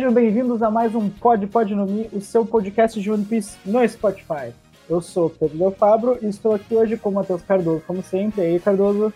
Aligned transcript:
Sejam 0.00 0.14
bem-vindos 0.14 0.62
a 0.62 0.70
mais 0.70 0.94
um 0.94 1.10
Pod 1.10 1.46
Pod 1.48 1.74
no 1.74 1.84
Mi, 1.84 2.08
o 2.10 2.22
seu 2.22 2.46
podcast 2.46 2.98
de 2.98 3.10
One 3.10 3.22
Piece 3.22 3.58
no 3.66 3.86
Spotify. 3.86 4.50
Eu 4.88 5.02
sou 5.02 5.28
Pedro 5.28 5.58
Del 5.58 5.72
Fabro 5.72 6.18
e 6.22 6.26
estou 6.26 6.54
aqui 6.54 6.74
hoje 6.74 6.96
com 6.96 7.10
o 7.10 7.12
Matheus 7.12 7.42
Cardoso, 7.42 7.82
como 7.86 8.02
sempre. 8.02 8.40
E 8.40 8.46
aí, 8.46 8.58
Cardoso? 8.58 9.12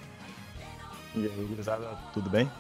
E 1.17 1.25
aí, 1.25 1.47
gurizada, 1.49 1.87
tudo 2.13 2.29
bem? 2.29 2.51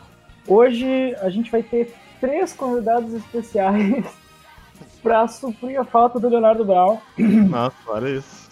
Hoje 0.48 1.14
a 1.16 1.28
gente 1.28 1.50
vai 1.50 1.62
ter 1.62 1.94
três 2.18 2.54
convidados 2.54 3.12
especiais 3.12 4.06
para 5.02 5.28
suprir 5.28 5.78
a 5.78 5.84
falta 5.84 6.18
do 6.18 6.26
Leonardo 6.26 6.64
Brown. 6.64 6.96
Nossa, 7.18 7.76
olha 7.88 8.08
isso. 8.08 8.48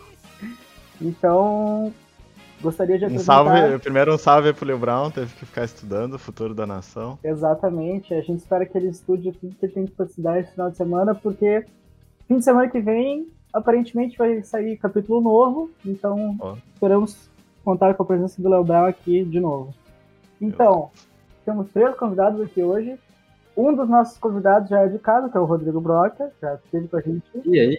então, 0.98 1.92
gostaria 2.62 2.98
de 2.98 3.04
Um 3.04 3.08
apresentar... 3.08 3.44
salve, 3.44 3.78
primeiro 3.80 4.14
um 4.14 4.18
salve 4.18 4.52
pro 4.52 4.66
Leo 4.66 4.78
Brown, 4.78 5.10
teve 5.10 5.34
que 5.34 5.44
ficar 5.44 5.64
estudando 5.64 6.14
o 6.14 6.18
futuro 6.18 6.54
da 6.54 6.66
nação. 6.66 7.18
Exatamente. 7.22 8.14
A 8.14 8.20
gente 8.20 8.38
espera 8.38 8.64
que 8.64 8.76
ele 8.78 8.88
estude 8.88 9.32
tudo 9.32 9.54
que 9.56 9.66
ele 9.66 9.72
tem 9.72 9.86
que 9.86 10.02
estudar 10.02 10.38
esse 10.38 10.52
final 10.52 10.70
de 10.70 10.76
semana, 10.76 11.14
porque 11.14 11.64
fim 12.26 12.38
de 12.38 12.44
semana 12.44 12.68
que 12.68 12.80
vem, 12.80 13.28
aparentemente, 13.52 14.16
vai 14.16 14.42
sair 14.42 14.76
capítulo 14.76 15.20
novo. 15.20 15.70
Então, 15.84 16.36
Ó. 16.40 16.56
esperamos 16.72 17.28
contar 17.64 17.94
com 17.94 18.02
a 18.02 18.06
presença 18.06 18.40
do 18.40 18.48
Léo 18.48 18.64
Bell 18.64 18.86
aqui 18.86 19.24
de 19.24 19.40
novo. 19.40 19.74
Então, 20.40 20.90
temos 21.44 21.70
três 21.72 21.94
convidados 21.96 22.40
aqui 22.40 22.62
hoje. 22.62 22.98
Um 23.56 23.74
dos 23.74 23.88
nossos 23.88 24.16
convidados 24.18 24.68
já 24.70 24.80
é 24.80 24.88
de 24.88 24.98
casa, 24.98 25.28
que 25.28 25.36
é 25.36 25.40
o 25.40 25.44
Rodrigo 25.44 25.80
Broca, 25.80 26.32
já 26.40 26.54
esteve 26.54 26.88
com 26.88 26.96
a 26.96 27.00
gente. 27.00 27.22
E 27.44 27.60
aí? 27.60 27.78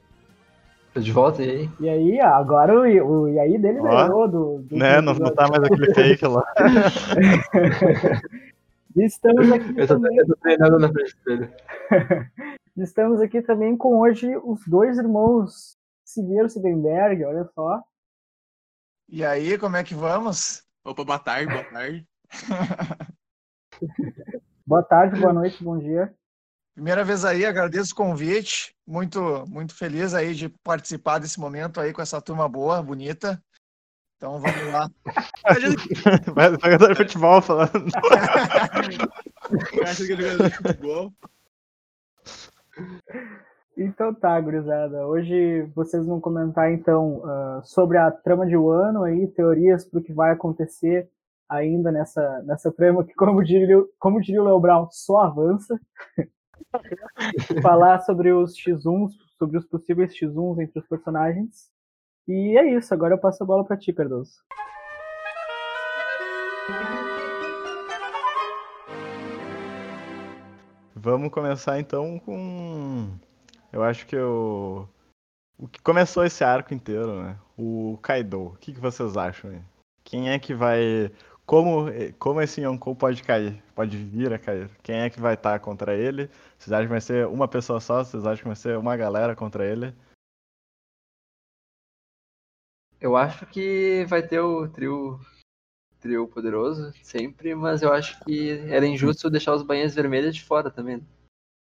Tô 0.94 1.00
de 1.00 1.12
volta, 1.12 1.42
e 1.42 1.50
aí? 1.50 1.70
E 1.80 1.90
aí, 1.90 2.22
agora 2.22 2.74
o, 2.76 2.82
o 2.82 3.28
e 3.28 3.40
aí 3.40 3.58
dele 3.58 3.80
Ó. 3.80 3.84
melhorou 3.84 4.28
do, 4.28 4.62
do 4.62 4.78
Né, 4.78 5.02
não, 5.02 5.16
não 5.16 5.34
tá 5.34 5.48
mais 5.48 5.64
aquele 5.64 5.94
fake 5.94 6.26
lá. 6.28 6.46
Estamos 8.96 9.52
aqui 9.52 9.74
Eu 9.76 9.88
tô, 9.88 9.96
também 9.96 10.16
eu 10.18 10.28
tô 10.28 10.36
treinando 10.36 10.78
na 10.78 10.92
frente 10.92 11.16
dele. 11.26 11.50
Estamos 12.78 13.20
aqui 13.22 13.42
também 13.42 13.76
com 13.76 14.00
hoje 14.00 14.36
os 14.38 14.60
dois 14.68 15.00
irmãos 15.00 15.76
Silveiro 16.06 16.48
Sibenberg, 16.48 17.26
olha 17.26 17.46
só. 17.56 17.82
E 19.10 19.26
aí, 19.26 19.58
como 19.58 19.76
é 19.76 19.84
que 19.84 19.96
vamos? 19.96 20.64
Opa, 20.86 21.04
boa 21.04 21.20
tarde, 21.20 21.52
boa 21.52 21.64
tarde. 21.64 22.08
Boa 24.66 24.82
tarde, 24.82 25.20
boa 25.20 25.34
noite, 25.34 25.62
bom 25.62 25.78
dia. 25.78 26.14
Primeira 26.74 27.04
vez 27.04 27.24
aí, 27.24 27.46
agradeço 27.46 27.94
o 27.94 27.96
convite. 27.96 28.76
Muito, 28.86 29.46
muito 29.48 29.76
feliz 29.76 30.14
aí 30.14 30.34
de 30.34 30.50
participar 30.50 31.20
desse 31.20 31.40
momento 31.40 31.80
aí 31.80 31.94
com 31.94 32.02
essa 32.02 32.20
turma 32.22 32.50
boa, 32.50 32.82
bonita. 32.82 33.42
Então 34.18 34.40
vamos 34.40 34.72
lá. 34.72 34.90
Vai 36.34 36.50
jogador 36.52 36.90
de 36.90 36.96
futebol 36.96 37.42
falando. 37.42 37.72
Acho 39.84 40.06
que 40.08 40.16
jogador 40.16 40.50
de 40.50 40.56
futebol. 40.56 41.14
Então 43.78 44.14
tá, 44.14 44.40
gurizada. 44.40 45.06
Hoje 45.08 45.64
vocês 45.76 46.06
vão 46.06 46.20
comentar 46.20 46.72
então 46.72 47.22
ah, 47.26 47.62
sobre 47.64 47.98
a 47.98 48.10
trama 48.12 48.46
de 48.48 48.56
Wano 48.56 49.04
aí, 49.04 49.28
teorias 49.28 49.86
para 49.86 50.00
o 50.00 50.04
que 50.04 50.14
vai 50.14 50.32
acontecer 50.32 51.10
ainda 51.50 51.92
nessa, 51.92 52.42
nessa 52.44 52.72
trama 52.72 53.04
que, 53.04 53.14
como 53.14 53.44
diria, 53.44 53.78
o- 53.80 53.90
como 54.00 54.22
diria 54.22 54.42
o 54.42 54.46
Leo 54.46 54.60
Brown, 54.60 54.88
só 54.92 55.20
avança. 55.20 55.80
Falar 57.62 58.00
sobre 58.02 58.32
os 58.32 58.54
X1s, 58.56 59.12
sobre 59.38 59.58
os 59.58 59.66
possíveis 59.66 60.14
X1s 60.14 60.62
entre 60.62 60.80
os 60.80 60.88
personagens. 60.88 61.72
E 62.28 62.58
é 62.58 62.78
isso, 62.78 62.94
agora 62.94 63.16
eu 63.16 63.20
passo 63.20 63.44
a 63.44 63.46
bola 63.46 63.66
para 63.66 63.78
ti, 63.78 63.92
Cardoso. 63.92 64.34
Vamos 70.96 71.32
começar 71.32 71.80
então 71.80 72.18
com. 72.20 73.10
Eu 73.74 73.84
acho 73.84 74.08
que 74.08 74.18
o. 74.18 74.88
O 75.58 75.68
que 75.68 75.82
começou 75.82 76.24
esse 76.24 76.44
arco 76.46 76.74
inteiro, 76.74 77.22
né? 77.22 77.38
O 77.58 78.00
Kaido. 78.02 78.48
O 78.48 78.58
que, 78.58 78.72
que 78.74 78.80
vocês 78.80 79.18
acham 79.18 79.52
aí? 79.52 79.62
Quem 80.04 80.30
é 80.30 80.40
que 80.40 80.54
vai. 80.54 81.12
Como, 81.46 81.88
como 82.18 82.42
esse 82.42 82.62
Yonkou 82.62 82.96
pode 82.96 83.22
cair? 83.22 83.62
Pode 83.76 83.98
vir 83.98 84.34
a 84.34 84.40
cair? 84.40 84.70
Quem 84.82 85.02
é 85.02 85.10
que 85.10 85.20
vai 85.20 85.34
estar 85.34 85.60
contra 85.60 85.94
ele? 85.94 86.30
Vocês 86.58 86.72
acham 86.72 86.86
que 86.86 86.92
vai 86.92 87.02
ser 87.02 87.28
uma 87.28 87.48
pessoa 87.48 87.80
só? 87.82 88.04
Vocês 88.04 88.26
acham 88.26 88.44
que 88.44 88.48
vai 88.48 88.56
ser 88.56 88.78
uma 88.78 88.96
galera 88.96 89.36
contra 89.36 89.66
ele? 89.66 89.94
Eu 93.00 93.18
acho 93.18 93.46
que 93.48 94.06
vai 94.08 94.26
ter 94.26 94.40
o 94.40 94.70
trio, 94.70 95.20
trio 96.00 96.26
poderoso, 96.26 96.94
sempre, 97.04 97.54
mas 97.54 97.82
eu 97.82 97.92
acho 97.92 98.18
que 98.24 98.52
era 98.70 98.88
injusto 98.88 99.30
deixar 99.30 99.54
os 99.54 99.62
banheiros 99.62 99.94
vermelhos 99.94 100.34
de 100.34 100.42
fora 100.42 100.72
também. 100.72 101.06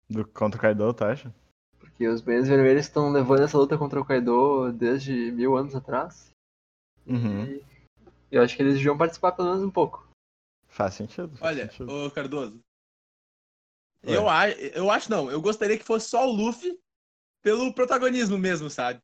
Do, 0.09 0.27
contra 0.29 0.59
o 0.59 0.61
Kaido, 0.61 0.93
tu 0.93 1.05
acha? 1.05 1.35
Porque 1.79 2.07
os 2.07 2.21
banheiros 2.21 2.51
vermelhos 2.51 2.85
estão 2.85 3.11
levando 3.11 3.45
essa 3.45 3.57
luta 3.57 3.79
contra 3.79 3.99
o 3.99 4.05
Kaido 4.05 4.71
desde 4.75 5.33
mil 5.33 5.57
anos 5.57 5.75
atrás. 5.75 6.31
Uhum. 7.07 7.45
E 7.45 7.72
eu 8.33 8.43
acho 8.43 8.57
que 8.57 8.63
eles 8.63 8.75
deviam 8.75 8.97
participar 8.97 9.33
pelo 9.33 9.49
menos 9.51 9.63
um 9.63 9.71
pouco. 9.71 10.09
Faz 10.69 10.95
sentido. 10.95 11.37
faz 11.37 11.55
Olha, 11.57 11.71
sentido. 11.71 11.93
ô 11.93 12.11
Cardoso. 12.11 12.59
Ué. 14.05 14.17
Eu, 14.17 14.29
a- 14.29 14.51
eu 14.51 14.91
acho 14.91 15.11
não, 15.11 15.31
eu 15.31 15.41
gostaria 15.41 15.79
que 15.79 15.85
fosse 15.85 16.09
só 16.09 16.27
o 16.27 16.33
Luffy 16.33 16.77
pelo 17.43 17.73
protagonismo 17.75 18.39
mesmo, 18.39 18.69
sabe? 18.71 19.01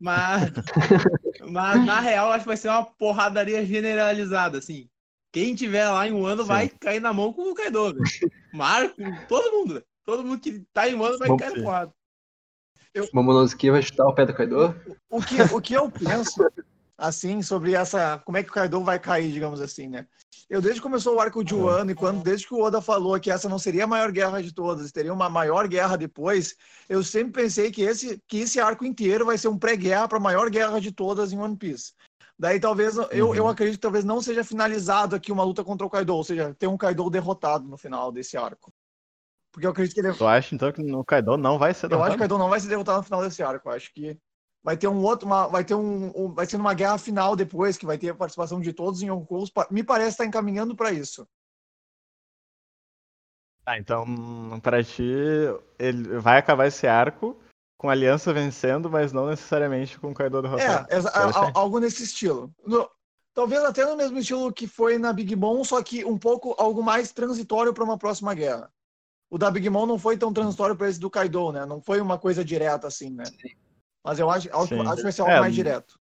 Mas, 0.00 0.50
mas 1.50 1.84
na 1.84 2.00
real, 2.00 2.28
eu 2.28 2.32
acho 2.32 2.44
que 2.44 2.48
vai 2.48 2.56
ser 2.56 2.68
uma 2.68 2.84
porradaria 2.84 3.64
generalizada, 3.64 4.58
assim. 4.58 4.88
Quem 5.30 5.54
tiver 5.54 5.88
lá 5.88 6.08
em 6.08 6.12
um 6.12 6.24
ano 6.24 6.42
Sim. 6.42 6.48
vai 6.48 6.68
cair 6.68 7.00
na 7.00 7.12
mão 7.12 7.32
com 7.32 7.50
o 7.50 7.54
Kaido, 7.54 7.92
velho. 7.92 8.04
Marco, 8.52 8.96
todo 9.28 9.52
mundo. 9.52 9.84
Todo 10.04 10.24
mundo 10.24 10.40
que 10.40 10.60
tá 10.72 10.88
em 10.88 10.94
um 10.94 11.04
ano 11.04 11.18
vai 11.18 11.28
Vamos 11.28 11.42
cair 11.42 11.56
na 11.56 11.62
porrada. 11.62 11.94
Momonosuke 13.12 13.70
vai 13.70 13.82
chutar 13.82 14.06
o 14.06 14.14
pé 14.14 14.26
do 14.26 14.34
Kaido. 14.34 14.74
O 15.10 15.20
que, 15.20 15.42
o 15.42 15.60
que 15.60 15.74
eu 15.74 15.90
penso, 15.90 16.44
assim, 16.96 17.42
sobre 17.42 17.74
essa. 17.74 18.18
Como 18.24 18.38
é 18.38 18.42
que 18.42 18.50
o 18.50 18.52
Kaido 18.52 18.82
vai 18.82 18.98
cair, 18.98 19.32
digamos 19.32 19.60
assim, 19.60 19.88
né? 19.88 20.06
Eu, 20.48 20.60
desde 20.60 20.80
que 20.80 20.86
começou 20.86 21.16
o 21.16 21.20
arco 21.20 21.42
de 21.44 21.54
Wano, 21.54 21.90
e 21.90 21.94
quando, 21.94 22.22
desde 22.22 22.46
que 22.46 22.54
o 22.54 22.60
Oda 22.60 22.80
falou 22.80 23.18
que 23.18 23.30
essa 23.30 23.48
não 23.48 23.58
seria 23.58 23.84
a 23.84 23.86
maior 23.86 24.12
guerra 24.12 24.42
de 24.42 24.52
todas, 24.52 24.92
teria 24.92 25.12
uma 25.12 25.28
maior 25.28 25.66
guerra 25.66 25.96
depois, 25.96 26.54
eu 26.88 27.02
sempre 27.02 27.42
pensei 27.42 27.70
que 27.70 27.82
esse, 27.82 28.22
que 28.28 28.38
esse 28.38 28.60
arco 28.60 28.84
inteiro 28.84 29.24
vai 29.24 29.38
ser 29.38 29.48
um 29.48 29.58
pré-guerra 29.58 30.06
para 30.08 30.18
a 30.18 30.20
maior 30.20 30.50
guerra 30.50 30.80
de 30.80 30.92
todas 30.92 31.32
em 31.32 31.38
One 31.38 31.56
Piece. 31.56 31.92
Daí 32.38 32.58
talvez, 32.58 32.96
eu, 33.10 33.28
Uhum. 33.28 33.34
eu 33.34 33.48
acredito 33.48 33.76
que 33.76 33.80
talvez 33.80 34.04
não 34.04 34.20
seja 34.20 34.44
finalizado 34.44 35.14
aqui 35.14 35.30
uma 35.32 35.44
luta 35.44 35.64
contra 35.64 35.86
o 35.86 35.90
Kaido, 35.90 36.14
ou 36.14 36.24
seja, 36.24 36.54
ter 36.58 36.66
um 36.66 36.76
Kaido 36.76 37.08
derrotado 37.08 37.66
no 37.66 37.78
final 37.78 38.10
desse 38.12 38.36
arco. 38.36 38.72
Porque 39.52 39.66
eu 39.66 39.70
acredito 39.70 39.94
que 39.94 40.00
ele, 40.00 40.12
Tu 40.12 40.26
acha 40.26 40.54
então 40.54 40.72
que 40.72 40.82
o 40.82 41.04
Kaido 41.04 41.36
não 41.36 41.58
vai 41.58 41.72
ser 41.72 41.86
eu 41.86 41.90
acho 41.90 41.90
que 41.90 41.94
o 41.94 41.98
derrotado? 41.98 42.18
Kaido 42.18 42.38
não 42.38 42.50
vai 42.50 42.60
se 42.60 42.68
derrotar 42.68 42.96
no 42.96 43.02
final 43.04 43.22
desse 43.22 43.42
arco. 43.42 43.68
Eu 43.68 43.72
acho 43.72 43.94
que 43.94 44.18
vai 44.64 44.78
ter 44.78 44.88
um 44.88 45.02
outro, 45.02 45.26
uma- 45.26 45.46
vai 45.46 45.62
ter 45.62 45.74
um, 45.74 46.10
um- 46.16 46.32
vai 46.32 46.46
ser 46.46 46.56
uma 46.56 46.72
guerra 46.72 46.96
final 46.96 47.36
depois 47.36 47.76
que 47.76 47.84
vai 47.84 47.98
ter 47.98 48.08
a 48.08 48.14
participação 48.14 48.58
de 48.60 48.72
todos 48.72 49.02
em 49.02 49.08
Yonkous. 49.08 49.50
Pa- 49.50 49.68
Me 49.70 49.84
parece 49.84 50.12
estar 50.12 50.24
encaminhando 50.24 50.74
para 50.74 50.90
isso. 50.90 51.28
Tá, 53.62 53.78
então, 53.78 54.04
pra 54.62 54.82
ti, 54.82 55.02
ele 55.78 56.18
vai 56.18 56.38
acabar 56.38 56.66
esse 56.66 56.86
arco 56.86 57.38
com 57.78 57.88
a 57.88 57.92
aliança 57.92 58.32
vencendo, 58.32 58.90
mas 58.90 59.12
não 59.12 59.26
necessariamente 59.26 59.98
com 59.98 60.10
o 60.10 60.14
Kaido 60.14 60.40
derrotado. 60.40 60.86
É, 60.90 60.96
a- 60.96 61.46
a- 61.48 61.52
algo 61.54 61.78
nesse 61.78 62.02
estilo. 62.02 62.50
No- 62.66 62.88
talvez 63.34 63.62
até 63.64 63.84
no 63.84 63.96
mesmo 63.96 64.18
estilo 64.18 64.52
que 64.52 64.66
foi 64.66 64.98
na 64.98 65.12
Big 65.12 65.34
Mom, 65.36 65.62
só 65.64 65.82
que 65.82 66.04
um 66.04 66.18
pouco 66.18 66.54
algo 66.58 66.82
mais 66.82 67.12
transitório 67.12 67.72
para 67.72 67.84
uma 67.84 67.98
próxima 67.98 68.34
guerra. 68.34 68.70
O 69.30 69.38
da 69.38 69.50
Big 69.50 69.68
Mom 69.68 69.86
não 69.86 69.98
foi 69.98 70.16
tão 70.16 70.32
transitório 70.32 70.76
para 70.76 70.88
esse 70.88 71.00
do 71.00 71.10
Kaido, 71.10 71.50
né? 71.50 71.66
Não 71.66 71.80
foi 71.80 72.00
uma 72.00 72.18
coisa 72.18 72.44
direta 72.44 72.86
assim, 72.86 73.10
né? 73.10 73.24
Mas 74.04 74.18
eu 74.18 74.30
acho, 74.30 74.48
acho, 74.48 74.74
acho 74.82 74.96
que 74.96 75.02
vai 75.02 75.12
ser 75.12 75.22
algo 75.22 75.32
É, 75.32 75.40
mais 75.40 75.54
direto. 75.54 75.98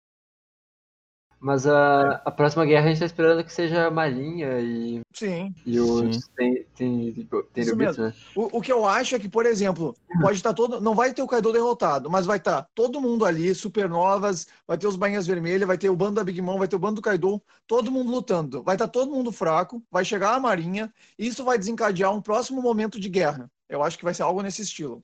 Mas 1.42 1.66
a, 1.66 2.22
a 2.24 2.30
próxima 2.30 2.64
guerra 2.64 2.86
a 2.86 2.88
gente 2.88 3.00
tá 3.00 3.06
esperando 3.06 3.42
que 3.42 3.52
seja 3.52 3.88
a 3.88 3.90
Marinha 3.90 4.60
e, 4.60 5.00
Sim. 5.12 5.52
e 5.66 5.80
os 5.80 6.28
tem, 6.36 6.64
tem, 6.76 7.12
tem 7.12 7.24
Isso 7.24 7.44
Tenryubito, 7.52 8.00
né? 8.00 8.14
O, 8.36 8.58
o 8.58 8.60
que 8.60 8.72
eu 8.72 8.86
acho 8.86 9.16
é 9.16 9.18
que, 9.18 9.28
por 9.28 9.44
exemplo, 9.44 9.92
pode 10.20 10.36
estar 10.36 10.54
todo. 10.54 10.80
Não 10.80 10.94
vai 10.94 11.12
ter 11.12 11.20
o 11.20 11.26
Kaido 11.26 11.52
derrotado, 11.52 12.08
mas 12.08 12.26
vai 12.26 12.36
estar 12.36 12.68
todo 12.76 13.00
mundo 13.00 13.24
ali, 13.24 13.52
supernovas, 13.56 14.46
vai 14.68 14.78
ter 14.78 14.86
os 14.86 14.94
bainhas 14.94 15.26
vermelhas, 15.26 15.66
vai 15.66 15.76
ter 15.76 15.90
o 15.90 15.96
bando 15.96 16.14
da 16.14 16.24
Big 16.24 16.40
Mom, 16.40 16.58
vai 16.58 16.68
ter 16.68 16.76
o 16.76 16.78
bando 16.78 16.96
do 16.96 17.02
Kaido, 17.02 17.42
todo 17.66 17.90
mundo 17.90 18.12
lutando. 18.12 18.62
Vai 18.62 18.76
estar 18.76 18.86
todo 18.86 19.10
mundo 19.10 19.32
fraco, 19.32 19.82
vai 19.90 20.04
chegar 20.04 20.34
a 20.34 20.40
Marinha, 20.40 20.94
e 21.18 21.26
isso 21.26 21.42
vai 21.42 21.58
desencadear 21.58 22.14
um 22.14 22.22
próximo 22.22 22.62
momento 22.62 23.00
de 23.00 23.08
guerra. 23.08 23.50
Eu 23.68 23.82
acho 23.82 23.98
que 23.98 24.04
vai 24.04 24.14
ser 24.14 24.22
algo 24.22 24.42
nesse 24.42 24.62
estilo. 24.62 25.02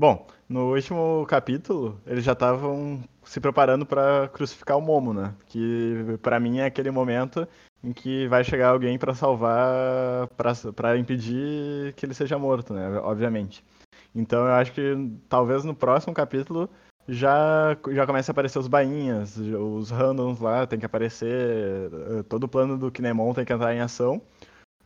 Bom, 0.00 0.28
no 0.48 0.72
último 0.72 1.26
capítulo, 1.26 2.00
eles 2.06 2.22
já 2.22 2.30
estavam 2.32 3.02
se 3.24 3.40
preparando 3.40 3.84
pra 3.84 4.28
crucificar 4.28 4.78
o 4.78 4.80
Momo, 4.80 5.12
né? 5.12 5.34
Que 5.46 6.16
pra 6.22 6.38
mim 6.38 6.58
é 6.58 6.66
aquele 6.66 6.88
momento 6.92 7.46
em 7.82 7.92
que 7.92 8.28
vai 8.28 8.44
chegar 8.44 8.68
alguém 8.68 8.96
pra 8.96 9.12
salvar, 9.12 10.28
pra 10.76 10.96
impedir 10.96 11.92
que 11.94 12.06
ele 12.06 12.14
seja 12.14 12.38
morto, 12.38 12.72
né? 12.72 13.00
Obviamente. 13.00 13.64
Então 14.14 14.46
eu 14.46 14.52
acho 14.52 14.72
que 14.72 14.94
talvez 15.28 15.64
no 15.64 15.74
próximo 15.74 16.14
capítulo 16.14 16.70
já, 17.08 17.76
já 17.90 18.06
comece 18.06 18.30
a 18.30 18.32
aparecer 18.32 18.58
os 18.60 18.68
bainhas, 18.68 19.36
os 19.36 19.90
randoms 19.90 20.38
lá 20.40 20.64
tem 20.66 20.78
que 20.78 20.86
aparecer, 20.86 21.90
eh, 22.20 22.22
todo 22.28 22.44
o 22.44 22.48
plano 22.48 22.78
do 22.78 22.90
Kinemon 22.92 23.34
tem 23.34 23.44
que 23.44 23.52
entrar 23.52 23.74
em 23.74 23.80
ação. 23.80 24.22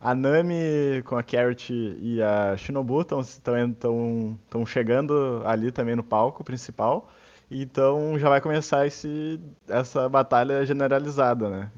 A 0.03 0.13
Nami 0.13 1.01
com 1.05 1.15
a 1.15 1.23
Carrot 1.23 1.73
e 1.73 2.21
a 2.21 2.57
Shinobu 2.57 3.01
estão 3.01 4.65
chegando 4.65 5.41
ali 5.45 5.71
também 5.71 5.95
no 5.95 6.03
palco 6.03 6.43
principal. 6.43 7.09
Então 7.49 8.19
já 8.19 8.27
vai 8.27 8.41
começar 8.41 8.85
esse, 8.85 9.39
essa 9.65 10.09
batalha 10.09 10.65
generalizada, 10.65 11.49
né? 11.49 11.71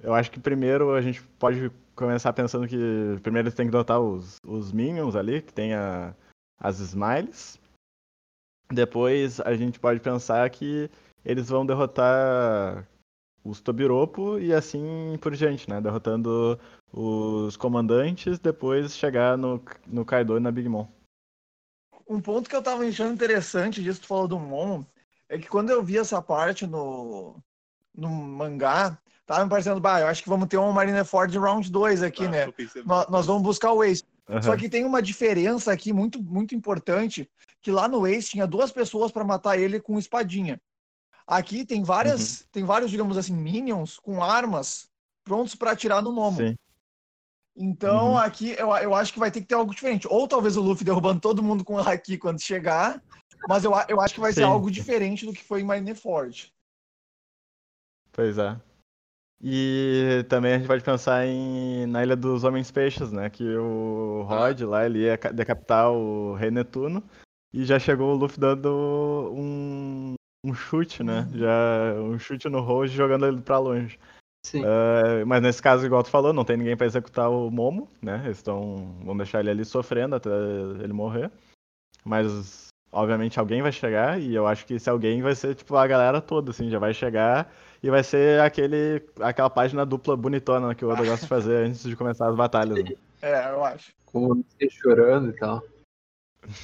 Eu 0.00 0.14
acho 0.14 0.32
que 0.32 0.40
primeiro 0.40 0.92
a 0.94 1.00
gente 1.00 1.22
pode 1.38 1.70
começar 1.94 2.32
pensando 2.32 2.66
que 2.66 2.76
primeiro 3.22 3.52
tem 3.52 3.66
que 3.66 3.72
dotar 3.72 4.00
os, 4.00 4.38
os 4.44 4.72
Minions 4.72 5.14
ali, 5.14 5.40
que 5.40 5.52
tem 5.52 5.74
a, 5.74 6.12
as 6.58 6.80
Smiles. 6.80 7.56
Depois 8.68 9.38
a 9.40 9.54
gente 9.54 9.78
pode 9.78 10.00
pensar 10.00 10.48
que 10.50 10.90
eles 11.24 11.48
vão 11.48 11.64
derrotar 11.64 12.84
os 13.44 13.60
Tobiropo 13.60 14.38
e 14.38 14.52
assim 14.52 15.16
por 15.20 15.34
diante, 15.34 15.68
né? 15.68 15.80
Derrotando 15.80 16.58
os 16.92 17.56
comandantes, 17.56 18.38
depois 18.38 18.96
chegar 18.96 19.36
no, 19.36 19.62
no 19.86 20.04
Kaido 20.04 20.36
e 20.36 20.40
na 20.40 20.50
Big 20.50 20.68
Mom. 20.68 20.86
Um 22.08 22.20
ponto 22.20 22.48
que 22.48 22.56
eu 22.56 22.62
tava 22.62 22.84
achando 22.84 23.12
interessante 23.12 23.82
disso 23.82 24.00
que 24.00 24.06
tu 24.06 24.08
falou 24.08 24.26
do 24.26 24.38
Momo 24.38 24.86
é 25.28 25.38
que 25.38 25.48
quando 25.48 25.70
eu 25.70 25.82
vi 25.82 25.98
essa 25.98 26.22
parte 26.22 26.66
no, 26.66 27.36
no 27.94 28.08
mangá, 28.08 28.98
tava 29.26 29.44
me 29.44 29.50
parecendo, 29.50 29.78
bah, 29.78 30.00
eu 30.00 30.06
acho 30.06 30.22
que 30.22 30.28
vamos 30.28 30.48
ter 30.48 30.56
um 30.56 30.72
Marineford 30.72 31.36
Round 31.38 31.70
2 31.70 32.02
aqui, 32.02 32.24
ah, 32.24 32.30
né? 32.30 32.46
Nós, 32.86 33.08
nós, 33.08 33.26
vamos 33.26 33.42
buscar 33.42 33.72
o 33.72 33.84
Ace. 33.84 34.02
Uhum. 34.26 34.42
Só 34.42 34.56
que 34.56 34.68
tem 34.68 34.86
uma 34.86 35.02
diferença 35.02 35.70
aqui 35.70 35.92
muito, 35.92 36.22
muito 36.22 36.54
importante, 36.54 37.28
que 37.60 37.70
lá 37.70 37.86
no 37.86 38.06
Ace 38.06 38.30
tinha 38.30 38.46
duas 38.46 38.72
pessoas 38.72 39.12
para 39.12 39.24
matar 39.24 39.58
ele 39.58 39.78
com 39.78 39.98
espadinha. 39.98 40.58
Aqui 41.28 41.66
tem 41.66 41.82
várias, 41.82 42.40
uhum. 42.40 42.46
tem 42.50 42.64
vários, 42.64 42.90
digamos 42.90 43.18
assim, 43.18 43.34
minions 43.34 43.98
com 43.98 44.24
armas 44.24 44.88
prontos 45.22 45.54
para 45.54 45.72
atirar 45.72 46.00
no 46.00 46.10
Momo. 46.10 46.38
Sim. 46.38 46.56
Então 47.54 48.12
uhum. 48.12 48.18
aqui 48.18 48.52
eu, 48.58 48.74
eu 48.76 48.94
acho 48.94 49.12
que 49.12 49.18
vai 49.18 49.30
ter 49.30 49.42
que 49.42 49.46
ter 49.46 49.54
algo 49.54 49.74
diferente. 49.74 50.08
Ou 50.08 50.26
talvez 50.26 50.56
o 50.56 50.62
Luffy 50.62 50.86
derrubando 50.86 51.20
todo 51.20 51.42
mundo 51.42 51.62
com 51.64 51.74
o 51.74 51.78
Haki 51.86 52.16
quando 52.16 52.40
chegar, 52.40 53.02
mas 53.46 53.62
eu, 53.62 53.72
eu 53.90 54.00
acho 54.00 54.14
que 54.14 54.20
vai 54.20 54.32
Sim. 54.32 54.40
ser 54.40 54.44
algo 54.44 54.70
diferente 54.70 55.26
do 55.26 55.34
que 55.34 55.44
foi 55.44 55.60
em 55.60 55.64
Marineford. 55.64 56.50
Pois 58.10 58.38
é. 58.38 58.58
E 59.38 60.24
também 60.30 60.54
a 60.54 60.58
gente 60.58 60.66
pode 60.66 60.82
pensar 60.82 61.26
em 61.26 61.84
na 61.86 62.02
Ilha 62.02 62.16
dos 62.16 62.42
Homens 62.42 62.70
Peixes, 62.70 63.12
né? 63.12 63.28
Que 63.28 63.44
o 63.54 64.22
Rod 64.22 64.62
lá 64.62 64.86
ele 64.86 65.00
ia 65.00 65.18
decapitar 65.32 65.92
o 65.92 66.34
Rei 66.36 66.50
Netuno 66.50 67.04
e 67.52 67.64
já 67.64 67.78
chegou 67.78 68.14
o 68.14 68.16
Luffy 68.16 68.40
dando 68.40 69.30
um, 69.36 70.14
um 70.44 70.54
chute, 70.54 71.02
né? 71.02 71.28
Uhum. 71.32 71.38
Já 71.38 71.94
um 72.00 72.18
chute 72.18 72.48
no 72.48 72.60
Rose 72.60 72.92
jogando 72.92 73.26
ele 73.26 73.40
para 73.40 73.58
longe. 73.58 73.98
Sim. 74.46 74.62
Uh, 74.62 75.26
mas 75.26 75.42
nesse 75.42 75.60
caso, 75.60 75.84
igual 75.84 76.02
tu 76.02 76.10
falou, 76.10 76.32
não 76.32 76.44
tem 76.44 76.56
ninguém 76.56 76.76
para 76.76 76.86
executar 76.86 77.30
o 77.30 77.50
Momo, 77.50 77.88
né? 78.00 78.22
Eles 78.24 78.38
estão. 78.38 78.96
vão 79.02 79.16
deixar 79.16 79.40
ele 79.40 79.50
ali 79.50 79.64
sofrendo 79.64 80.14
até 80.14 80.30
ele 80.82 80.92
morrer. 80.92 81.30
Mas, 82.04 82.68
obviamente, 82.92 83.38
alguém 83.38 83.60
vai 83.60 83.72
chegar, 83.72 84.20
e 84.20 84.34
eu 84.34 84.46
acho 84.46 84.64
que 84.64 84.74
esse 84.74 84.88
alguém 84.88 85.20
vai 85.20 85.34
ser, 85.34 85.54
tipo, 85.54 85.76
a 85.76 85.86
galera 85.86 86.20
toda, 86.20 86.50
assim, 86.50 86.70
já 86.70 86.78
vai 86.78 86.94
chegar 86.94 87.52
e 87.82 87.90
vai 87.90 88.02
ser 88.02 88.40
aquele, 88.40 89.02
aquela 89.20 89.50
página 89.50 89.84
dupla 89.84 90.16
bonitona 90.16 90.74
que 90.74 90.84
o 90.84 90.88
Oda 90.88 91.04
gosta 91.04 91.26
de 91.26 91.28
fazer 91.28 91.66
antes 91.66 91.82
de 91.82 91.96
começar 91.96 92.28
as 92.28 92.36
batalhas. 92.36 92.82
Né? 92.82 92.96
É, 93.20 93.50
eu 93.50 93.64
acho. 93.64 93.92
Com 94.06 94.30
o 94.30 94.44
chorando 94.70 95.30
e 95.30 95.32
tal. 95.34 95.62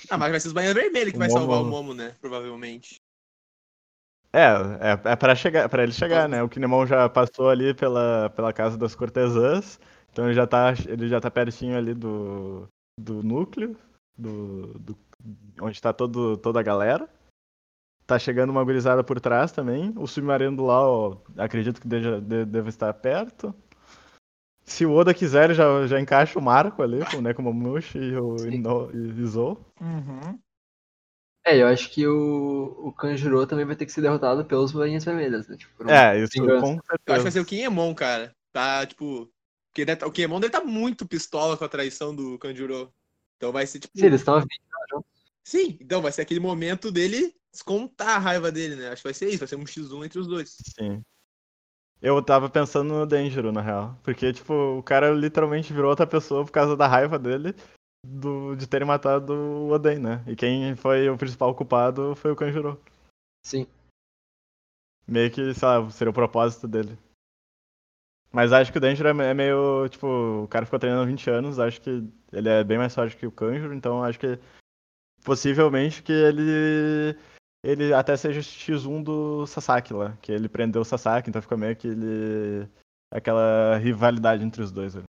Ah, 0.09 0.17
mas 0.17 0.31
vai 0.31 0.41
ser 0.41 0.49
os 0.49 0.55
banheiros 0.55 0.81
vermelhos 0.81 1.11
que 1.11 1.17
o 1.17 1.19
vai 1.19 1.29
Momo... 1.29 1.41
salvar 1.41 1.61
o 1.61 1.65
Momo, 1.67 1.93
né? 1.93 2.15
Provavelmente. 2.21 2.97
É, 4.35 4.91
é, 4.91 5.13
é 5.13 5.17
para 5.17 5.37
chegar, 5.37 5.69
para 5.69 5.85
ele 5.85 5.93
chegar, 5.93 6.29
né? 6.29 6.43
O 6.43 6.49
Kinemon 6.49 6.85
já 6.87 7.09
passou 7.09 7.49
ali 7.49 7.73
pela, 7.73 8.29
pela 8.31 8.53
casa 8.53 8.77
das 8.77 8.93
cortesãs, 8.93 9.79
então 10.11 10.25
ele 10.25 10.35
já 10.35 10.45
tá, 10.45 10.75
ele 10.89 11.07
já 11.09 11.21
tá 11.21 11.31
pertinho 11.31 11.79
ali 11.79 11.95
do, 11.95 12.67
do 12.99 13.23
núcleo, 13.23 13.77
do, 14.19 14.77
do 14.77 14.99
onde 15.61 15.81
tá 15.81 15.93
todo, 15.93 16.37
toda 16.37 16.59
a 16.59 16.65
galera. 16.65 17.09
Tá 18.09 18.19
chegando 18.19 18.51
uma 18.51 18.65
gurizada 18.65 19.05
por 19.05 19.21
trás 19.21 19.53
também. 19.53 19.95
O 19.97 20.07
submarino 20.07 20.57
do 20.57 20.65
Lau, 20.65 21.23
acredito 21.39 21.81
que 21.81 21.87
deve, 21.87 22.45
deve 22.45 22.69
estar 22.69 22.93
perto. 22.93 23.55
Se 24.65 24.85
o 24.85 24.93
Oda 24.93 25.15
quiser, 25.15 25.55
já, 25.55 25.87
já 25.87 26.01
encaixa 26.01 26.39
o 26.39 26.43
Marco 26.43 26.83
ali, 26.83 27.05
com 27.09 27.19
o 27.19 27.23
Nekomamushi 27.23 27.99
e 27.99 28.17
o 28.17 28.35
Izou. 29.21 29.61
Uhum. 29.81 30.39
É, 31.47 31.61
eu 31.61 31.67
acho 31.67 31.91
que 31.91 32.07
o, 32.07 32.75
o 32.79 32.93
Kanjuro 32.93 33.47
também 33.47 33.67
vai 33.67 33.77
ter 33.77 33.85
que 33.85 33.93
ser 33.93 34.01
derrotado 34.01 34.45
pelos 34.47 34.73
Bainhas 34.73 35.05
Vermelhas, 35.05 35.47
né? 35.47 35.57
Tipo, 35.57 35.91
é, 35.91 36.19
isso 36.19 36.33
com 36.41 36.81
certeza. 36.81 37.01
Eu 37.07 37.15
acho 37.15 37.19
que 37.19 37.23
vai 37.23 37.33
ser 37.33 37.41
o 37.41 37.45
Kinemon, 37.45 37.95
cara. 37.95 38.35
Tá, 38.51 38.87
tipo... 38.87 39.31
Porque 39.71 39.85
tá, 39.85 40.07
o 40.07 40.11
Kinemon 40.11 40.41
dele 40.41 40.53
tá 40.53 40.65
muito 40.65 41.07
pistola 41.07 41.57
com 41.57 41.65
a 41.65 41.69
traição 41.69 42.15
do 42.15 42.39
Kanjuro. 42.39 42.91
Então 43.37 43.53
vai 43.53 43.67
ser, 43.67 43.81
tipo... 43.81 43.99
Sim, 43.99 44.07
eles 44.07 44.21
estão 44.21 44.41
juntos. 44.41 45.15
Sim, 45.45 45.77
então 45.79 46.01
vai 46.01 46.11
ser 46.11 46.23
aquele 46.23 46.41
momento 46.41 46.91
dele 46.91 47.35
descontar 47.53 48.17
a 48.17 48.19
raiva 48.19 48.51
dele, 48.51 48.77
né? 48.77 48.89
Acho 48.89 49.03
que 49.03 49.09
vai 49.09 49.15
ser 49.15 49.29
isso, 49.29 49.41
vai 49.41 49.49
ser 49.49 49.57
um 49.57 49.65
X1 49.65 50.07
entre 50.07 50.19
os 50.19 50.27
dois. 50.27 50.57
Sim. 50.79 51.03
Eu 52.01 52.23
tava 52.23 52.49
pensando 52.49 52.95
no 52.95 53.07
Denjiro, 53.07 53.53
na 53.53 53.61
real. 53.61 53.99
Porque, 54.03 54.33
tipo, 54.33 54.79
o 54.79 54.83
cara 54.83 55.11
literalmente 55.11 55.73
virou 55.73 55.91
outra 55.91 56.07
pessoa 56.07 56.45
por 56.45 56.53
causa 56.53 56.77
da 56.77 56.87
raiva 56.87 57.19
dele 57.19 57.55
do, 58.05 58.55
de 58.55 58.67
terem 58.67 58.87
matado 58.87 59.33
o 59.33 59.71
Oden, 59.71 59.99
né? 59.99 60.25
E 60.27 60.37
quem 60.37 60.77
foi 60.77 61.09
o 61.09 61.17
principal 61.17 61.55
culpado 61.55 62.15
foi 62.17 62.31
o 62.31 62.37
Kanjuro. 62.37 62.81
Sim. 63.43 63.67
Meio 65.07 65.31
que, 65.31 65.55
sei 65.55 65.69
lá, 65.69 65.91
seria 65.91 66.11
o 66.11 66.15
propósito 66.15 66.69
dele. 66.69 66.99
Mas 68.33 68.53
acho 68.53 68.73
que 68.73 68.79
o 68.79 68.81
Danger 68.81 69.07
é, 69.07 69.31
é 69.31 69.35
meio, 69.35 69.89
tipo, 69.89 70.07
o 70.45 70.49
cara 70.49 70.65
ficou 70.65 70.79
treinando 70.79 71.07
20 71.07 71.31
anos, 71.31 71.59
acho 71.59 71.81
que 71.81 72.03
ele 72.33 72.49
é 72.49 72.65
bem 72.65 72.79
mais 72.79 72.95
forte 72.95 73.17
que 73.17 73.27
o 73.27 73.33
Kanjuro, 73.33 73.75
então 73.75 74.03
acho 74.03 74.19
que 74.19 74.39
possivelmente 75.25 76.03
que 76.03 76.13
ele 76.13 77.17
ele 77.65 77.95
até 77.95 78.17
seja 78.17 78.41
X1 78.41 79.03
do 79.03 79.47
Sasaki 79.47 79.95
lá, 79.95 80.17
que 80.21 80.31
ele 80.31 80.49
prendeu 80.49 80.83
o 80.83 80.85
Sasaki, 80.85 81.31
então 81.31 81.41
fica 81.41 81.57
meio 81.57 81.77
que 81.77 81.89
ele 81.89 82.69
aquela 83.11 83.79
rivalidade 83.79 84.45
entre 84.45 84.63
os 84.63 84.71
dois. 84.73 84.95
Velho. 84.95 85.07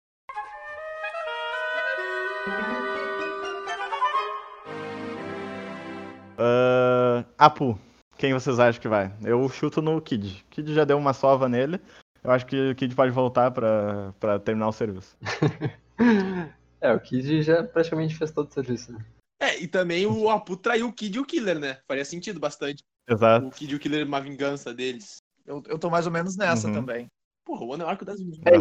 Apu, 7.42 7.76
quem 8.16 8.32
vocês 8.32 8.60
acham 8.60 8.80
que 8.80 8.86
vai? 8.86 9.12
Eu 9.24 9.48
chuto 9.48 9.82
no 9.82 10.00
Kid. 10.00 10.44
Kid 10.48 10.72
já 10.72 10.84
deu 10.84 10.96
uma 10.96 11.12
sova 11.12 11.48
nele. 11.48 11.80
Eu 12.22 12.30
acho 12.30 12.46
que 12.46 12.70
o 12.70 12.74
Kid 12.76 12.94
pode 12.94 13.10
voltar 13.10 13.50
pra, 13.50 14.14
pra 14.20 14.38
terminar 14.38 14.68
o 14.68 14.72
serviço. 14.72 15.16
é, 16.80 16.92
o 16.92 17.00
Kid 17.00 17.42
já 17.42 17.64
praticamente 17.64 18.14
fez 18.14 18.30
todo 18.30 18.48
o 18.48 18.52
serviço, 18.52 18.92
né? 18.92 19.04
É, 19.40 19.60
e 19.60 19.66
também 19.66 20.06
o 20.06 20.30
Apu 20.30 20.56
traiu 20.56 20.86
o 20.86 20.92
Kid 20.92 21.16
e 21.16 21.20
o 21.20 21.24
Killer, 21.24 21.58
né? 21.58 21.80
Faria 21.88 22.04
sentido 22.04 22.38
bastante. 22.38 22.84
Exato. 23.08 23.44
O 23.44 23.50
Kid 23.50 23.72
e 23.72 23.76
o 23.76 23.80
Killer, 23.80 24.06
uma 24.06 24.20
vingança 24.20 24.72
deles. 24.72 25.16
Eu, 25.44 25.64
eu 25.66 25.80
tô 25.80 25.90
mais 25.90 26.06
ou 26.06 26.12
menos 26.12 26.36
nessa 26.36 26.68
uhum. 26.68 26.74
também. 26.74 27.08
Porra, 27.44 27.64
o 27.64 27.74
ano 27.74 27.82
é 27.82 27.86
o 27.86 27.88
arco 27.88 28.04
das 28.04 28.20
meninas. 28.20 28.40
É, 28.46 28.56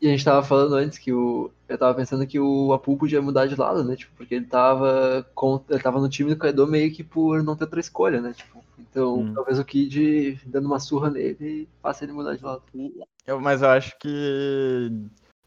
e 0.00 0.06
a 0.06 0.10
gente 0.10 0.24
tava 0.24 0.42
falando 0.42 0.74
antes 0.74 0.98
que 0.98 1.12
o. 1.12 1.50
Eu 1.66 1.78
tava 1.78 1.94
pensando 1.94 2.26
que 2.26 2.38
o 2.38 2.72
Apu 2.72 2.96
podia 2.96 3.22
mudar 3.22 3.46
de 3.46 3.56
lado, 3.56 3.82
né? 3.82 3.96
Tipo, 3.96 4.14
porque 4.16 4.34
ele 4.34 4.44
tava. 4.44 5.26
Contra, 5.34 5.74
ele 5.74 5.82
tava 5.82 6.00
no 6.00 6.08
time 6.08 6.30
do 6.30 6.38
Kaido 6.38 6.66
meio 6.66 6.92
que 6.92 7.02
por 7.02 7.42
não 7.42 7.56
ter 7.56 7.64
outra 7.64 7.80
escolha, 7.80 8.20
né? 8.20 8.34
Tipo, 8.34 8.62
então 8.78 9.20
hum. 9.20 9.34
talvez 9.34 9.58
o 9.58 9.64
Kid 9.64 10.38
dando 10.46 10.66
uma 10.66 10.78
surra 10.78 11.10
nele 11.10 11.68
faça 11.82 12.04
ele 12.04 12.12
mudar 12.12 12.36
de 12.36 12.44
lado. 12.44 12.62
Eu, 13.26 13.40
mas 13.40 13.62
eu 13.62 13.68
acho 13.70 13.98
que. 13.98 14.92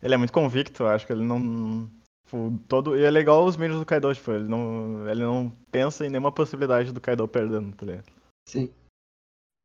Ele 0.02 0.14
é 0.16 0.18
muito 0.18 0.34
convicto, 0.34 0.84
eu 0.84 0.88
acho 0.88 1.06
que 1.06 1.14
ele 1.14 1.24
não. 1.24 1.88
Tipo, 2.26 2.60
todo, 2.68 2.98
e 2.98 3.04
é 3.04 3.12
legal 3.12 3.46
os 3.46 3.56
meninos 3.56 3.80
do 3.80 3.86
Kaido, 3.86 4.14
tipo, 4.16 4.32
ele 4.32 4.48
não, 4.48 5.08
ele 5.08 5.22
não 5.22 5.52
pensa 5.72 6.06
em 6.06 6.10
nenhuma 6.10 6.32
possibilidade 6.32 6.92
do 6.92 7.02
Kaido 7.02 7.28
perdendo, 7.28 7.76
tá 7.76 7.86
ligado? 7.86 8.06
Sim. 8.48 8.70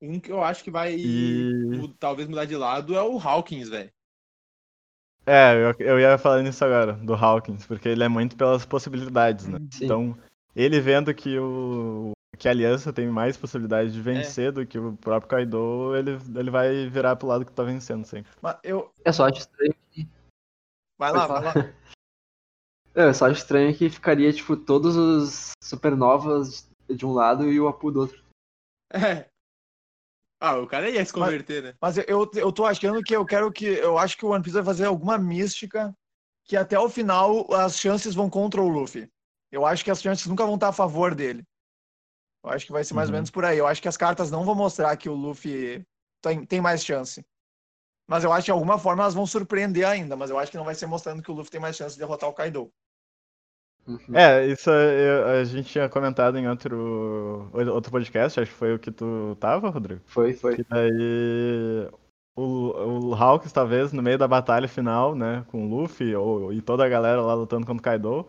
Um 0.00 0.20
que 0.20 0.30
eu 0.30 0.42
acho 0.42 0.62
que 0.62 0.70
vai 0.70 0.94
e... 0.94 1.94
talvez 1.98 2.28
mudar 2.28 2.44
de 2.44 2.56
lado 2.56 2.94
é 2.94 3.02
o 3.02 3.18
Hawkins, 3.18 3.68
velho. 3.68 3.90
É, 5.24 5.54
eu, 5.54 5.74
eu 5.80 5.98
ia 5.98 6.16
falar 6.18 6.42
nisso 6.42 6.64
agora, 6.64 6.92
do 6.92 7.14
Hawkins, 7.14 7.66
porque 7.66 7.88
ele 7.88 8.04
é 8.04 8.08
muito 8.08 8.36
pelas 8.36 8.64
possibilidades, 8.64 9.48
né? 9.48 9.58
Sim. 9.72 9.84
Então, 9.84 10.18
ele 10.54 10.80
vendo 10.80 11.12
que 11.12 11.36
o 11.38 12.12
que 12.38 12.48
a 12.48 12.50
Aliança 12.50 12.92
tem 12.92 13.08
mais 13.08 13.36
possibilidade 13.36 13.90
de 13.90 14.00
vencer 14.00 14.48
é. 14.48 14.52
do 14.52 14.66
que 14.66 14.78
o 14.78 14.96
próprio 14.98 15.28
Kaido, 15.28 15.96
ele, 15.96 16.18
ele 16.38 16.50
vai 16.50 16.88
virar 16.88 17.16
pro 17.16 17.26
lado 17.26 17.44
que 17.44 17.52
tá 17.52 17.62
vencendo 17.62 18.04
sempre. 18.04 18.30
Mas 18.40 18.58
eu... 18.62 18.92
É 19.04 19.10
só 19.10 19.26
acho 19.26 19.40
estranho 19.40 19.74
que... 19.90 20.06
Vai 20.98 21.12
lá, 21.12 21.26
vai 21.26 21.42
lá. 21.42 21.52
É, 22.94 23.04
eu 23.08 23.14
só 23.14 23.26
acho 23.26 23.40
estranho 23.40 23.74
que 23.74 23.88
ficaria, 23.88 24.32
tipo, 24.32 24.56
todos 24.56 24.96
os 24.96 25.52
supernovas 25.62 26.68
de 26.88 27.06
um 27.06 27.12
lado 27.12 27.50
e 27.50 27.58
o 27.58 27.68
Apu 27.68 27.90
do 27.90 28.00
outro. 28.00 28.22
É, 28.92 29.26
ah, 30.38 30.58
o 30.58 30.66
cara 30.66 30.90
ia 30.90 31.04
se 31.04 31.12
converter, 31.12 31.62
mas, 31.80 31.96
né? 31.96 32.04
Mas 32.04 32.08
eu, 32.08 32.30
eu 32.34 32.52
tô 32.52 32.66
achando 32.66 33.02
que 33.02 33.16
eu 33.16 33.24
quero 33.24 33.50
que. 33.50 33.64
Eu 33.66 33.98
acho 33.98 34.16
que 34.16 34.24
o 34.24 34.30
One 34.30 34.42
Piece 34.42 34.54
vai 34.54 34.64
fazer 34.64 34.86
alguma 34.86 35.16
mística 35.16 35.96
que 36.44 36.56
até 36.56 36.78
o 36.78 36.88
final 36.88 37.52
as 37.52 37.78
chances 37.78 38.14
vão 38.14 38.28
contra 38.28 38.60
o 38.60 38.68
Luffy. 38.68 39.10
Eu 39.50 39.64
acho 39.64 39.84
que 39.84 39.90
as 39.90 40.02
chances 40.02 40.26
nunca 40.26 40.44
vão 40.44 40.54
estar 40.54 40.68
a 40.68 40.72
favor 40.72 41.14
dele. 41.14 41.42
Eu 42.44 42.50
acho 42.50 42.66
que 42.66 42.72
vai 42.72 42.84
ser 42.84 42.94
mais 42.94 43.08
uhum. 43.08 43.14
ou 43.14 43.16
menos 43.16 43.30
por 43.30 43.44
aí. 43.44 43.58
Eu 43.58 43.66
acho 43.66 43.80
que 43.80 43.88
as 43.88 43.96
cartas 43.96 44.30
não 44.30 44.44
vão 44.44 44.54
mostrar 44.54 44.96
que 44.96 45.08
o 45.08 45.14
Luffy 45.14 45.84
tem, 46.20 46.44
tem 46.44 46.60
mais 46.60 46.84
chance. 46.84 47.24
Mas 48.06 48.22
eu 48.22 48.32
acho 48.32 48.42
que 48.42 48.46
de 48.46 48.52
alguma 48.52 48.78
forma 48.78 49.02
elas 49.02 49.14
vão 49.14 49.26
surpreender 49.26 49.86
ainda, 49.86 50.14
mas 50.16 50.30
eu 50.30 50.38
acho 50.38 50.50
que 50.50 50.56
não 50.56 50.64
vai 50.64 50.74
ser 50.74 50.86
mostrando 50.86 51.22
que 51.22 51.30
o 51.30 51.34
Luffy 51.34 51.50
tem 51.50 51.60
mais 51.60 51.76
chance 51.76 51.94
de 51.94 51.98
derrotar 51.98 52.28
o 52.28 52.34
Kaido. 52.34 52.72
Uhum. 53.86 53.98
É, 54.14 54.46
isso 54.46 54.68
é- 54.70 55.40
a 55.40 55.44
gente 55.44 55.68
tinha 55.68 55.88
comentado 55.88 56.36
em 56.38 56.48
outro, 56.48 57.48
outro 57.72 57.90
podcast, 57.90 58.40
acho 58.40 58.50
que 58.50 58.56
foi 58.56 58.74
o 58.74 58.78
que 58.78 58.90
tu 58.90 59.36
tava, 59.38 59.68
Rodrigo. 59.70 60.00
Foi, 60.06 60.32
foi. 60.32 60.56
Que 60.56 60.64
daí 60.64 61.88
o, 62.36 63.08
o 63.10 63.14
Hawks, 63.14 63.52
talvez, 63.52 63.92
no 63.92 64.02
meio 64.02 64.18
da 64.18 64.26
batalha 64.28 64.68
final, 64.68 65.14
né, 65.14 65.44
com 65.48 65.64
o 65.66 65.68
Luffy 65.68 66.14
ou, 66.14 66.52
e 66.52 66.60
toda 66.60 66.84
a 66.84 66.88
galera 66.88 67.20
lá 67.22 67.34
lutando 67.34 67.64
contra 67.66 67.80
o 67.80 67.82
Kaido, 67.82 68.26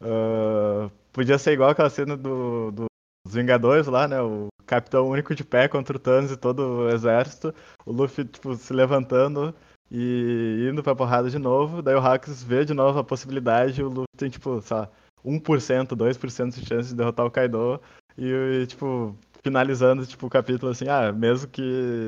ah, 0.00 0.90
podia 1.12 1.38
ser 1.38 1.52
igual 1.52 1.70
aquela 1.70 1.90
cena 1.90 2.16
do, 2.16 2.70
do- 2.72 2.86
dos 3.26 3.34
Vingadores 3.34 3.86
lá, 3.86 4.08
né, 4.08 4.20
o 4.20 4.48
Capitão 4.66 5.08
único 5.08 5.34
de 5.34 5.44
pé 5.44 5.68
contra 5.68 5.96
o 5.96 6.00
Thanos 6.00 6.30
e 6.32 6.36
todo 6.36 6.60
o 6.60 6.88
exército, 6.90 7.54
o 7.84 7.92
Luffy, 7.92 8.24
tipo, 8.24 8.54
se 8.54 8.72
levantando 8.72 9.54
e 9.90 10.68
indo 10.70 10.82
pra 10.82 10.94
porrada 10.94 11.28
de 11.30 11.38
novo, 11.38 11.82
daí 11.82 11.94
o 11.94 11.98
Hawks 12.00 12.42
vê 12.42 12.64
de 12.64 12.74
novo 12.74 12.98
a 12.98 13.04
possibilidade 13.04 13.80
e 13.80 13.84
o 13.84 13.88
Luffy 13.88 14.04
tem, 14.16 14.30
tipo, 14.30 14.60
sei 14.62 14.76
lá, 14.76 14.90
1%, 15.24 15.94
2% 15.96 16.54
de 16.60 16.66
chance 16.66 16.88
de 16.90 16.94
derrotar 16.96 17.24
o 17.26 17.30
Kaido 17.30 17.80
e, 18.16 18.26
e, 18.62 18.66
tipo, 18.66 19.16
finalizando, 19.42 20.06
tipo, 20.06 20.26
o 20.26 20.30
capítulo 20.30 20.72
assim, 20.72 20.88
ah, 20.88 21.12
mesmo 21.12 21.48
que 21.48 21.62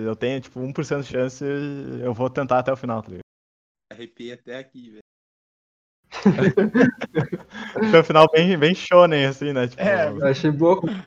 eu 0.04 0.16
tenha, 0.16 0.40
tipo, 0.40 0.60
1% 0.60 1.02
de 1.02 1.08
chance, 1.08 1.44
eu 2.02 2.12
vou 2.14 2.28
tentar 2.30 2.58
até 2.58 2.72
o 2.72 2.76
final, 2.76 3.02
tá 3.02 3.08
ligado? 3.08 3.20
Arrepiei 3.92 4.32
até 4.32 4.58
aqui, 4.58 4.90
velho. 4.90 5.00
Foi 7.90 8.00
um 8.00 8.04
final 8.04 8.26
bem, 8.32 8.58
bem 8.58 8.74
shonen, 8.74 9.26
assim, 9.26 9.52
né? 9.52 9.68
Tipo, 9.68 9.82
É, 9.82 10.08
Eu 10.08 10.26
achei 10.26 10.50
boa. 10.50 10.76
conclusão. 10.80 11.04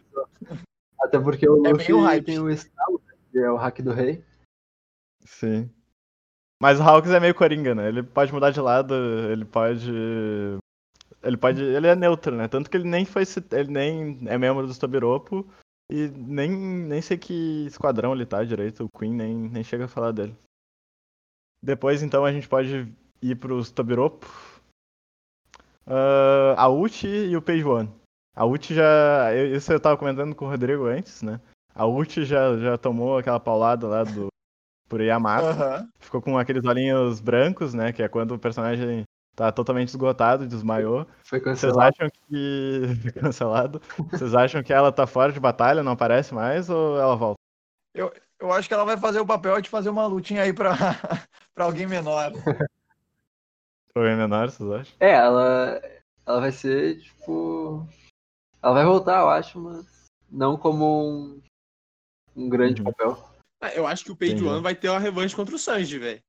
Até 1.01 1.19
porque 1.19 1.47
o 1.49 1.65
É 1.65 1.71
Luffy 1.71 1.87
bem 1.87 1.95
o 1.95 2.01
hype. 2.01 2.25
tem 2.25 2.39
o 2.39 2.49
estalo, 2.49 3.01
né, 3.07 3.13
que 3.31 3.39
é 3.39 3.49
o 3.49 3.55
hack 3.55 3.79
do 3.81 3.91
rei. 3.91 4.23
Sim. 5.25 5.69
Mas 6.61 6.79
o 6.79 6.83
Hawks 6.83 7.11
é 7.11 7.19
meio 7.19 7.33
coringa, 7.33 7.73
né? 7.73 7.87
Ele 7.87 8.03
pode 8.03 8.33
mudar 8.33 8.51
de 8.51 8.59
lado, 8.59 8.93
ele 9.31 9.45
pode. 9.45 9.89
Ele 11.23 11.37
pode. 11.37 11.61
Ele 11.61 11.87
é 11.87 11.95
neutro, 11.95 12.35
né? 12.35 12.47
Tanto 12.47 12.69
que 12.69 12.75
ele 12.75 12.87
nem 12.87 13.05
foi. 13.05 13.23
Ele 13.51 13.71
nem 13.71 14.27
é 14.27 14.37
membro 14.37 14.67
do 14.67 14.77
Tobiropo. 14.77 15.47
E 15.91 16.07
nem, 16.09 16.51
nem 16.51 17.01
sei 17.01 17.17
que 17.17 17.65
esquadrão 17.65 18.13
ele 18.13 18.25
tá 18.25 18.43
direito. 18.43 18.85
O 18.85 18.99
Queen 18.99 19.13
nem, 19.13 19.35
nem 19.35 19.63
chega 19.63 19.85
a 19.85 19.87
falar 19.87 20.11
dele. 20.11 20.35
Depois, 21.63 22.03
então, 22.03 22.25
a 22.25 22.31
gente 22.31 22.47
pode 22.47 22.93
ir 23.21 23.35
pros 23.35 23.71
Tobiropo. 23.71 24.27
Ah, 25.87 26.55
a 26.57 26.69
Uchi 26.69 27.07
e 27.07 27.35
o 27.35 27.41
Page 27.41 27.63
One. 27.63 27.89
A 28.35 28.45
Uchi 28.45 28.75
já. 28.75 29.33
Isso 29.33 29.71
eu 29.73 29.79
tava 29.79 29.97
comentando 29.97 30.35
com 30.35 30.45
o 30.45 30.49
Rodrigo 30.49 30.85
antes, 30.85 31.21
né? 31.21 31.41
A 31.73 31.85
Uchi 31.85 32.25
já, 32.25 32.57
já 32.57 32.77
tomou 32.77 33.17
aquela 33.17 33.39
paulada 33.39 33.87
lá 33.87 34.03
do. 34.03 34.28
Por 34.89 34.99
Yamato. 35.01 35.47
Aham. 35.47 35.87
Ficou 35.99 36.21
com 36.21 36.37
aqueles 36.37 36.65
olhinhos 36.65 37.21
brancos, 37.21 37.73
né? 37.73 37.93
Que 37.93 38.01
é 38.01 38.09
quando 38.09 38.33
o 38.33 38.39
personagem 38.39 39.03
tá 39.35 39.51
totalmente 39.51 39.89
esgotado, 39.89 40.47
desmaiou. 40.47 41.05
Foi 41.23 41.39
Vocês 41.39 41.73
cancelado. 41.73 41.81
acham 41.81 42.09
que. 42.09 42.81
cancelado. 43.21 43.81
Vocês 44.11 44.33
acham 44.33 44.63
que 44.63 44.73
ela 44.73 44.91
tá 44.91 45.05
fora 45.05 45.31
de 45.31 45.39
batalha, 45.39 45.83
não 45.83 45.91
aparece 45.91 46.33
mais, 46.33 46.69
ou 46.69 46.99
ela 46.99 47.15
volta? 47.15 47.39
Eu 47.93 48.51
acho 48.53 48.67
que 48.67 48.73
ela 48.73 48.85
vai 48.85 48.97
fazer 48.97 49.19
o 49.19 49.25
papel 49.25 49.61
de 49.61 49.69
fazer 49.69 49.89
uma 49.89 50.07
lutinha 50.07 50.43
aí 50.43 50.53
pra, 50.53 50.71
pra 51.53 51.65
alguém 51.65 51.85
menor. 51.85 52.31
Foi 53.93 54.15
menor, 54.15 54.49
vocês 54.49 54.69
acham? 54.71 54.95
É, 54.99 55.11
ela, 55.11 55.81
ela 56.25 56.39
vai 56.39 56.51
ser, 56.51 56.99
tipo. 57.01 57.85
Ela 58.61 58.73
vai 58.73 58.85
voltar, 58.85 59.19
eu 59.21 59.29
acho, 59.29 59.59
mas 59.59 60.05
não 60.31 60.57
como 60.57 61.03
um, 61.03 61.41
um 62.35 62.49
grande 62.49 62.81
Uhum. 62.81 62.91
papel. 62.91 63.29
Ah, 63.61 63.73
eu 63.73 63.85
acho 63.85 64.05
que 64.05 64.11
o. 64.11 64.47
One 64.47 64.61
vai 64.61 64.75
ter 64.75 64.89
uma 64.89 64.99
revanche 64.99 65.35
contra 65.35 65.55
o 65.55 65.59
Sanji, 65.59 65.99
velho. 65.99 66.21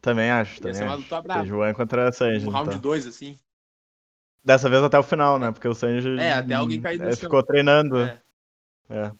Também 0.00 0.30
acho, 0.30 0.56
Ia 0.56 0.72
também 0.72 0.82
uma 0.82 0.94
acho. 0.94 1.76
contra 1.76 2.08
a 2.08 2.12
Sanji. 2.12 2.46
Um 2.46 2.50
round 2.50 2.70
então. 2.70 2.80
2, 2.80 3.06
assim. 3.06 3.38
Dessa 4.44 4.68
vez 4.68 4.82
até 4.82 4.98
o 4.98 5.02
final, 5.04 5.38
né? 5.38 5.52
Porque 5.52 5.68
o 5.68 5.74
Sanji. 5.74 6.18
É, 6.18 6.32
até 6.32 6.54
alguém 6.54 6.80
cair 6.80 6.98
no 6.98 7.08
é, 7.08 7.14
ficou 7.14 7.42
treinando. 7.42 8.00
É. 8.00 8.20
É. 8.90 9.12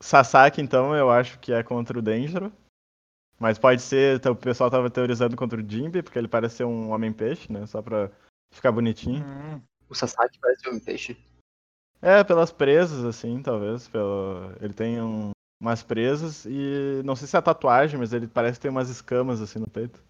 Sasaki, 0.00 0.60
então, 0.60 0.94
eu 0.94 1.10
acho 1.10 1.40
que 1.40 1.52
é 1.52 1.60
contra 1.64 1.98
o 1.98 2.02
Denjiro. 2.02 2.52
Mas 3.38 3.58
pode 3.58 3.82
ser, 3.82 4.16
então, 4.16 4.32
o 4.32 4.36
pessoal 4.36 4.70
tava 4.70 4.90
teorizando 4.90 5.36
contra 5.36 5.60
o 5.60 5.68
Jinbe, 5.68 6.02
porque 6.02 6.18
ele 6.18 6.28
parece 6.28 6.56
ser 6.56 6.64
um 6.64 6.90
homem-peixe, 6.90 7.52
né? 7.52 7.66
Só 7.66 7.82
pra 7.82 8.10
ficar 8.52 8.72
bonitinho. 8.72 9.24
Hum. 9.24 9.60
O 9.88 9.94
Sasaki 9.94 10.38
parece 10.40 10.68
um 10.68 10.78
peixe. 10.78 11.16
É, 12.00 12.22
pelas 12.22 12.52
presas, 12.52 13.04
assim, 13.04 13.42
talvez. 13.42 13.88
Pelo... 13.88 14.52
Ele 14.60 14.72
tem 14.72 15.00
um- 15.02 15.30
umas 15.60 15.82
presas 15.82 16.44
e 16.46 17.02
não 17.04 17.16
sei 17.16 17.26
se 17.26 17.36
é 17.36 17.38
a 17.38 17.42
tatuagem, 17.42 17.98
mas 17.98 18.12
ele 18.12 18.28
parece 18.28 18.60
ter 18.60 18.68
umas 18.68 18.88
escamas, 18.88 19.40
assim, 19.40 19.58
no 19.58 19.68
peito. 19.68 20.00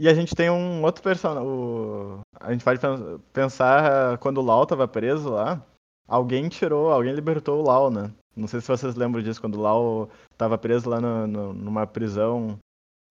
E 0.00 0.08
a 0.08 0.14
gente 0.14 0.34
tem 0.34 0.50
um 0.50 0.82
outro 0.82 1.02
personagem. 1.02 1.46
O... 1.48 2.20
A 2.40 2.52
gente 2.52 2.64
pode 2.64 2.80
pen- 2.80 3.18
pensar 3.32 4.18
quando 4.18 4.38
o 4.38 4.44
Lau 4.44 4.66
tava 4.66 4.88
preso 4.88 5.30
lá. 5.30 5.64
Alguém 6.08 6.48
tirou, 6.48 6.90
alguém 6.90 7.12
libertou 7.14 7.60
o 7.60 7.66
Lau, 7.66 7.90
né? 7.90 8.10
Não 8.34 8.48
sei 8.48 8.60
se 8.60 8.68
vocês 8.68 8.94
lembram 8.96 9.22
disso, 9.22 9.40
quando 9.40 9.56
o 9.56 9.60
Lau 9.60 10.08
tava 10.36 10.56
preso 10.58 10.88
lá 10.88 11.00
no- 11.00 11.26
no- 11.26 11.52
numa 11.52 11.86
prisão 11.86 12.58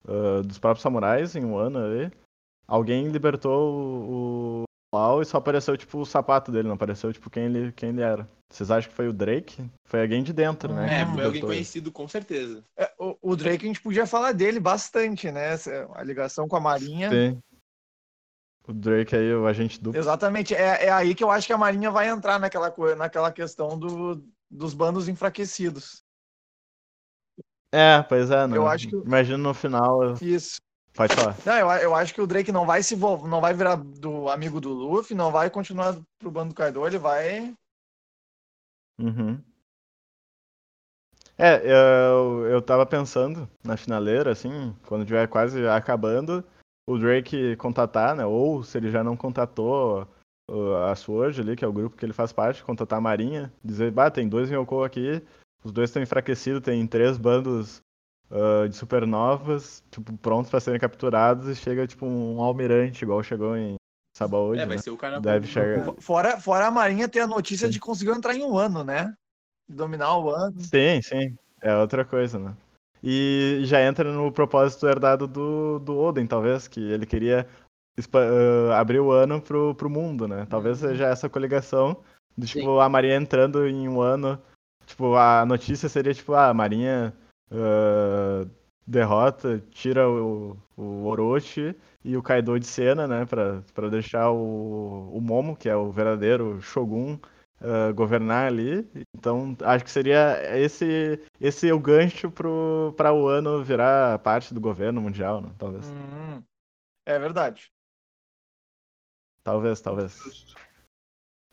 ah, 0.08 0.42
dos 0.42 0.58
próprios 0.58 0.82
samurais, 0.82 1.36
em 1.36 1.44
um 1.44 1.56
ano 1.56 1.78
ali. 1.78 2.10
Alguém 2.66 3.08
libertou 3.08 3.72
o, 3.74 4.62
e 4.92 5.24
só 5.24 5.38
apareceu, 5.38 5.76
tipo, 5.76 5.98
o 5.98 6.06
sapato 6.06 6.50
dele, 6.50 6.66
não 6.66 6.74
apareceu, 6.74 7.12
tipo, 7.12 7.30
quem 7.30 7.44
ele, 7.44 7.72
quem 7.72 7.90
ele 7.90 8.02
era. 8.02 8.28
Vocês 8.50 8.70
acham 8.72 8.90
que 8.90 8.96
foi 8.96 9.06
o 9.06 9.12
Drake? 9.12 9.70
Foi 9.86 10.02
alguém 10.02 10.22
de 10.24 10.32
dentro, 10.32 10.74
né? 10.74 11.02
É, 11.02 11.04
que 11.04 11.12
foi 11.12 11.24
alguém 11.24 11.42
conhecido, 11.42 11.92
com 11.92 12.08
certeza. 12.08 12.64
É, 12.76 12.92
o, 12.98 13.16
o 13.22 13.36
Drake 13.36 13.64
a 13.64 13.68
gente 13.68 13.80
podia 13.80 14.04
falar 14.06 14.32
dele 14.32 14.58
bastante, 14.58 15.30
né? 15.30 15.50
A 15.94 16.02
ligação 16.02 16.48
com 16.48 16.56
a 16.56 16.60
Marinha. 16.60 17.08
Sim. 17.08 17.40
O 18.66 18.72
Drake 18.72 19.14
aí, 19.14 19.32
o 19.32 19.46
agente 19.46 19.80
duplo. 19.80 19.98
Exatamente. 19.98 20.54
É, 20.54 20.86
é 20.86 20.90
aí 20.90 21.14
que 21.14 21.22
eu 21.22 21.30
acho 21.30 21.46
que 21.46 21.52
a 21.52 21.58
Marinha 21.58 21.90
vai 21.90 22.08
entrar 22.08 22.40
naquela, 22.40 22.74
naquela 22.96 23.30
questão 23.30 23.78
do, 23.78 24.22
dos 24.50 24.74
bandos 24.74 25.08
enfraquecidos. 25.08 26.02
É, 27.72 28.02
pois 28.02 28.30
é, 28.32 28.48
né? 28.48 28.56
Eu 28.56 28.66
acho 28.66 28.88
que- 28.88 28.96
Imagina 28.96 29.38
no 29.38 29.54
final. 29.54 30.14
Isso. 30.20 30.60
Pode 30.94 31.14
falar. 31.14 31.36
Não, 31.46 31.54
eu, 31.54 31.68
eu 31.82 31.94
acho 31.94 32.12
que 32.12 32.20
o 32.20 32.26
Drake 32.26 32.52
não 32.52 32.66
vai 32.66 32.82
se 32.82 32.96
não 32.96 33.40
vai 33.40 33.54
virar 33.54 33.76
do 33.76 34.28
amigo 34.28 34.60
do 34.60 34.72
Luffy, 34.72 35.14
não 35.14 35.30
vai 35.30 35.48
continuar 35.48 35.96
pro 36.18 36.30
bando 36.30 36.50
do 36.50 36.54
Kaido, 36.54 36.86
ele 36.86 36.98
vai. 36.98 37.54
Uhum. 38.98 39.40
É, 41.38 41.62
eu, 41.64 42.46
eu 42.46 42.60
tava 42.60 42.84
pensando 42.84 43.48
na 43.64 43.76
finaleira, 43.76 44.30
assim, 44.30 44.76
quando 44.86 45.06
tiver 45.06 45.26
quase 45.26 45.66
acabando, 45.66 46.44
o 46.86 46.98
Drake 46.98 47.56
contatar, 47.56 48.14
né? 48.14 48.26
Ou 48.26 48.62
se 48.62 48.76
ele 48.76 48.90
já 48.90 49.02
não 49.02 49.16
contatou 49.16 50.06
a 50.86 50.94
Sword 50.94 51.40
ali, 51.40 51.56
que 51.56 51.64
é 51.64 51.68
o 51.68 51.72
grupo 51.72 51.96
que 51.96 52.04
ele 52.04 52.12
faz 52.12 52.32
parte, 52.32 52.62
contatar 52.62 52.98
a 52.98 53.02
Marinha, 53.02 53.52
dizer, 53.64 53.90
bah, 53.90 54.10
tem 54.10 54.28
dois 54.28 54.50
Yoko 54.50 54.82
aqui, 54.82 55.22
os 55.64 55.72
dois 55.72 55.88
estão 55.88 56.02
enfraquecidos, 56.02 56.60
tem 56.60 56.86
três 56.86 57.16
bandos 57.16 57.80
uh, 58.30 58.68
de 58.68 58.76
supernovas, 58.76 59.82
tipo, 59.90 60.16
prontos 60.18 60.50
pra 60.50 60.60
serem 60.60 60.80
capturados, 60.80 61.48
e 61.48 61.54
chega, 61.54 61.86
tipo, 61.86 62.06
um 62.06 62.40
almirante, 62.40 63.04
igual 63.04 63.22
chegou 63.22 63.56
em 63.56 63.76
Sabaody, 64.16 64.60
é, 64.60 64.66
vai 64.66 64.76
né? 64.76 64.82
ser 64.82 64.90
o 64.90 64.96
cara. 64.96 65.20
Deve 65.20 65.46
chegar. 65.46 65.94
Fora, 65.98 66.40
fora 66.40 66.66
a 66.66 66.70
Marinha 66.70 67.08
ter 67.08 67.20
a 67.20 67.26
notícia 67.26 67.66
Sim. 67.66 67.72
de 67.72 67.80
conseguir 67.80 68.10
entrar 68.10 68.34
em 68.34 68.44
um 68.44 68.56
ano, 68.56 68.84
né? 68.84 69.14
Dominar 69.68 70.18
o 70.18 70.30
ano. 70.30 70.60
Sim, 70.60 71.00
sim. 71.02 71.36
É 71.62 71.74
outra 71.76 72.04
coisa, 72.04 72.38
né? 72.38 72.54
E 73.02 73.60
já 73.64 73.80
entra 73.82 74.12
no 74.12 74.30
propósito 74.30 74.86
herdado 74.86 75.26
do, 75.26 75.78
do 75.78 75.98
Oden, 75.98 76.26
talvez, 76.26 76.68
que 76.68 76.80
ele 76.80 77.06
queria 77.06 77.46
ah, 78.12 78.78
abrir 78.78 79.00
o 79.00 79.10
ano 79.10 79.40
pro, 79.40 79.74
pro 79.74 79.88
mundo, 79.88 80.28
né? 80.28 80.46
Talvez 80.50 80.82
Uhum. 80.82 80.90
seja 80.90 81.06
essa 81.06 81.28
coligação 81.28 81.96
de, 82.36 82.46
tipo, 82.46 82.78
a 82.78 82.88
Marinha 82.88 83.16
entrando 83.16 83.66
em 83.66 83.88
um 83.88 84.00
ano. 84.00 84.40
Tipo, 84.86 85.14
a 85.14 85.46
notícia 85.46 85.88
seria, 85.88 86.12
tipo, 86.12 86.34
ah, 86.34 86.48
a 86.48 86.54
Marinha 86.54 87.14
ah, 87.50 88.46
derrota, 88.86 89.62
tira 89.70 90.08
o, 90.08 90.56
o 90.76 91.04
Orochi 91.06 91.74
e 92.04 92.16
o 92.16 92.22
Kaido 92.22 92.58
de 92.58 92.66
cena, 92.66 93.06
né? 93.06 93.24
Pra, 93.26 93.62
pra 93.74 93.88
deixar 93.88 94.30
o, 94.30 95.10
o 95.12 95.20
Momo, 95.20 95.56
que 95.56 95.68
é 95.68 95.76
o 95.76 95.90
verdadeiro 95.90 96.60
Shogun, 96.60 97.18
ah, 97.60 97.92
governar 97.92 98.46
ali. 98.46 98.88
Então, 99.14 99.56
acho 99.62 99.84
que 99.84 99.90
seria 99.90 100.38
esse 100.58 101.20
esse 101.40 101.70
o 101.72 101.78
gancho 101.78 102.30
pro 102.30 102.94
para 102.96 103.12
o 103.12 103.28
ano 103.28 103.62
virar 103.62 104.18
parte 104.20 104.54
do 104.54 104.60
governo 104.60 105.00
mundial, 105.00 105.40
né? 105.40 105.50
Talvez. 105.58 105.90
Hum, 105.90 106.42
é 107.06 107.18
verdade. 107.18 107.70
Talvez, 109.42 109.80
talvez. 109.80 110.54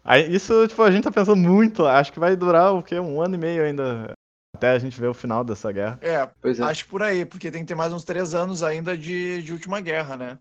Aí, 0.04 0.34
isso, 0.34 0.68
tipo, 0.68 0.82
a 0.84 0.92
gente 0.92 1.04
tá 1.04 1.12
pensando 1.12 1.36
muito, 1.36 1.86
acho 1.86 2.13
que 2.13 2.20
vai 2.20 2.36
durar 2.36 2.74
o 2.74 2.82
quê? 2.82 3.00
Um 3.00 3.22
ano 3.22 3.36
e 3.36 3.38
meio 3.38 3.63
ainda 3.63 4.13
até 4.57 4.71
a 4.71 4.79
gente 4.79 4.99
ver 4.99 5.07
o 5.07 5.13
final 5.13 5.43
dessa 5.43 5.71
guerra. 5.71 5.99
É, 6.01 6.25
Pois 6.41 6.59
é. 6.59 6.63
acho 6.63 6.87
por 6.87 7.03
aí, 7.03 7.25
porque 7.25 7.51
tem 7.51 7.61
que 7.61 7.67
ter 7.67 7.75
mais 7.75 7.93
uns 7.93 8.03
três 8.03 8.33
anos 8.33 8.63
ainda 8.63 8.97
de, 8.97 9.41
de 9.43 9.53
última 9.53 9.79
guerra, 9.79 10.17
né? 10.17 10.39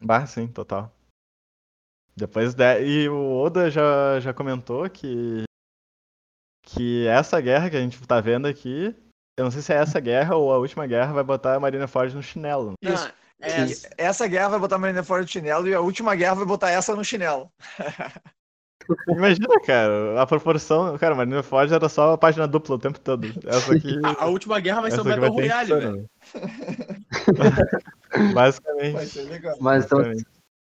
Bah, 0.00 0.26
sim, 0.26 0.46
total. 0.46 0.92
Depois 2.14 2.54
de... 2.54 2.80
E 2.82 3.08
o 3.08 3.36
Oda 3.36 3.70
já, 3.70 4.20
já 4.20 4.34
comentou 4.34 4.88
que 4.90 5.44
que 6.62 7.06
essa 7.06 7.40
guerra 7.40 7.70
que 7.70 7.76
a 7.76 7.80
gente 7.80 7.98
tá 8.06 8.20
vendo 8.20 8.46
aqui 8.46 8.94
Eu 9.38 9.44
não 9.44 9.50
sei 9.50 9.62
se 9.62 9.72
é 9.72 9.76
essa 9.76 9.98
guerra 9.98 10.36
ou 10.36 10.52
a 10.52 10.58
última 10.58 10.86
guerra 10.86 11.14
vai 11.14 11.24
botar 11.24 11.54
a 11.54 11.60
Marineford 11.60 12.14
no 12.14 12.22
chinelo. 12.22 12.74
Isso. 12.82 13.10
É, 13.40 13.64
Essa 13.96 14.26
guerra 14.26 14.50
vai 14.50 14.58
botar 14.58 14.76
a 14.76 14.78
Marineford 14.78 15.22
no 15.22 15.28
chinelo 15.28 15.66
e 15.66 15.72
a 15.72 15.80
última 15.80 16.14
guerra 16.14 16.34
vai 16.34 16.44
botar 16.44 16.70
essa 16.70 16.94
no 16.94 17.04
chinelo. 17.04 17.50
Imagina, 19.08 19.60
cara, 19.60 20.20
a 20.22 20.26
proporção. 20.26 20.96
Cara, 20.98 21.14
Marineford 21.14 21.72
era 21.72 21.88
só 21.88 22.12
a 22.12 22.18
página 22.18 22.46
dupla 22.48 22.76
o 22.76 22.78
tempo 22.78 22.98
todo. 23.00 23.26
Essa 23.46 23.74
aqui. 23.74 23.98
a, 24.02 24.22
a 24.24 24.26
última 24.26 24.58
guerra 24.60 24.82
vai 24.82 24.90
ser 24.90 25.00
o 25.00 25.04
Battle 25.04 25.28
Royale, 25.30 25.74
velho. 25.74 26.08
insano. 26.34 28.32
Basicamente. 28.34 28.92
Vai 28.92 29.06
ser 29.06 29.22
legal. 29.22 29.56
Mas 29.60 29.84
então, 29.84 29.98
basicamente. 29.98 30.26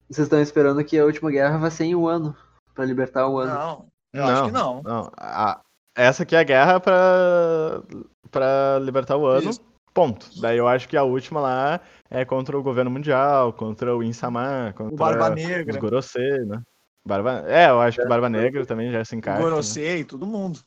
vocês 0.08 0.26
estão 0.26 0.40
esperando 0.40 0.84
que 0.84 0.98
a 0.98 1.04
última 1.04 1.30
guerra 1.30 1.58
vai 1.58 1.70
ser 1.70 1.84
em 1.84 1.94
um 1.94 2.06
ano. 2.06 2.34
Pra 2.74 2.84
libertar 2.84 3.28
o 3.28 3.38
ano. 3.38 3.52
Não, 3.52 3.86
eu 4.14 4.24
acho 4.24 4.44
que 4.44 4.52
não. 4.52 4.82
Não, 4.82 5.10
a- 5.16 5.60
essa 5.96 6.22
aqui 6.22 6.36
é 6.36 6.38
a 6.38 6.44
guerra 6.44 6.78
pra, 6.78 7.82
pra 8.30 8.78
libertar 8.80 9.16
o 9.16 9.26
ano. 9.26 9.50
Isso. 9.50 9.60
Ponto. 9.92 10.28
Daí 10.40 10.56
eu 10.56 10.68
acho 10.68 10.88
que 10.88 10.96
a 10.96 11.02
última 11.02 11.40
lá 11.40 11.80
é 12.08 12.24
contra 12.24 12.56
o 12.56 12.62
governo 12.62 12.88
mundial, 12.90 13.52
contra 13.52 13.96
o 13.96 14.02
Insama, 14.02 14.72
contra 14.76 14.94
O 14.94 14.96
Barba 14.96 15.30
os 15.30 15.34
Negra, 15.34 15.80
Gorosei, 15.80 16.38
né? 16.44 16.62
Barba... 17.08 17.42
É, 17.48 17.70
eu 17.70 17.80
acho 17.80 17.98
que 17.98 18.06
Barba 18.06 18.28
Negra 18.28 18.66
também 18.66 18.92
já 18.92 19.02
se 19.04 19.16
encaixa. 19.16 19.38
né? 19.38 19.44
Gorosei, 19.44 20.04
todo 20.04 20.26
mundo. 20.26 20.60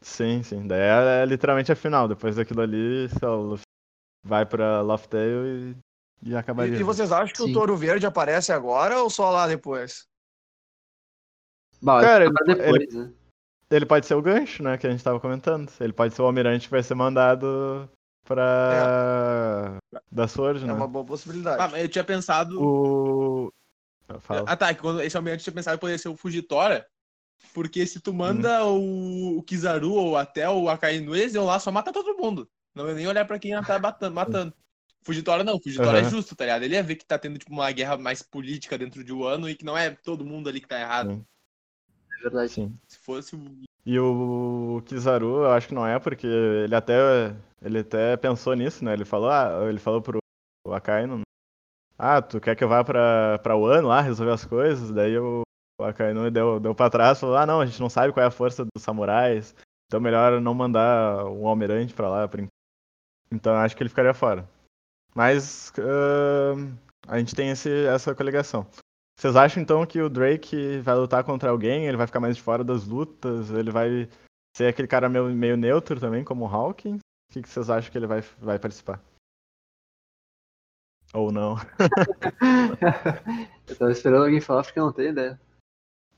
Sim, 0.00 0.42
sim. 0.44 0.66
Daí 0.66 0.80
é, 0.80 1.22
é 1.22 1.26
literalmente 1.26 1.72
a 1.72 1.76
final. 1.76 2.06
Depois 2.06 2.36
daquilo 2.36 2.62
ali, 2.62 3.08
Luffy 3.20 3.64
vai 4.24 4.46
pra 4.46 4.80
Loftail 4.80 5.44
e, 5.46 5.76
e 6.22 6.36
acabaria. 6.36 6.76
E, 6.76 6.80
e 6.80 6.84
vocês 6.84 7.10
acham 7.10 7.34
que 7.34 7.42
Sim. 7.42 7.50
o 7.50 7.52
Touro 7.52 7.76
Verde 7.76 8.06
aparece 8.06 8.52
agora 8.52 9.02
ou 9.02 9.10
só 9.10 9.30
lá 9.30 9.46
depois? 9.48 10.06
Bah, 11.82 12.00
Cara, 12.00 12.24
ele- 12.24 12.54
depois, 12.54 12.94
né? 12.94 13.12
Ele 13.70 13.86
pode 13.86 14.06
ser 14.06 14.14
o 14.14 14.22
gancho, 14.22 14.62
né? 14.62 14.78
Que 14.78 14.86
a 14.86 14.90
gente 14.90 15.02
tava 15.04 15.20
comentando. 15.20 15.70
Ele 15.80 15.92
pode 15.92 16.14
ser 16.14 16.22
o 16.22 16.26
almirante 16.26 16.66
que 16.66 16.70
vai 16.72 16.82
ser 16.82 16.94
mandado 16.94 17.88
pra. 18.24 19.78
Da 20.10 20.26
Sword, 20.28 20.64
É 20.64 20.66
né? 20.66 20.72
uma 20.72 20.88
boa 20.88 21.04
possibilidade. 21.04 21.74
Ah, 21.74 21.80
eu 21.80 21.88
tinha 21.88 22.04
pensado. 22.04 22.60
O. 22.62 23.52
Fala. 24.18 24.44
Ah, 24.46 24.56
tá. 24.56 24.74
que 24.74 24.80
Quando 24.80 25.00
esse 25.02 25.16
almirante 25.16 25.44
tinha 25.44 25.54
pensado 25.54 25.76
que 25.76 25.80
poderia 25.80 25.98
ser 25.98 26.08
o 26.08 26.16
Fugitora. 26.16 26.86
Porque 27.54 27.86
se 27.86 28.00
tu 28.00 28.12
manda 28.12 28.64
o, 28.64 29.38
o 29.38 29.42
Kizaru 29.42 29.92
ou 29.92 30.16
até 30.16 30.48
o 30.48 30.68
Akainu, 30.68 31.16
eles 31.16 31.34
iam 31.34 31.44
lá 31.44 31.58
só 31.58 31.70
matar 31.70 31.92
todo 31.92 32.16
mundo. 32.16 32.48
Não 32.74 32.88
ia 32.88 32.94
nem 32.94 33.06
olhar 33.06 33.24
pra 33.24 33.38
quem 33.38 33.60
tá 33.62 33.78
batando, 33.78 34.14
matando. 34.14 34.54
Fugitória 35.02 35.42
não, 35.42 35.60
Fugitória 35.60 35.98
é 35.98 36.02
Aham. 36.02 36.10
justo, 36.10 36.36
tá 36.36 36.44
ligado? 36.44 36.62
Ele 36.62 36.74
ia 36.74 36.82
ver 36.82 36.96
que 36.96 37.04
tá 37.04 37.18
tendo 37.18 37.38
tipo, 37.38 37.50
uma 37.52 37.70
guerra 37.72 37.96
mais 37.96 38.22
política 38.22 38.76
dentro 38.76 39.02
de 39.02 39.12
Wano 39.12 39.48
e 39.48 39.54
que 39.54 39.64
não 39.64 39.76
é 39.76 39.90
todo 39.90 40.26
mundo 40.26 40.48
ali 40.48 40.60
que 40.60 40.68
tá 40.68 40.78
errado. 40.78 41.10
Sim. 41.10 41.24
É 42.18 42.22
verdade. 42.22 42.52
Sim. 42.52 42.78
Se 42.86 42.98
fosse 42.98 43.34
o. 43.34 43.62
E 43.84 43.98
o 43.98 44.82
Kizaru, 44.84 45.44
eu 45.44 45.52
acho 45.52 45.68
que 45.68 45.74
não 45.74 45.86
é, 45.86 45.98
porque 45.98 46.26
ele 46.26 46.74
até. 46.74 47.34
Ele 47.62 47.78
até 47.78 48.16
pensou 48.16 48.54
nisso, 48.54 48.84
né? 48.84 48.92
Ele 48.92 49.04
falou, 49.04 49.30
ah, 49.30 49.66
ele 49.68 49.78
falou 49.78 50.02
pro 50.02 50.18
Akainu. 50.68 51.22
Ah, 52.02 52.22
tu 52.22 52.40
quer 52.40 52.56
que 52.56 52.64
eu 52.64 52.68
vá 52.68 52.82
pra, 52.82 53.38
pra 53.40 53.54
Wano 53.54 53.88
lá 53.88 54.00
resolver 54.00 54.32
as 54.32 54.42
coisas? 54.42 54.90
Daí 54.90 55.18
o, 55.18 55.42
o 55.78 55.84
Akainu 55.84 56.30
deu, 56.30 56.58
deu 56.58 56.74
pra 56.74 56.88
trás 56.88 57.20
falou, 57.20 57.36
ah 57.36 57.44
não, 57.44 57.60
a 57.60 57.66
gente 57.66 57.78
não 57.78 57.90
sabe 57.90 58.10
qual 58.10 58.24
é 58.24 58.26
a 58.26 58.30
força 58.30 58.64
dos 58.64 58.82
samurais. 58.82 59.54
Então 59.86 60.00
melhor 60.00 60.40
não 60.40 60.54
mandar 60.54 61.26
um 61.26 61.46
almirante 61.46 61.92
pra 61.92 62.08
lá. 62.08 62.24
enquanto." 62.24 62.48
Então 63.30 63.52
eu 63.52 63.58
acho 63.58 63.76
que 63.76 63.82
ele 63.82 63.90
ficaria 63.90 64.14
fora. 64.14 64.48
Mas 65.14 65.74
ahn, 65.78 66.72
a 67.06 67.18
gente 67.18 67.34
tem 67.34 67.50
esse, 67.50 67.68
essa 67.84 68.14
coligação. 68.14 68.66
Vocês 69.18 69.36
acham 69.36 69.62
então 69.62 69.84
que 69.84 70.00
o 70.00 70.08
Drake 70.08 70.78
vai 70.78 70.94
lutar 70.94 71.22
contra 71.22 71.50
alguém? 71.50 71.86
Ele 71.86 71.98
vai 71.98 72.06
ficar 72.06 72.20
mais 72.20 72.34
de 72.34 72.42
fora 72.42 72.64
das 72.64 72.86
lutas? 72.86 73.50
Ele 73.50 73.70
vai 73.70 74.08
ser 74.56 74.68
aquele 74.68 74.88
cara 74.88 75.06
meio, 75.06 75.26
meio 75.26 75.56
neutro 75.56 76.00
também, 76.00 76.24
como 76.24 76.46
o 76.46 76.48
Hawkins? 76.48 77.00
O 77.28 77.32
que, 77.34 77.42
que 77.42 77.48
vocês 77.48 77.68
acham 77.68 77.92
que 77.92 77.98
ele 77.98 78.06
vai, 78.06 78.22
vai 78.38 78.58
participar? 78.58 79.02
Ou 81.12 81.32
não? 81.32 81.56
Eu 83.68 83.76
tava 83.76 83.92
esperando 83.92 84.24
alguém 84.24 84.40
falar 84.40 84.62
porque 84.62 84.78
eu 84.78 84.86
não 84.86 84.92
tenho 84.92 85.10
ideia. 85.10 85.40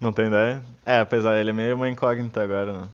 Não 0.01 0.13
tem 0.13 0.27
ideia? 0.27 0.63
É, 0.85 1.01
apesar 1.01 1.39
ele 1.39 1.51
é 1.51 1.53
meio 1.53 1.77
uma 1.77 1.89
incógnita 1.89 2.43
agora, 2.43 2.73
né? 2.83 2.89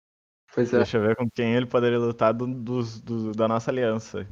Pois 0.55 0.73
é. 0.73 0.77
Deixa 0.79 0.97
eu 0.97 1.03
ver 1.03 1.17
com 1.17 1.29
quem 1.31 1.55
ele 1.55 1.67
poderia 1.67 1.99
lutar 1.99 2.33
do, 2.35 2.47
dos- 2.47 3.01
do- 3.01 3.33
da 3.33 3.49
nossa 3.49 3.71
aliança. 3.71 4.27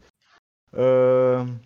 Ahn, 0.73 1.59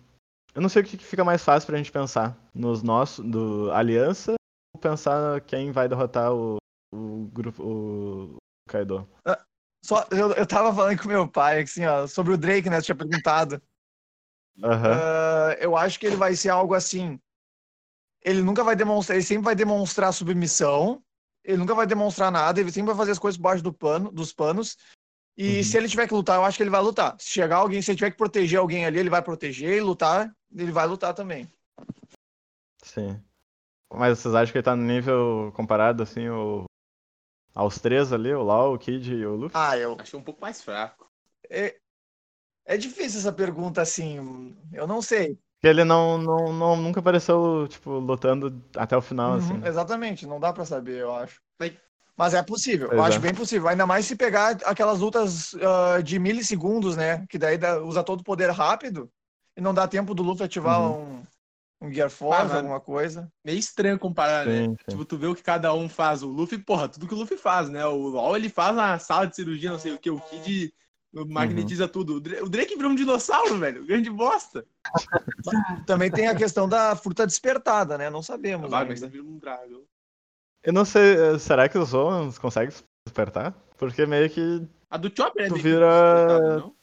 eu 0.55 0.61
não 0.61 0.69
sei 0.69 0.81
o 0.81 0.85
que 0.85 0.97
fica 0.97 1.23
mais 1.23 1.43
fácil 1.43 1.67
pra 1.67 1.77
gente 1.77 1.91
pensar. 1.91 2.37
Nos 2.53 2.81
nossos. 2.83 3.25
Do 3.25 3.71
aliança 3.71 4.33
ou 4.75 4.81
pensar 4.81 5.41
quem 5.41 5.71
vai 5.71 5.87
derrotar 5.89 6.33
o, 6.33 6.57
o 6.93 7.29
grupo. 7.33 7.63
O 7.63 8.35
Kaido. 8.69 9.07
Só, 9.83 10.05
eu, 10.11 10.31
eu 10.33 10.45
tava 10.45 10.73
falando 10.73 11.01
com 11.01 11.07
meu 11.07 11.27
pai, 11.27 11.63
assim, 11.63 11.85
ó, 11.85 12.05
sobre 12.05 12.33
o 12.33 12.37
Drake, 12.37 12.69
né? 12.69 12.79
Tinha 12.81 12.95
perguntado. 12.95 13.59
Aham. 14.63 14.99
Ah, 14.99 15.55
eu 15.59 15.75
acho 15.77 15.99
que 15.99 16.05
ele 16.05 16.15
vai 16.15 16.35
ser 16.35 16.49
algo 16.49 16.73
assim. 16.73 17.19
Ele 18.23 18.41
nunca 18.41 18.63
vai 18.63 18.75
demonstrar, 18.75 19.15
ele 19.15 19.25
sempre 19.25 19.45
vai 19.45 19.55
demonstrar 19.55 20.13
submissão. 20.13 21.03
Ele 21.43 21.57
nunca 21.57 21.73
vai 21.73 21.87
demonstrar 21.87 22.31
nada, 22.31 22.59
ele 22.59 22.71
sempre 22.71 22.89
vai 22.89 22.95
fazer 22.95 23.11
as 23.11 23.19
coisas 23.19 23.37
por 23.37 23.43
baixo 23.43 23.63
do 23.63 23.73
pano, 23.73 24.11
dos 24.11 24.31
panos. 24.31 24.77
E 25.35 25.57
Uhum. 25.57 25.63
se 25.63 25.77
ele 25.77 25.87
tiver 25.87 26.07
que 26.07 26.13
lutar, 26.13 26.37
eu 26.37 26.45
acho 26.45 26.55
que 26.55 26.61
ele 26.61 26.69
vai 26.69 26.81
lutar. 26.81 27.15
Se 27.19 27.29
chegar 27.29 27.55
alguém, 27.57 27.81
se 27.81 27.89
ele 27.89 27.97
tiver 27.97 28.11
que 28.11 28.17
proteger 28.17 28.59
alguém 28.59 28.85
ali, 28.85 28.99
ele 28.99 29.09
vai 29.09 29.23
proteger 29.23 29.77
e 29.77 29.81
lutar, 29.81 30.31
ele 30.55 30.71
vai 30.71 30.85
lutar 30.85 31.15
também. 31.15 31.47
Sim. 32.83 33.19
Mas 33.91 34.19
vocês 34.19 34.35
acham 34.35 34.51
que 34.51 34.57
ele 34.57 34.63
tá 34.63 34.75
no 34.75 34.83
nível 34.83 35.51
comparado, 35.55 36.03
assim, 36.03 36.29
o... 36.29 36.65
aos 37.55 37.79
três 37.79 38.13
ali, 38.13 38.33
o 38.33 38.43
Lau, 38.43 38.75
o 38.75 38.77
Kid 38.77 39.13
e 39.13 39.25
o 39.25 39.35
Luffy? 39.35 39.57
Ah, 39.57 39.77
eu. 39.77 39.97
Achei 39.99 40.19
um 40.19 40.23
pouco 40.23 40.41
mais 40.41 40.61
fraco. 40.61 41.09
É, 41.49 41.77
é 42.65 42.77
difícil 42.77 43.19
essa 43.19 43.31
pergunta 43.33 43.81
assim. 43.81 44.55
Eu 44.71 44.87
não 44.87 45.01
sei. 45.01 45.37
Porque 45.55 45.67
ele 45.67 45.83
não, 45.83 46.17
não, 46.17 46.51
não, 46.53 46.75
nunca 46.75 46.99
apareceu, 46.99 47.67
tipo, 47.67 47.91
lutando 47.99 48.63
até 48.75 48.97
o 48.97 49.01
final, 49.01 49.33
assim. 49.33 49.53
Uhum, 49.53 49.59
né? 49.59 49.69
Exatamente, 49.69 50.25
não 50.25 50.39
dá 50.39 50.51
pra 50.51 50.65
saber, 50.65 50.97
eu 51.01 51.13
acho. 51.13 51.39
Mas- 52.17 52.33
é 52.33 52.43
possível, 52.43 52.91
eu 52.91 53.03
acho 53.03 53.19
bem 53.19 53.33
possível. 53.33 53.67
Ainda 53.67 53.85
mais 53.85 54.05
se 54.05 54.15
pegar 54.15 54.57
aquelas 54.65 54.99
lutas 54.99 55.55
ah, 55.55 56.01
de 56.01 56.19
milissegundos, 56.19 56.95
né? 56.95 57.25
Que 57.27 57.37
daí 57.37 57.57
dá- 57.57 57.79
usa 57.79 58.03
todo 58.03 58.21
o 58.21 58.23
poder 58.23 58.49
rápido 58.51 59.11
e 59.57 59.61
não 59.61 59.73
dá 59.73 59.87
tempo 59.87 60.13
do 60.13 60.21
Luffy 60.21 60.45
ativar 60.45 60.79
Uhum. 60.81 61.23
um, 61.81 61.87
um 61.87 61.91
Gear 61.91 62.09
Force, 62.11 62.51
Ah, 62.51 62.57
alguma 62.57 62.79
coisa. 62.79 63.31
Meio 63.43 63.57
estranho 63.57 63.97
comparar, 63.97 64.45
né? 64.45 64.65
Sim, 64.65 64.69
sim. 64.69 64.91
Tipo, 64.91 65.05
tu 65.05 65.17
vê 65.17 65.27
o 65.27 65.35
que 65.35 65.41
cada 65.41 65.73
um 65.73 65.89
faz. 65.89 66.21
O 66.21 66.27
Luffy, 66.27 66.59
porra, 66.59 66.87
tudo 66.87 67.07
que 67.07 67.13
o 67.13 67.17
Luffy 67.17 67.37
faz, 67.37 67.69
né? 67.69 67.83
O 67.85 67.95
LoL, 68.09 68.35
ele 68.35 68.49
faz 68.49 68.75
na 68.75 68.99
sala 68.99 69.25
de 69.25 69.35
cirurgia, 69.35 69.71
não 69.71 69.79
sei 69.79 69.93
o 69.93 69.97
que. 69.99 70.09
O 70.11 70.19
Kid 70.19 70.71
magnetiza 71.13 71.87
tudo. 71.87 72.15
O 72.15 72.19
Dra- 72.19 72.43
O 72.43 72.49
Drake 72.49 72.75
virou 72.75 72.91
um 72.91 72.95
dinossauro, 72.95 73.57
velho. 73.57 73.85
Grande 73.85 74.09
bosta. 74.09 74.65
Também 75.85 76.09
tem 76.11 76.27
a 76.27 76.35
questão 76.35 76.67
da 76.67 76.95
fruta 76.95 77.25
despertada, 77.27 77.97
né? 77.97 78.09
Não 78.09 78.21
sabemos. 78.23 78.71
Ah, 78.71 78.85
mas 78.85 79.01
um 79.03 79.37
dragão. 79.37 79.83
Eu 80.63 80.73
não 80.73 80.85
sei, 80.85 81.15
eh, 81.15 81.39
será 81.39 81.67
que 81.67 81.77
os 81.77 81.89
Zoans 81.89 82.37
conseguem 82.37 82.73
despertar? 83.05 83.51
Porque 83.77 84.05
meio 84.05 84.29
que. 84.29 84.67
A 84.89 84.97
do 84.97 85.11
Chopper 85.15 85.45
é 85.45 85.47
Tu 85.49 85.55
vira- 85.55 85.87
que 85.87 86.25
despertado, 86.35 86.59
não? 86.59 86.75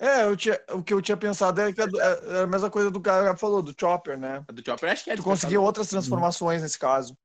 É, 0.00 0.24
eu 0.24 0.36
tinha, 0.36 0.60
o 0.72 0.82
que 0.82 0.92
eu 0.92 1.00
tinha 1.00 1.16
pensado 1.16 1.60
é 1.60 1.72
que 1.72 1.80
a, 1.80 1.86
do- 1.86 2.00
é 2.00 2.42
a 2.42 2.46
mesma 2.48 2.68
coisa 2.68 2.90
do 2.90 3.00
cara 3.00 3.36
falou, 3.36 3.62
do 3.62 3.72
Chopper, 3.78 4.18
né? 4.18 4.44
A 4.48 4.52
do 4.52 4.62
Chopper 4.64 4.90
acho 4.90 5.04
que 5.04 5.10
é 5.10 5.16
Tu 5.16 5.22
conseguiu 5.22 5.62
outras 5.62 5.88
transformações 5.88 6.60
nesse 6.62 6.78
caso. 6.78 7.16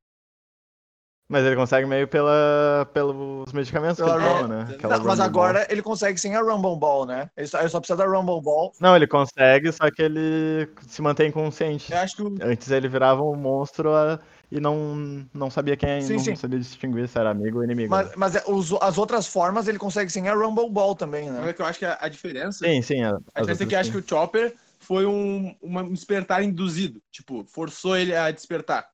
Mas 1.30 1.46
ele 1.46 1.56
consegue 1.56 1.86
meio 1.86 2.08
pela, 2.08 2.90
pelos 2.92 3.54
medicamentos 3.54 3.98
Pela 3.98 4.18
que 4.20 4.26
ele 4.26 4.34
toma, 4.34 4.48
né? 4.48 4.74
Aquela 4.74 4.98
Não, 4.98 5.06
mas 5.06 5.20
Rumble 5.20 5.32
Ball. 5.32 5.44
agora 5.44 5.68
ele 5.70 5.82
consegue 5.84 6.20
sem 6.20 6.36
a 6.36 6.42
Rumble 6.42 6.76
Ball, 6.80 7.06
né? 7.06 7.30
Ele 7.38 7.46
só, 7.46 7.60
ele 7.60 7.70
só 7.70 7.80
precisa 7.80 7.98
da 7.98 8.06
Rumble 8.06 8.42
Ball. 8.42 8.74
Não, 8.82 8.96
ele 8.96 9.06
consegue, 9.06 9.72
só 9.72 9.92
que 9.92 10.02
ele 10.02 10.68
se 10.88 11.04
mantém 11.04 11.32
consciente. 11.32 11.92
Eu 11.92 12.00
acho 12.00 12.16
que 12.16 12.24
Antes 12.42 12.72
ele 12.72 12.88
virava 12.88 13.22
um 13.22 13.36
monstro 13.36 13.94
ah, 13.94 14.20
e 14.52 14.60
não, 14.60 15.24
não 15.32 15.52
sabia 15.52 15.78
quem 15.78 16.02
Sim, 16.02 16.16
não 16.16 16.24
sim. 16.24 16.36
sabia 16.36 16.58
distinguir 16.58 17.08
se 17.08 17.20
era 17.20 17.30
amigo 17.30 17.60
ou 17.60 17.64
inimigo. 17.64 17.92
Mas, 17.92 18.12
mas 18.16 18.36
é, 18.36 18.44
os- 18.48 18.74
as 18.82 18.98
outras 18.98 19.28
formas 19.28 19.68
ele 19.68 19.78
consegue 19.78 20.10
sem 20.12 20.28
a 20.28 20.34
Rumble 20.34 20.72
Ball 20.72 20.96
também, 20.96 21.30
né? 21.30 21.48
é 21.48 21.54
que 21.54 21.62
eu 21.62 21.66
acho 21.68 21.78
que 21.78 21.86
a, 21.86 21.96
a 22.02 22.10
diferença. 22.10 22.66
Sim, 22.66 22.82
sim. 22.82 23.04
A, 23.04 23.20
A 23.36 23.42
diferença 23.42 23.64
é 23.64 23.68
que 23.68 23.76
eu 23.76 23.80
acho 23.80 23.92
que 23.92 23.98
o 23.98 24.04
Chopper 24.08 24.56
foi 24.80 25.06
um, 25.06 25.56
um 25.62 25.94
despertar 25.94 26.42
induzido. 26.44 27.00
Tipo, 27.12 27.46
forçou 27.46 27.96
ele 27.96 28.16
a 28.16 28.32
despertar. 28.32 28.88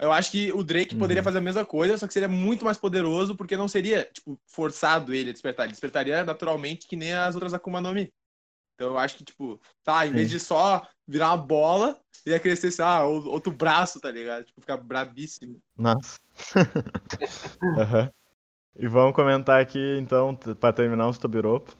Eu 0.00 0.10
acho 0.12 0.30
que 0.30 0.50
o 0.52 0.64
Drake 0.64 0.96
poderia 0.96 1.20
Uhum. 1.20 1.24
fazer 1.24 1.38
a 1.38 1.42
mesma 1.42 1.64
coisa, 1.64 1.98
só 1.98 2.06
que 2.06 2.12
seria 2.14 2.28
muito 2.28 2.64
mais 2.64 2.78
poderoso, 2.78 3.36
porque 3.36 3.54
não 3.56 3.68
seria, 3.68 4.08
tipo, 4.10 4.40
forçado 4.46 5.12
ele 5.12 5.28
a 5.28 5.32
despertar. 5.32 5.64
Ele 5.64 5.72
despertaria 5.72 6.24
naturalmente 6.24 6.86
que 6.86 6.96
nem 6.96 7.12
as 7.12 7.34
outras 7.34 7.52
Akuma 7.52 7.82
no 7.82 7.92
Mi. 7.92 8.10
Então 8.74 8.88
eu 8.92 8.98
acho 8.98 9.16
que, 9.18 9.24
tipo, 9.24 9.60
tá, 9.84 10.06
em 10.06 10.12
vez 10.12 10.30
Sim. 10.30 10.36
de 10.36 10.40
só 10.40 10.88
virar 11.06 11.28
uma 11.34 11.36
bola, 11.36 12.00
ia 12.24 12.40
crescer, 12.40 12.68
assim, 12.68 12.80
ah, 12.80 13.04
outro 13.04 13.52
braço, 13.52 14.00
tá 14.00 14.10
ligado? 14.10 14.44
Tipo, 14.44 14.62
ficar 14.62 14.78
brabíssimo. 14.78 15.60
Nossa. 15.76 16.18
Aham. 17.78 18.10
E 18.78 18.88
vamos 18.88 19.14
comentar 19.14 19.60
aqui, 19.60 19.98
então, 19.98 20.34
pra 20.34 20.72
terminar 20.72 21.08
os 21.08 21.18
Tobiropo. 21.18 21.76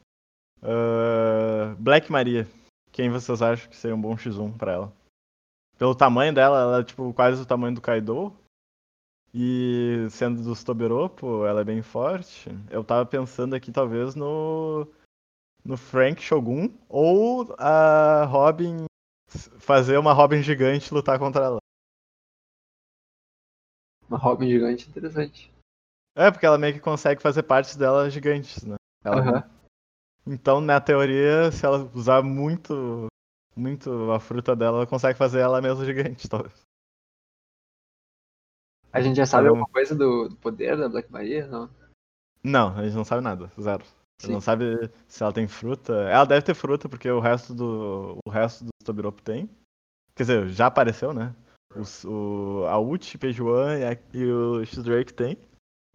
Ah, 0.62 1.74
Black 1.78 2.12
Maria. 2.12 2.46
Quem 2.92 3.08
vocês 3.08 3.40
acham 3.40 3.70
que 3.70 3.76
seria 3.76 3.96
um 3.96 4.00
bom 4.00 4.14
X1 4.14 4.58
pra 4.58 4.72
ela? 4.72 4.99
Pelo 5.80 5.94
tamanho 5.94 6.34
dela, 6.34 6.60
ela 6.60 6.80
é 6.80 6.84
tipo 6.84 7.10
quase 7.14 7.40
o 7.40 7.46
tamanho 7.46 7.74
do 7.74 7.80
Kaido. 7.80 8.36
E 9.32 10.06
sendo 10.10 10.42
dos 10.42 10.62
Tobiropo, 10.62 11.46
ela 11.46 11.62
é 11.62 11.64
bem 11.64 11.80
forte. 11.80 12.50
Eu 12.70 12.84
tava 12.84 13.06
pensando 13.06 13.56
aqui 13.56 13.72
talvez 13.72 14.14
no 14.14 14.86
no 15.64 15.78
Frank 15.78 16.20
Shogun 16.20 16.68
ou 16.86 17.54
a 17.58 18.26
Robin 18.26 18.84
fazer 19.58 19.96
uma 19.96 20.12
Robin 20.12 20.42
gigante 20.42 20.92
lutar 20.92 21.18
contra 21.18 21.44
ela. 21.44 21.58
Uma 24.06 24.18
Robin 24.18 24.50
gigante 24.50 24.86
interessante. 24.86 25.50
É, 26.14 26.30
porque 26.30 26.44
ela 26.44 26.58
meio 26.58 26.74
que 26.74 26.80
consegue 26.80 27.22
fazer 27.22 27.44
partes 27.44 27.74
dela 27.74 28.10
gigantes, 28.10 28.62
né? 28.64 28.76
Ela... 29.02 29.20
Aham. 29.20 29.50
Então, 30.26 30.60
na 30.60 30.78
teoria, 30.78 31.50
se 31.50 31.64
ela 31.64 31.90
usar 31.94 32.22
muito, 32.22 33.06
muito 33.60 34.10
a 34.10 34.18
fruta 34.18 34.56
dela, 34.56 34.78
ela 34.78 34.86
consegue 34.86 35.18
fazer 35.18 35.40
ela 35.40 35.60
mesma 35.60 35.84
gigante, 35.84 36.26
talvez. 36.28 36.52
A 38.92 39.00
gente 39.00 39.16
já 39.16 39.26
sabe 39.26 39.44
Caramba. 39.44 39.60
alguma 39.60 39.72
coisa 39.72 39.94
do, 39.94 40.28
do 40.28 40.36
poder 40.36 40.76
da 40.76 40.88
Black 40.88 41.10
Maria? 41.12 41.46
Não. 41.46 41.70
Não, 42.42 42.76
a 42.76 42.82
gente 42.84 42.96
não 42.96 43.04
sabe 43.04 43.22
nada, 43.22 43.50
zero. 43.60 43.84
A 43.84 44.22
gente 44.26 44.32
não 44.32 44.40
sabe 44.40 44.90
se 45.06 45.22
ela 45.22 45.32
tem 45.32 45.46
fruta. 45.46 45.92
Ela 46.08 46.24
deve 46.24 46.42
ter 46.44 46.54
fruta, 46.54 46.88
porque 46.88 47.10
o 47.10 47.20
resto 47.20 47.54
do. 47.54 48.18
O 48.26 48.30
resto 48.30 48.64
do 48.64 48.70
Tobiropo 48.84 49.22
tem. 49.22 49.48
Quer 50.14 50.22
dizer, 50.24 50.48
já 50.48 50.66
apareceu, 50.66 51.12
né? 51.14 51.34
Os- 51.74 52.04
O, 52.04 52.64
a 52.68 52.78
Uchi, 52.78 53.16
Pejuan 53.16 53.78
e, 53.78 53.84
a- 53.84 53.98
e 54.12 54.24
o 54.24 54.64
X-Drake 54.64 55.14
tem. 55.14 55.38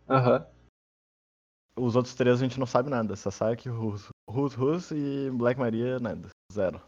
Aham. 0.09 0.47
Os 1.77 1.95
outros 1.95 2.15
três 2.15 2.39
a 2.39 2.43
gente 2.43 2.57
não 2.59 2.65
sabe 2.65 2.89
nada. 2.89 3.15
Sasaki, 3.15 3.67
Rus, 3.67 4.07
Rus, 4.29 4.53
Rus 4.53 4.91
e 4.91 5.29
Black 5.31 5.59
Maria, 5.59 5.99
nada. 5.99 6.29
Zero. 6.51 6.81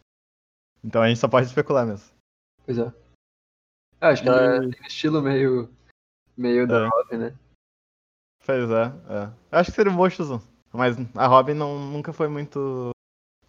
Então 0.84 1.02
a 1.02 1.08
gente 1.08 1.20
só 1.20 1.28
pode 1.28 1.48
especular 1.48 1.86
mesmo. 1.86 2.10
Pois 2.66 2.78
é. 2.78 2.84
Eu 4.02 4.08
acho 4.10 4.22
que 4.24 4.30
ela 4.30 4.58
E- 4.58 4.70
tem 4.72 4.82
um 4.82 4.88
estilo 4.88 5.22
meio. 5.22 5.70
meio 6.38 6.68
da 6.68 6.86
É. 6.86 6.88
Robin, 6.88 7.18
né? 7.18 7.38
Pois 8.46 8.70
é, 8.70 8.84
é. 9.10 9.24
Eu 9.52 9.60
acho 9.60 9.72
que 9.72 9.76
seria 9.76 9.92
um 9.92 9.96
bom 9.96 10.08
X1. 10.08 10.42
Mas 10.74 10.96
a 11.16 11.28
Robin 11.28 11.54
não, 11.54 11.80
nunca 11.92 12.14
foi 12.14 12.28
muito 12.28 12.92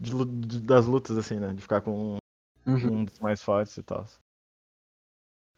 de 0.00 0.12
de- 0.24 0.60
das 0.60 0.86
lutas, 0.86 1.16
assim, 1.16 1.38
né? 1.38 1.52
De 1.52 1.60
ficar 1.60 1.80
com 1.82 2.16
Uhum. 2.66 3.00
um 3.00 3.04
dos 3.04 3.18
mais 3.20 3.42
fortes 3.42 3.76
e 3.76 3.82
tal. 3.82 4.06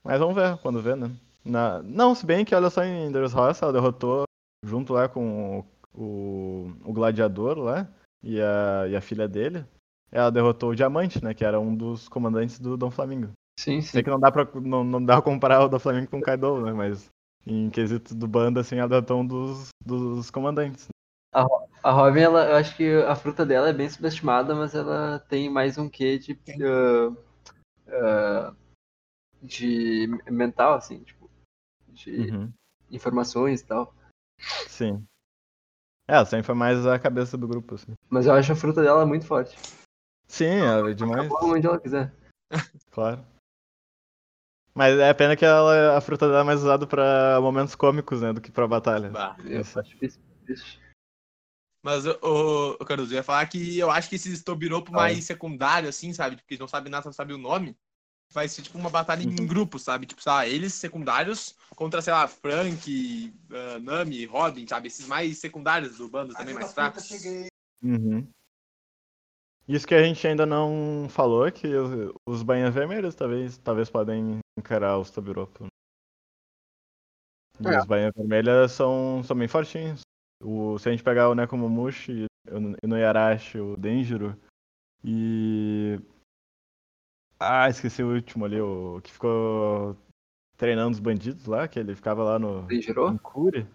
Mas 0.05 0.19
vamos 0.19 0.35
ver, 0.35 0.59
quando 0.59 0.81
ver, 0.83 0.97
né? 0.97 1.11
Na... 1.45 1.83
Não, 1.83 2.15
se 2.15 2.25
bem 2.27 2.45
que 2.45 2.55
olha 2.55 2.71
só 2.71 2.83
em 2.83 3.07
Enders 3.07 3.33
Roça, 3.33 3.65
ela 3.65 3.73
derrotou 3.73 4.25
junto 4.65 4.93
lá 4.93 5.09
com 5.09 5.61
o, 5.95 6.71
o 6.85 6.93
Gladiador 6.93 7.59
lá 7.59 7.89
e 8.23 8.41
a, 8.41 8.89
e 8.89 8.97
a 8.97 9.01
filha 9.01 9.29
dele. 9.29 9.65
Ela 10.13 10.31
derrotou 10.31 10.71
o 10.71 10.75
Diamante, 10.75 11.23
né? 11.25 11.35
Que 11.35 11.45
era 11.45 11.61
um 11.61 11.75
dos 11.75 12.09
comandantes 12.09 12.59
do 12.59 12.77
Dom 12.77 12.91
Flamingo. 12.91 13.33
Sim, 13.59 13.81
sim. 13.81 13.93
Sei 13.93 14.03
que 14.03 14.11
não 14.11 14.19
dá 14.19 14.31
pra, 14.33 14.45
não, 14.61 14.83
não 14.83 15.05
dá 15.05 15.15
pra 15.15 15.23
comparar 15.23 15.65
o 15.65 15.69
Dom 15.69 15.79
Flamingo 15.79 16.11
com 16.11 16.19
o 16.19 16.23
Kaido, 16.23 16.65
né? 16.65 16.73
Mas 16.73 17.09
em 17.47 17.71
quesito 17.71 18.15
do 18.15 18.27
bando, 18.27 18.59
assim, 18.61 18.77
ela 18.77 18.89
derrotou 18.89 19.21
um 19.21 19.27
dos, 19.27 19.69
dos 19.85 20.31
comandantes. 20.31 20.89
A 21.83 21.91
Robin, 21.93 22.21
ela, 22.21 22.51
eu 22.51 22.57
acho 22.57 22.77
que 22.77 22.93
a 23.03 23.15
fruta 23.15 23.47
dela 23.47 23.69
é 23.69 23.73
bem 23.73 23.89
subestimada, 23.89 24.55
mas 24.55 24.75
ela 24.75 25.19
tem 25.21 25.49
mais 25.49 25.79
um 25.79 25.89
quê 25.89 26.19
de. 26.19 26.39
ah, 26.63 27.17
ah, 27.89 28.55
de 29.43 30.07
mental, 30.31 30.75
assim, 30.75 31.03
tipo. 31.05 31.31
De 31.89 32.33
Uhum. 32.33 32.53
informações 32.91 33.61
e 33.61 33.67
tal. 33.67 33.95
Sim. 34.69 35.05
É, 36.09 36.15
ela 36.15 36.25
sempre 36.25 36.47
foi 36.47 36.55
mais 36.55 36.87
a 36.87 36.99
cabeça 36.99 37.37
do 37.37 37.49
grupo, 37.49 37.75
assim. 37.75 37.93
Mas 38.09 38.27
eu 38.27 38.33
acho 38.33 38.53
a 38.53 38.57
fruta 38.57 38.83
dela 38.83 39.07
muito 39.07 39.27
forte. 39.27 39.57
Sim, 40.31 40.61
ela 40.61 40.91
é 40.91 40.95
demais. 40.95 41.27
Acabou 41.27 41.55
onde 41.55 41.67
ela 41.67 41.79
quiser. 41.79 42.13
Claro. 42.93 43.25
Mas 44.73 44.97
é 44.99 45.13
pena 45.13 45.37
que 45.37 45.45
ela, 45.45 45.97
a 45.97 46.01
fruta 46.01 46.27
dela 46.27 46.41
é 46.41 46.45
mais 46.45 46.61
usada 46.61 46.87
pra 46.87 47.41
momentos 47.41 47.75
cômicos, 47.75 48.23
né? 48.23 48.33
Do 48.33 48.41
que 48.41 48.53
pra 48.53 48.67
batalha. 48.67 49.11
Bah. 49.11 49.37
Eu 49.45 49.61
Isso. 49.61 49.79
acho 49.79 49.91
difícil. 49.91 50.21
Mas, 51.83 52.07
ô, 52.07 52.77
ô, 52.79 52.85
Caruso, 52.85 53.13
eu 53.13 53.17
ia 53.17 53.23
falar 53.23 53.45
que 53.47 53.79
eu 53.79 53.91
acho 53.91 54.09
que 54.09 54.15
esses 54.15 54.43
Tobiropo 54.43 54.93
mais 54.93 55.25
secundário, 55.25 55.89
assim, 55.89 56.13
sabe? 56.13 56.37
Porque 56.37 56.55
eles 56.55 56.61
não 56.61 56.69
sabem 56.69 56.91
nada, 56.91 57.03
só 57.03 57.13
sabem 57.13 57.35
o 57.35 57.39
nome. 57.39 57.77
Vai 58.33 58.47
ser 58.49 58.63
tipo 58.63 58.79
uma 58.79 58.91
batalha 58.91 59.25
Uhum. 59.25 59.31
em 59.31 59.47
grupo, 59.47 59.79
sabe? 59.79 60.07
Tipo, 60.07 60.23
sei 60.23 60.33
lá, 60.33 60.47
eles 60.47 60.75
secundários 60.75 61.57
contra, 61.75 62.01
sei 62.01 62.13
lá, 62.13 62.29
Frank, 62.29 63.35
ah, 63.51 63.79
Nami, 63.81 64.25
Robin, 64.27 64.67
sabe? 64.69 64.87
Esses 64.87 65.07
mais 65.07 65.39
secundários 65.39 65.99
do 65.99 66.09
bando 66.09 66.35
também, 66.35 66.55
mais 66.55 66.73
fracos. 66.73 67.11
Uhum. 67.83 68.29
Isso 69.71 69.87
que 69.87 69.95
a 69.95 70.03
gente 70.03 70.27
ainda 70.27 70.45
não 70.45 71.07
falou 71.09 71.47
é 71.47 71.53
que 71.53 71.69
os, 71.69 72.13
os 72.27 72.43
bainhas 72.43 72.75
vermelhas 72.75 73.15
talvez, 73.15 73.57
talvez 73.59 73.89
podem 73.89 74.41
encarar 74.59 74.99
os 74.99 75.13
Tobiropo. 75.13 75.69
E 77.61 77.69
É. 77.69 77.79
os 77.79 77.87
bainhas 77.87 78.13
vermelhas 78.17 78.73
são, 78.73 79.23
são 79.23 79.37
bem 79.37 79.47
fortinhos. 79.47 80.01
O, 80.43 80.77
se 80.77 80.89
a 80.89 80.91
gente 80.91 81.05
pegar 81.05 81.29
o 81.29 81.37
Nekomamushi, 81.37 82.25
o 82.49 82.85
Inuyarashi, 82.85 83.61
o 83.61 83.77
Denjiro 83.77 84.37
e... 85.05 86.01
Ah, 87.39 87.69
esqueci 87.69 88.03
o 88.03 88.13
último 88.13 88.47
ali, 88.47 88.61
o 88.61 89.01
que 89.03 89.13
ficou 89.13 89.97
treinando 90.57 90.91
os 90.91 90.99
bandidos 90.99 91.47
lá, 91.47 91.69
que 91.69 91.79
ele 91.79 91.95
ficava 91.95 92.25
lá 92.25 92.41
no... 92.41 92.67
Em 93.13 93.19
Cure? 93.19 93.69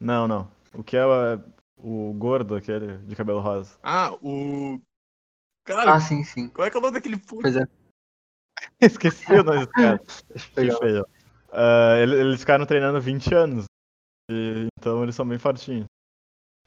Não, 0.00 0.26
não. 0.26 0.50
O 0.74 0.82
que 0.82 0.96
é 0.96 1.06
o, 1.06 2.10
o 2.10 2.12
gordo, 2.14 2.56
aquele 2.56 2.98
de 2.98 3.14
cabelo 3.14 3.38
rosa. 3.38 3.78
Ah, 3.80 4.12
o. 4.20 4.80
Cara, 5.66 5.94
Ah, 5.94 6.00
sim, 6.00 6.22
sim. 6.24 6.48
qual 6.48 6.66
é 6.66 6.70
que 6.70 6.76
é 6.76 6.80
o 6.80 6.82
nome 6.82 6.94
daquele 6.94 7.16
puto? 7.18 7.42
Pois 7.42 7.56
é. 7.56 7.66
Esqueci 8.80 9.32
o 9.32 9.42
nome 9.42 9.58
desse 9.60 9.72
cara. 9.72 10.00
Feio. 10.54 11.06
Ah, 11.52 11.96
ele- 11.98 12.16
eles 12.16 12.40
ficaram 12.40 12.64
treinando 12.66 13.00
20 13.00 13.34
anos. 13.34 13.64
E- 14.30 14.68
então 14.78 15.02
eles 15.02 15.14
são 15.14 15.26
bem 15.28 15.38
fortinhos. 15.38 15.86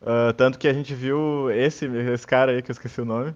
Ah, 0.01 0.33
tanto 0.33 0.59
que 0.59 0.67
a 0.67 0.73
gente 0.73 0.93
viu 0.93 1.49
esse, 1.51 1.85
esse 1.85 2.27
cara 2.27 2.51
aí, 2.51 2.61
que 2.61 2.71
eu 2.71 2.73
esqueci 2.73 2.99
o 3.01 3.05
nome. 3.05 3.33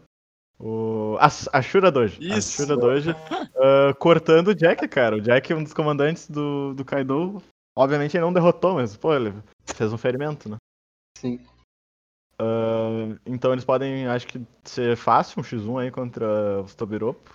O 0.60 1.18
As- 1.20 1.50
Ashura 1.52 1.92
Doji. 1.92 2.20
Isso. 2.22 2.62
Ashura 2.62 2.78
Doji 2.78 3.10
ah, 3.12 3.94
cortando 4.00 4.50
o 4.50 4.56
Jack, 4.56 4.88
cara. 4.88 5.16
O 5.16 5.22
Jack 5.22 5.52
é 5.52 5.56
um 5.56 5.64
dos 5.64 5.74
comandantes 5.74 6.30
do, 6.30 6.74
do 6.74 6.86
Kaido. 6.86 7.42
Obviamente 7.76 8.16
ele 8.16 8.24
não 8.24 8.32
derrotou, 8.34 8.76
mas, 8.76 8.96
pô, 8.96 9.14
ele 9.16 9.34
fez 9.66 9.92
um 9.92 9.98
ferimento, 9.98 10.48
né? 10.48 10.58
Sim. 11.18 11.44
Então 13.26 13.52
eles 13.52 13.66
podem, 13.66 14.08
acho 14.08 14.28
que, 14.28 14.46
ser 14.64 14.96
fácil 14.96 15.40
um 15.40 15.44
x1 15.44 15.82
aí 15.82 15.92
contra 15.92 16.62
os 16.62 16.76
Tobiropo. 16.76 17.34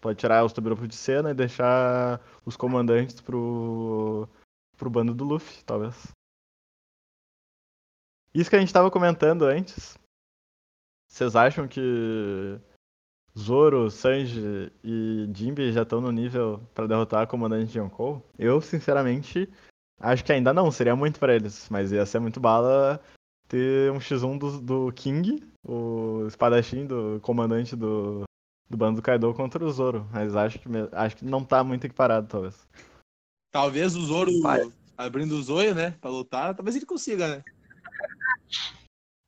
Pode 0.00 0.18
tirar 0.18 0.44
os 0.44 0.52
Tobiropo 0.52 0.86
de 0.86 0.96
cena 0.96 1.30
e 1.30 1.34
deixar 1.34 2.20
os 2.44 2.56
comandantes 2.56 3.20
pro, 3.20 4.28
pro 4.76 4.90
bando 4.90 5.14
do 5.14 5.24
Luffy, 5.24 5.62
talvez. 5.64 6.12
Isso 8.34 8.48
que 8.48 8.56
a 8.56 8.60
gente 8.60 8.72
tava 8.72 8.90
comentando 8.90 9.44
antes. 9.44 9.96
Vocês 11.08 11.36
acham 11.36 11.68
que 11.68 12.58
Zoro, 13.38 13.90
Sanji 13.90 14.72
e 14.82 15.30
Jinbe 15.34 15.72
já 15.72 15.82
estão 15.82 16.00
no 16.00 16.10
nível 16.10 16.58
pra 16.74 16.86
derrotar 16.86 17.22
a 17.22 17.26
comandante 17.26 17.70
de 17.70 17.78
Yonkou? 17.78 18.26
Eu, 18.38 18.60
sinceramente, 18.60 19.48
acho 20.00 20.24
que 20.24 20.32
ainda 20.32 20.52
não. 20.52 20.70
Seria 20.70 20.96
muito 20.96 21.20
pra 21.20 21.34
eles, 21.34 21.68
mas 21.68 21.92
ia 21.92 22.06
ser 22.06 22.18
muito 22.18 22.40
bala 22.40 23.00
ter 23.52 23.92
um 23.92 23.98
X1 23.98 24.38
do, 24.38 24.60
do 24.62 24.92
King, 24.92 25.46
o 25.62 26.24
espadachim 26.26 26.86
do 26.86 27.20
comandante 27.20 27.76
do, 27.76 28.22
do 28.68 28.76
bando 28.78 28.96
do 28.96 29.02
Kaido 29.02 29.32
contra 29.34 29.62
o 29.62 29.70
Zoro. 29.70 30.08
Mas 30.10 30.34
acho 30.34 30.58
que, 30.58 30.68
acho 30.92 31.16
que 31.18 31.24
não 31.26 31.44
tá 31.44 31.62
muito 31.62 31.84
equiparado, 31.84 32.26
talvez. 32.26 32.66
Talvez 33.50 33.94
o 33.94 34.06
Zoro 34.06 34.30
Vai. 34.40 34.72
abrindo 34.96 35.32
o 35.32 35.42
zóio, 35.42 35.74
né? 35.74 35.90
Pra 36.00 36.10
lutar, 36.10 36.54
talvez 36.54 36.74
ele 36.74 36.86
consiga, 36.86 37.28
né? 37.28 37.44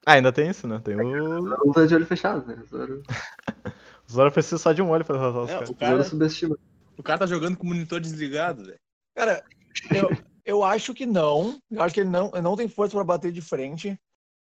Ah, 0.06 0.14
ainda 0.14 0.32
tem 0.32 0.48
isso, 0.48 0.66
né? 0.66 0.80
Tem 0.82 0.96
o. 0.96 1.42
Zoro 1.42 1.66
luta 1.66 1.86
de 1.86 1.94
olho 1.94 2.06
fechado, 2.06 2.46
né? 2.46 2.62
Zoro, 2.70 3.02
O 4.08 4.12
Zoro 4.12 4.32
precisa 4.32 4.56
só 4.56 4.72
de 4.72 4.80
um 4.80 4.88
olho 4.88 5.04
pra 5.04 5.18
derrotar 5.18 5.42
os 5.42 5.50
É, 5.50 5.52
caras. 5.52 5.68
o, 5.70 5.74
cara, 5.74 5.96
Zoro 5.96 6.08
subestima. 6.08 6.58
o 6.96 7.02
cara 7.02 7.18
tá 7.18 7.26
jogando 7.26 7.58
com 7.58 7.64
o 7.64 7.68
monitor 7.68 8.00
desligado, 8.00 8.64
velho. 8.64 8.78
Cara, 9.14 9.44
eu, 9.90 10.08
eu 10.46 10.64
acho 10.64 10.94
que 10.94 11.04
não. 11.04 11.58
Eu 11.70 11.82
acho 11.82 11.92
que 11.94 12.00
ele 12.00 12.08
não, 12.08 12.30
ele 12.32 12.40
não 12.40 12.56
tem 12.56 12.68
força 12.68 12.96
pra 12.96 13.04
bater 13.04 13.30
de 13.30 13.42
frente. 13.42 13.98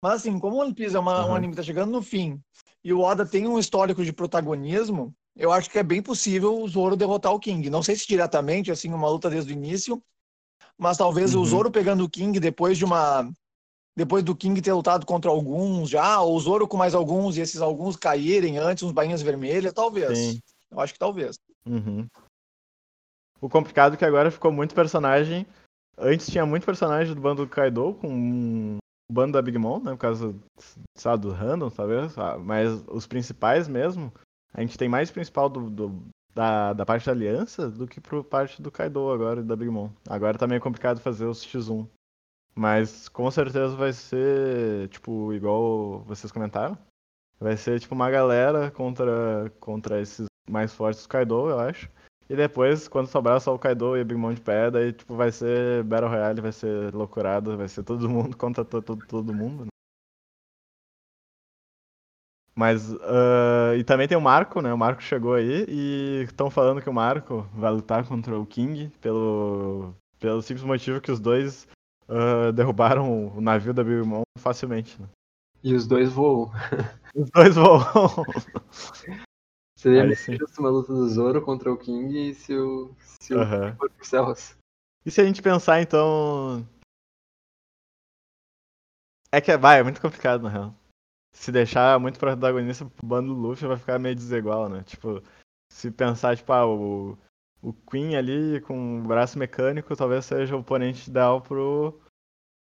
Mas 0.04 0.16
assim, 0.16 0.38
como 0.38 0.56
o 0.56 0.60
One 0.60 0.74
Piece 0.74 0.94
é 0.94 0.98
uma, 0.98 1.24
um 1.24 1.28
Aham. 1.28 1.36
anime 1.36 1.54
que 1.54 1.56
tá 1.56 1.62
chegando 1.62 1.90
no 1.90 2.02
fim 2.02 2.38
e 2.84 2.92
o 2.92 3.00
Oda 3.00 3.24
tem 3.24 3.48
um 3.48 3.58
histórico 3.58 4.04
de 4.04 4.12
protagonismo, 4.12 5.14
eu 5.34 5.50
acho 5.50 5.70
que 5.70 5.78
é 5.78 5.82
bem 5.82 6.02
possível 6.02 6.60
o 6.60 6.68
Zoro 6.68 6.94
derrotar 6.94 7.32
o 7.32 7.40
King. 7.40 7.70
Não 7.70 7.82
sei 7.82 7.96
se 7.96 8.06
diretamente, 8.06 8.70
assim, 8.70 8.92
uma 8.92 9.08
luta 9.08 9.30
desde 9.30 9.50
o 9.50 9.56
início, 9.56 10.02
mas 10.76 10.98
talvez 10.98 11.34
Uhum. 11.34 11.40
o 11.40 11.46
Zoro 11.46 11.70
pegando 11.70 12.04
o 12.04 12.10
King 12.10 12.38
depois 12.38 12.76
de 12.76 12.84
uma. 12.84 13.32
Depois 13.96 14.22
do 14.22 14.36
King 14.36 14.60
ter 14.60 14.74
lutado 14.74 15.06
contra 15.06 15.30
alguns 15.30 15.88
já, 15.88 16.20
ou 16.20 16.36
o 16.36 16.40
Zoro 16.40 16.68
com 16.68 16.76
mais 16.76 16.94
alguns 16.94 17.38
e 17.38 17.40
esses 17.40 17.62
alguns 17.62 17.96
caírem 17.96 18.58
antes, 18.58 18.82
uns 18.82 18.92
bainhas 18.92 19.22
vermelhas, 19.22 19.72
talvez. 19.72 20.18
Sim. 20.18 20.40
Eu 20.70 20.80
acho 20.80 20.92
que 20.92 20.98
talvez. 20.98 21.38
Uhum. 21.64 22.06
O 23.40 23.48
complicado 23.48 23.94
é 23.94 23.96
que 23.96 24.04
agora 24.04 24.30
ficou 24.30 24.52
muito 24.52 24.74
personagem. 24.74 25.46
Antes 25.96 26.26
tinha 26.26 26.44
muito 26.44 26.66
personagem 26.66 27.14
do 27.14 27.20
bando 27.22 27.46
do 27.46 27.50
Kaido 27.50 27.94
com 27.94 28.76
o 29.10 29.12
bando 29.12 29.32
da 29.32 29.42
Big 29.42 29.58
Mom, 29.58 29.80
né? 29.80 29.92
Por 29.92 29.98
causa, 29.98 30.34
sabe, 30.96 31.22
do 31.22 31.32
random, 31.32 31.70
talvez. 31.70 32.16
ah, 32.18 32.38
Mas 32.38 32.70
os 32.88 33.06
principais 33.06 33.68
mesmo, 33.68 34.12
a 34.52 34.60
gente 34.60 34.78
tem 34.78 34.88
mais 34.88 35.10
principal 35.10 35.48
do, 35.48 35.68
do- 35.70 36.02
da, 36.34 36.72
da 36.72 36.84
parte 36.84 37.06
da 37.06 37.12
aliança 37.12 37.70
do 37.70 37.86
que 37.86 38.00
por 38.00 38.24
parte 38.24 38.60
do 38.60 38.70
Kaido 38.70 39.08
agora 39.10 39.40
e 39.40 39.44
da 39.44 39.54
Big 39.54 39.70
Mom. 39.70 39.90
Agora 40.08 40.36
tá 40.38 40.46
meio 40.46 40.60
complicado 40.60 41.00
fazer 41.00 41.26
os 41.26 41.44
X1. 41.44 41.86
Mas 42.56 43.08
com 43.08 43.28
certeza 43.30 43.76
vai 43.76 43.92
ser, 43.92 44.88
tipo, 44.88 45.32
igual 45.32 46.00
vocês 46.04 46.32
comentaram. 46.32 46.78
Vai 47.40 47.56
ser 47.56 47.80
tipo 47.80 47.94
uma 47.94 48.10
galera 48.10 48.70
contra, 48.70 49.50
contra 49.60 50.00
esses 50.00 50.26
mais 50.48 50.72
fortes 50.72 51.02
do 51.04 51.08
Kaido, 51.08 51.50
eu 51.50 51.58
acho. 51.58 51.90
E 52.28 52.34
depois, 52.34 52.88
quando 52.88 53.06
sobrar 53.06 53.40
só 53.40 53.54
o 53.54 53.58
Kaido 53.58 53.96
e 53.96 54.02
o 54.02 54.04
Big 54.04 54.18
Mom 54.18 54.32
de 54.32 54.40
pé, 54.40 54.70
daí 54.70 54.92
tipo, 54.92 55.14
vai 55.14 55.30
ser 55.30 55.82
Battle 55.84 56.08
Royale, 56.08 56.40
vai 56.40 56.52
ser 56.52 56.94
loucurado, 56.94 57.56
vai 57.56 57.68
ser 57.68 57.82
todo 57.82 58.08
mundo 58.08 58.36
contra 58.38 58.64
todo, 58.64 58.82
todo, 58.82 59.06
todo 59.06 59.34
mundo. 59.34 59.64
Né? 59.64 59.68
Mas, 62.54 62.92
uh, 62.92 63.74
e 63.76 63.82
também 63.82 64.06
tem 64.06 64.16
o 64.16 64.20
Marco, 64.20 64.62
né? 64.62 64.72
O 64.72 64.78
Marco 64.78 65.02
chegou 65.02 65.34
aí 65.34 65.66
e 65.68 66.22
estão 66.22 66.48
falando 66.48 66.80
que 66.80 66.88
o 66.88 66.94
Marco 66.94 67.46
vai 67.52 67.70
lutar 67.70 68.06
contra 68.06 68.38
o 68.38 68.46
King 68.46 68.90
pelo, 69.00 69.92
pelo 70.20 70.40
simples 70.40 70.64
motivo 70.64 71.00
que 71.00 71.10
os 71.10 71.18
dois 71.18 71.66
uh, 72.08 72.52
derrubaram 72.52 73.36
o 73.36 73.40
navio 73.40 73.74
da 73.74 73.82
Big 73.82 74.06
Mom 74.06 74.22
facilmente. 74.38 75.00
Né? 75.00 75.08
E 75.64 75.74
os 75.74 75.86
dois 75.86 76.12
voam. 76.12 76.52
Os 77.14 77.28
dois 77.30 77.56
voam. 77.56 77.84
Seria 79.84 80.14
justo 80.14 80.60
uma 80.60 80.70
luta 80.70 80.94
do 80.94 81.06
Zoro 81.10 81.42
contra 81.42 81.70
o 81.70 81.76
King 81.76 82.30
e 82.30 82.34
se 82.34 82.56
o, 82.56 82.94
se 82.98 83.34
o 83.34 83.38
for 83.76 83.90
pro 83.90 84.02
Cells. 84.06 84.56
E 85.04 85.10
se 85.10 85.20
a 85.20 85.24
gente 85.26 85.42
pensar 85.42 85.82
então. 85.82 86.66
É 89.30 89.42
que 89.42 89.54
vai, 89.58 89.80
é 89.80 89.82
muito 89.82 90.00
complicado 90.00 90.40
na 90.40 90.48
real. 90.48 90.74
Se 91.34 91.52
deixar 91.52 92.00
muito 92.00 92.18
protagonista 92.18 92.86
pro 92.86 93.06
bando 93.06 93.34
do 93.34 93.38
Luffy 93.38 93.68
vai 93.68 93.76
ficar 93.76 93.98
meio 93.98 94.14
desigual, 94.14 94.70
né? 94.70 94.82
Tipo, 94.84 95.22
se 95.70 95.90
pensar, 95.90 96.34
tipo, 96.34 96.50
ah, 96.50 96.66
o, 96.66 97.18
o 97.60 97.74
Queen 97.74 98.16
ali 98.16 98.62
com 98.62 99.00
o 99.00 99.02
braço 99.02 99.38
mecânico 99.38 99.94
talvez 99.94 100.24
seja 100.24 100.56
o 100.56 100.60
oponente 100.60 101.10
ideal 101.10 101.42
pro, 101.42 102.00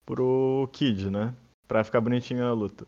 pro 0.05 0.69
Kid, 0.73 1.09
né? 1.09 1.33
Pra 1.65 1.81
ficar 1.81 2.01
bonitinho 2.01 2.45
a 2.45 2.51
luta 2.51 2.85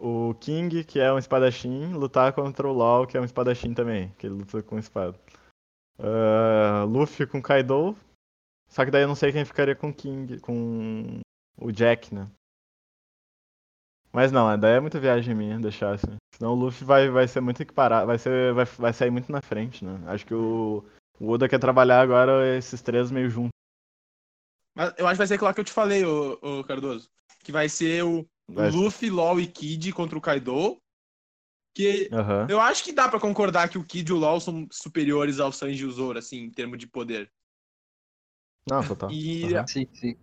o 0.00 0.34
King, 0.34 0.82
que 0.82 0.98
é 0.98 1.12
um 1.12 1.18
espadachim, 1.18 1.92
lutar 1.92 2.32
contra 2.32 2.66
o 2.66 2.72
Law, 2.72 3.06
que 3.06 3.16
é 3.16 3.20
um 3.20 3.24
espadachim 3.24 3.74
também, 3.74 4.10
que 4.18 4.26
ele 4.26 4.36
luta 4.36 4.62
com 4.62 4.78
espada. 4.78 5.18
Uh, 5.98 6.86
Luffy 6.86 7.26
com 7.26 7.42
Kaido. 7.42 7.94
Só 8.68 8.84
que 8.84 8.90
daí 8.90 9.02
eu 9.02 9.08
não 9.08 9.14
sei 9.14 9.32
quem 9.32 9.44
ficaria 9.44 9.76
com 9.76 9.92
King, 9.92 10.40
com 10.40 11.20
o 11.58 11.70
Jack, 11.70 12.14
né? 12.14 12.30
Mas 14.12 14.32
não, 14.32 14.58
daí 14.58 14.76
é 14.76 14.80
muita 14.80 14.98
viagem 14.98 15.34
minha 15.34 15.58
deixar 15.58 15.94
assim. 15.94 16.16
Senão 16.34 16.52
o 16.52 16.56
Luffy 16.56 16.84
vai, 16.84 17.08
vai 17.10 17.28
ser 17.28 17.40
muito 17.40 17.62
equiparado, 17.62 18.06
vai, 18.06 18.18
ser, 18.18 18.54
vai, 18.54 18.64
vai 18.64 18.92
sair 18.92 19.10
muito 19.10 19.30
na 19.30 19.42
frente, 19.42 19.84
né? 19.84 20.00
Acho 20.06 20.26
que 20.26 20.34
o, 20.34 20.84
o 21.20 21.30
Oda 21.30 21.48
quer 21.48 21.58
trabalhar 21.58 22.00
agora 22.00 22.56
esses 22.56 22.80
três 22.80 23.10
meio 23.10 23.28
juntos. 23.28 23.50
Mas 24.74 24.94
eu 24.96 25.06
acho 25.06 25.14
que 25.14 25.18
vai 25.18 25.26
ser 25.26 25.34
aquilo 25.34 25.54
que 25.54 25.60
eu 25.60 25.64
te 25.64 25.72
falei, 25.72 26.04
o 26.04 26.64
Cardoso. 26.64 27.10
Que 27.42 27.52
vai 27.52 27.68
ser 27.68 28.04
o, 28.04 28.26
mas... 28.54 28.74
Luffy, 28.74 29.10
LOL 29.10 29.40
e 29.40 29.46
Kid 29.46 29.92
contra 29.92 30.16
o 30.18 30.20
Kaido. 30.20 30.80
Que 31.74 32.08
uhum. 32.12 32.48
eu 32.48 32.60
acho 32.60 32.82
que 32.82 32.92
dá 32.92 33.08
para 33.08 33.20
concordar 33.20 33.68
que 33.68 33.78
o 33.78 33.84
Kid 33.84 34.10
e 34.10 34.12
o 34.12 34.18
LOL 34.18 34.40
são 34.40 34.66
superiores 34.72 35.38
ao 35.38 35.52
Sanji 35.52 35.84
e 35.84 35.86
o 35.86 35.92
Zoro, 35.92 36.18
assim, 36.18 36.38
em 36.38 36.50
termos 36.50 36.78
de 36.78 36.86
poder. 36.86 37.30
Não, 38.68 38.82
total. 38.86 39.10
E, 39.10 39.54
uhum. 39.54 39.66
sim, 39.66 39.88
sim. 39.94 40.16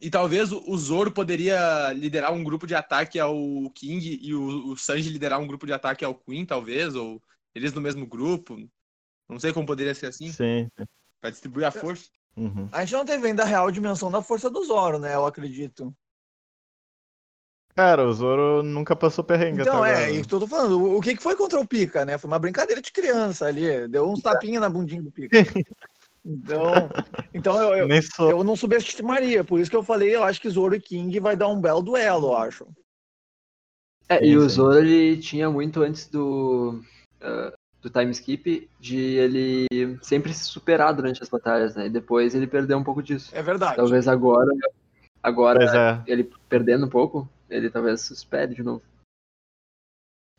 e 0.00 0.10
talvez 0.10 0.52
o 0.52 0.76
Zoro 0.76 1.10
poderia 1.10 1.92
liderar 1.92 2.32
um 2.32 2.44
grupo 2.44 2.66
de 2.66 2.74
ataque 2.74 3.18
ao 3.18 3.34
King 3.74 4.18
e 4.22 4.34
o, 4.34 4.72
o 4.72 4.76
Sanji 4.76 5.08
liderar 5.10 5.40
um 5.40 5.46
grupo 5.46 5.66
de 5.66 5.72
ataque 5.72 6.04
ao 6.04 6.14
Queen, 6.14 6.44
talvez, 6.44 6.94
ou 6.94 7.20
eles 7.54 7.72
no 7.72 7.80
mesmo 7.80 8.06
grupo. 8.06 8.56
Não 9.28 9.38
sei 9.38 9.52
como 9.52 9.66
poderia 9.66 9.94
ser 9.94 10.06
assim. 10.06 10.30
Sim. 10.30 10.68
Pra 11.20 11.30
distribuir 11.30 11.66
a 11.66 11.70
força. 11.70 12.10
Uhum. 12.36 12.68
A 12.72 12.84
gente 12.84 12.92
não 12.92 13.04
teve 13.04 13.26
ainda 13.26 13.42
a 13.42 13.46
real 13.46 13.70
dimensão 13.70 14.10
da 14.10 14.22
força 14.22 14.50
do 14.50 14.64
Zoro, 14.64 14.98
né? 14.98 15.14
Eu 15.14 15.26
acredito. 15.26 15.94
Cara, 17.80 18.04
o 18.04 18.12
Zoro 18.12 18.62
nunca 18.62 18.94
passou 18.94 19.24
perrengue 19.24 19.62
Então, 19.62 19.82
até 19.82 19.92
é, 19.92 20.04
agora. 20.04 20.14
eu 20.18 20.24
tô 20.26 20.46
falando. 20.46 20.96
O 20.96 21.00
que 21.00 21.16
que 21.16 21.22
foi 21.22 21.34
contra 21.34 21.58
o 21.58 21.66
Pica, 21.66 22.04
né? 22.04 22.18
Foi 22.18 22.28
uma 22.28 22.38
brincadeira 22.38 22.82
de 22.82 22.92
criança 22.92 23.46
ali. 23.46 23.88
Deu 23.88 24.06
uns 24.06 24.20
tapinhas 24.20 24.60
na 24.60 24.68
bundinha 24.68 25.02
do 25.02 25.10
Pica. 25.10 25.38
Então, 26.22 26.90
então 27.32 27.62
eu, 27.62 27.88
eu, 27.88 28.02
sou. 28.02 28.30
eu 28.30 28.44
não 28.44 28.54
subestimaria. 28.54 29.42
Por 29.42 29.58
isso 29.58 29.70
que 29.70 29.76
eu 29.78 29.82
falei, 29.82 30.14
eu 30.14 30.22
acho 30.22 30.38
que 30.38 30.50
Zoro 30.50 30.74
e 30.74 30.80
King 30.80 31.18
vai 31.18 31.34
dar 31.34 31.48
um 31.48 31.58
belo 31.58 31.80
duelo, 31.80 32.26
eu 32.26 32.36
acho. 32.36 32.66
É, 34.06 34.22
e 34.22 34.36
o. 34.36 34.46
Zoro 34.46 34.78
ele 34.78 35.16
tinha 35.16 35.48
muito 35.48 35.80
antes 35.80 36.06
do, 36.06 36.82
uh, 37.22 37.56
do 37.80 37.88
time 37.88 38.10
skip 38.10 38.68
de 38.78 38.98
ele 38.98 39.98
sempre 40.02 40.34
se 40.34 40.44
superar 40.44 40.92
durante 40.92 41.22
as 41.22 41.30
batalhas, 41.30 41.74
né? 41.74 41.86
E 41.86 41.90
depois 41.90 42.34
ele 42.34 42.46
perdeu 42.46 42.76
um 42.76 42.84
pouco 42.84 43.02
disso. 43.02 43.30
É 43.34 43.42
verdade. 43.42 43.76
Talvez 43.76 44.06
agora, 44.06 44.52
agora 45.22 46.02
é. 46.06 46.12
ele 46.12 46.30
perdendo 46.46 46.84
um 46.84 46.90
pouco, 46.90 47.26
ele 47.50 47.70
talvez 47.70 48.00
se 48.02 48.12
espere 48.12 48.54
de 48.54 48.62
novo. 48.62 48.82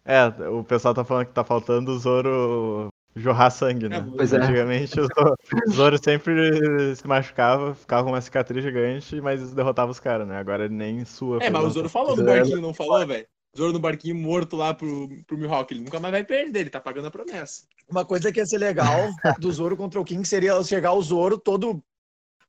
É, 0.04 0.26
o 0.50 0.64
pessoal 0.64 0.94
tá 0.94 1.04
falando 1.06 1.28
que 1.28 1.34
tá 1.34 1.44
faltando 1.44 1.92
o 1.92 2.00
Zoro 2.00 2.88
jorrar 3.16 3.52
sangue, 3.52 3.88
né? 3.88 3.98
É, 3.98 4.02
pois 4.02 4.34
é. 4.34 4.38
Antigamente 4.38 5.00
o 5.00 5.04
Zoro, 5.04 5.36
o 5.68 5.72
Zoro 5.72 6.04
sempre 6.04 6.96
se 6.96 7.06
machucava, 7.06 7.76
ficava 7.76 8.04
com 8.04 8.10
uma 8.10 8.22
cicatriz 8.22 8.64
gigante, 8.64 9.22
mas 9.22 9.54
derrotava 9.54 9.92
os 9.92 10.00
caras, 10.00 10.28
né? 10.28 10.38
Agora 10.38 10.66
ele 10.66 10.74
nem 10.74 11.06
sua. 11.06 11.38
É, 11.44 11.50
mas 11.50 11.64
o 11.66 11.70
Zoro 11.70 11.90
falou 11.90 12.12
no 12.16 12.24
Zoro- 12.24 12.28
barquinho, 12.28 12.62
não 12.62 12.74
falou, 12.74 13.06
velho? 13.06 13.28
Zoro 13.56 13.74
no 13.74 13.80
barquinho 13.80 14.16
morto 14.16 14.56
lá 14.56 14.74
pro, 14.74 15.10
pro 15.28 15.38
Mihawk. 15.38 15.74
Ele 15.74 15.84
nunca 15.84 16.00
mais 16.00 16.14
vai 16.14 16.24
perder, 16.24 16.62
ele 16.62 16.70
tá 16.70 16.80
pagando 16.80 17.08
a 17.08 17.12
promessa. 17.12 17.66
Uma 17.90 18.06
coisa 18.06 18.32
que 18.32 18.40
ia 18.40 18.46
ser 18.46 18.58
legal 18.58 19.10
do 19.38 19.52
Zoro 19.52 19.76
contra 19.76 20.00
o 20.00 20.06
King 20.06 20.26
seria 20.26 20.64
chegar 20.64 20.94
o 20.94 21.02
Zoro 21.02 21.38
todo 21.38 21.84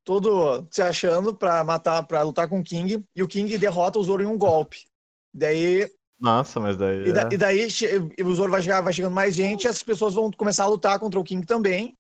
todo 0.05 0.67
se 0.71 0.83
achando 0.83 1.35
pra 1.35 1.63
matar, 1.65 2.03
para 2.05 2.23
lutar 2.23 2.49
com 2.49 2.61
o 2.61 2.65
King 2.65 3.05
e 3.15 3.23
o 3.23 3.29
King 3.29 3.57
derrota 3.59 3.99
o 3.99 4.05
Zoro 4.05 4.23
em 4.23 4.27
um 4.27 4.39
golpe. 4.39 4.79
Daí 5.35 5.91
Nossa, 6.21 6.61
mas 6.61 6.77
daí. 6.77 7.09
E, 7.09 7.13
da- 7.13 7.23
é- 7.23 7.29
e 7.33 7.37
daí 7.37 7.69
o 8.25 8.35
Zoro 8.35 8.51
vai, 8.53 8.63
chegar, 8.63 8.81
vai 8.81 8.93
chegando 8.93 9.15
mais 9.15 9.35
gente, 9.35 9.65
e 9.65 9.69
as 9.69 9.83
pessoas 9.83 10.15
vão 10.15 10.31
começar 10.31 10.65
a 10.65 10.69
lutar 10.69 10.99
contra 10.99 11.19
o 11.19 11.25
King 11.25 11.47
também. 11.47 11.97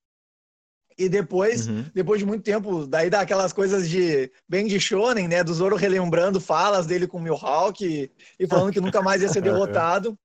E 0.98 1.08
depois, 1.08 1.66
Uhum. 1.68 1.86
depois 1.94 2.20
de 2.20 2.26
muito 2.26 2.44
tempo, 2.44 2.86
daí 2.86 3.08
dá 3.08 3.22
aquelas 3.22 3.52
coisas 3.52 3.88
de 3.88 4.30
bem 4.46 4.66
de 4.66 4.78
shonen, 4.78 5.26
né? 5.26 5.42
Do 5.42 5.54
Zoro 5.54 5.74
relembrando 5.74 6.38
falas 6.40 6.86
dele 6.86 7.06
com 7.06 7.16
o 7.16 7.20
Mihawk 7.22 7.82
e, 7.84 8.10
e 8.38 8.46
falando 8.46 8.70
que 8.72 8.80
nunca 8.80 9.00
mais 9.00 9.22
ia 9.22 9.28
ser 9.28 9.40
derrotado. 9.80 10.16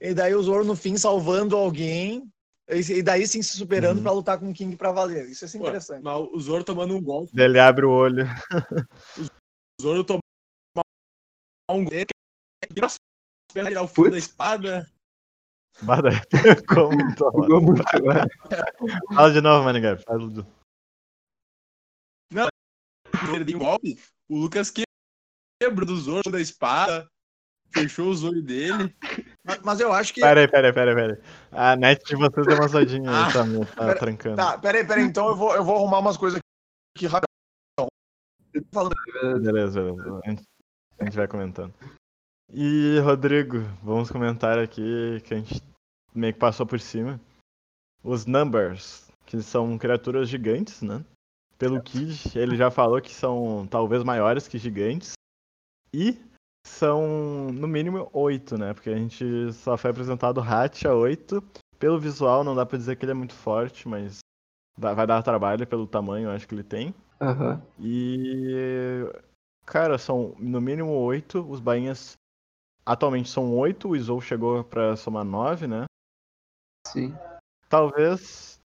E 0.00 0.14
daí 0.14 0.34
o 0.34 0.42
Zoro 0.42 0.64
no 0.64 0.74
fim 0.74 0.96
salvando 0.96 1.54
alguém. 1.56 2.26
E, 2.68 3.02
daí 3.02 3.26
sim 3.26 3.42
se 3.42 3.56
superando 3.58 3.98
Uhum. 3.98 4.02
pra 4.04 4.12
lutar 4.12 4.38
com 4.40 4.48
o 4.50 4.54
King 4.54 4.74
pra 4.76 4.90
valer. 4.90 5.28
Isso 5.28 5.44
é 5.44 5.48
Pô, 5.50 5.58
interessante. 5.58 6.02
mas 6.02 6.16
o 6.16 6.40
Zoro 6.40 6.64
tomando 6.64 6.96
um 6.96 7.02
golpe. 7.02 7.38
Ele 7.38 7.58
abre 7.58 7.84
o 7.84 7.90
olho. 7.90 8.24
O 9.78 9.82
Zoro 9.82 10.04
tomando 10.04 10.20
um 11.70 11.84
golpe. 11.84 12.06
Nossa, 12.80 12.96
espera 13.50 13.68
tirar 13.68 13.82
o 13.82 13.88
fio 13.88 14.10
da 14.10 14.16
espada. 14.16 14.90
Bada. 15.82 16.10
Como 16.72 16.96
toma. 17.16 17.60
Muito 17.60 17.82
agora. 17.92 18.26
Fala 19.14 19.32
de 19.32 19.40
novo, 19.40 19.64
Manigap. 19.64 20.02
Fala 20.04 20.28
do- 20.30 20.46
Ele 23.34 23.44
deu 23.44 23.56
um 23.56 23.60
golpe. 23.60 23.98
O 24.28 24.38
Lucas 24.38 24.72
quebrou 25.60 25.86
do 25.86 25.96
Zoro 25.96 26.30
da 26.30 26.40
espada. 26.40 27.06
Fechou 27.74 28.08
os 28.08 28.22
olhos 28.24 28.42
dele. 28.44 28.94
Mas, 29.44 29.58
mas 29.62 29.80
eu 29.80 29.92
acho 29.92 30.14
que. 30.14 30.20
Pera 30.20 30.40
aí, 30.40 30.48
pera 30.48 30.68
aí, 30.68 30.72
pera 30.72 30.90
aí, 30.92 30.96
pera 30.96 31.14
aí. 31.14 31.20
A 31.52 31.76
net 31.76 32.02
de 32.04 32.16
vocês 32.16 32.46
deu 32.46 32.56
uma 32.56 32.68
zoadinha 32.68 33.10
aí, 33.10 33.16
Ah. 33.28 33.32
tá, 33.32 33.44
meu, 33.44 33.66
tá 33.66 33.74
Pera- 33.86 33.98
trancando. 33.98 34.36
Tá, 34.36 34.58
peraí, 34.58 34.86
peraí. 34.86 35.04
Então 35.04 35.28
eu 35.28 35.36
vou, 35.36 35.54
eu 35.54 35.64
vou 35.64 35.76
arrumar 35.76 35.98
umas 35.98 36.16
coisas 36.16 36.38
aqui 36.96 37.06
rapidão. 37.06 37.88
Falando 38.72 38.94
Beleza, 39.42 39.82
beleza. 39.82 40.20
A 40.24 40.30
gente, 40.30 40.42
a 41.00 41.04
gente 41.04 41.16
vai 41.16 41.26
comentando. 41.28 41.74
E, 42.52 42.98
Rodrigo, 43.00 43.58
vamos 43.82 44.10
comentar 44.10 44.58
aqui 44.58 45.20
que 45.24 45.34
a 45.34 45.38
gente 45.38 45.60
meio 46.14 46.32
que 46.32 46.38
passou 46.38 46.64
por 46.64 46.78
cima. 46.78 47.20
Os 48.02 48.26
Numbers, 48.26 49.08
que 49.26 49.42
são 49.42 49.76
criaturas 49.76 50.28
gigantes, 50.28 50.82
né? 50.82 51.04
Pelo 51.58 51.82
Kid, 51.82 52.36
ele 52.38 52.56
já 52.56 52.70
falou 52.70 53.00
que 53.00 53.12
são 53.12 53.66
talvez 53.68 54.04
maiores 54.04 54.46
que 54.46 54.58
gigantes. 54.58 55.12
E 55.92 56.20
são, 56.66 57.48
no 57.52 57.68
mínimo, 57.68 58.08
oito, 58.12 58.56
né? 58.56 58.72
Porque 58.74 58.90
a 58.90 58.96
gente 58.96 59.52
só 59.52 59.76
foi 59.76 59.90
apresentado 59.90 60.40
Hatch 60.40 60.84
a 60.84 60.94
oito. 60.94 61.42
Pelo 61.78 61.98
visual, 61.98 62.42
não 62.42 62.54
dá 62.54 62.64
pra 62.64 62.78
dizer 62.78 62.96
que 62.96 63.04
ele 63.04 63.12
é 63.12 63.14
muito 63.14 63.34
forte, 63.34 63.86
mas 63.86 64.18
vai 64.76 65.06
dar 65.06 65.22
trabalho 65.22 65.66
pelo 65.66 65.86
tamanho, 65.86 66.30
acho 66.30 66.48
que 66.48 66.54
ele 66.54 66.64
tem. 66.64 66.94
Aham. 67.20 67.62
E. 67.78 69.04
Cara, 69.66 69.98
são 69.98 70.34
no 70.38 70.60
mínimo 70.60 70.92
oito. 70.92 71.40
Os 71.48 71.60
bainhas 71.60 72.14
atualmente 72.84 73.28
são 73.28 73.56
oito. 73.56 73.88
O 73.88 73.96
Izou 73.96 74.20
chegou 74.20 74.64
pra 74.64 74.96
somar 74.96 75.24
nove, 75.24 75.66
né? 75.66 75.84
Sim. 76.86 77.14
Talvez. 77.68 78.58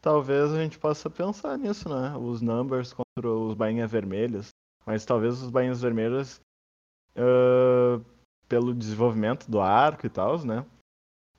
Talvez 0.00 0.52
a 0.52 0.62
gente 0.62 0.78
possa 0.78 1.10
pensar 1.10 1.58
nisso, 1.58 1.88
né? 1.88 2.16
Os 2.16 2.40
numbers 2.40 2.92
contra 2.92 3.30
os 3.30 3.54
bainhas 3.54 3.90
vermelhas. 3.90 4.50
Mas 4.86 5.04
talvez 5.04 5.42
os 5.42 5.50
bainhas 5.50 5.80
vermelhas. 5.80 6.40
Ah, 7.18 8.00
pelo 8.48 8.74
desenvolvimento 8.74 9.50
do 9.50 9.60
arco 9.60 10.06
e 10.06 10.10
tal, 10.10 10.38
né? 10.44 10.64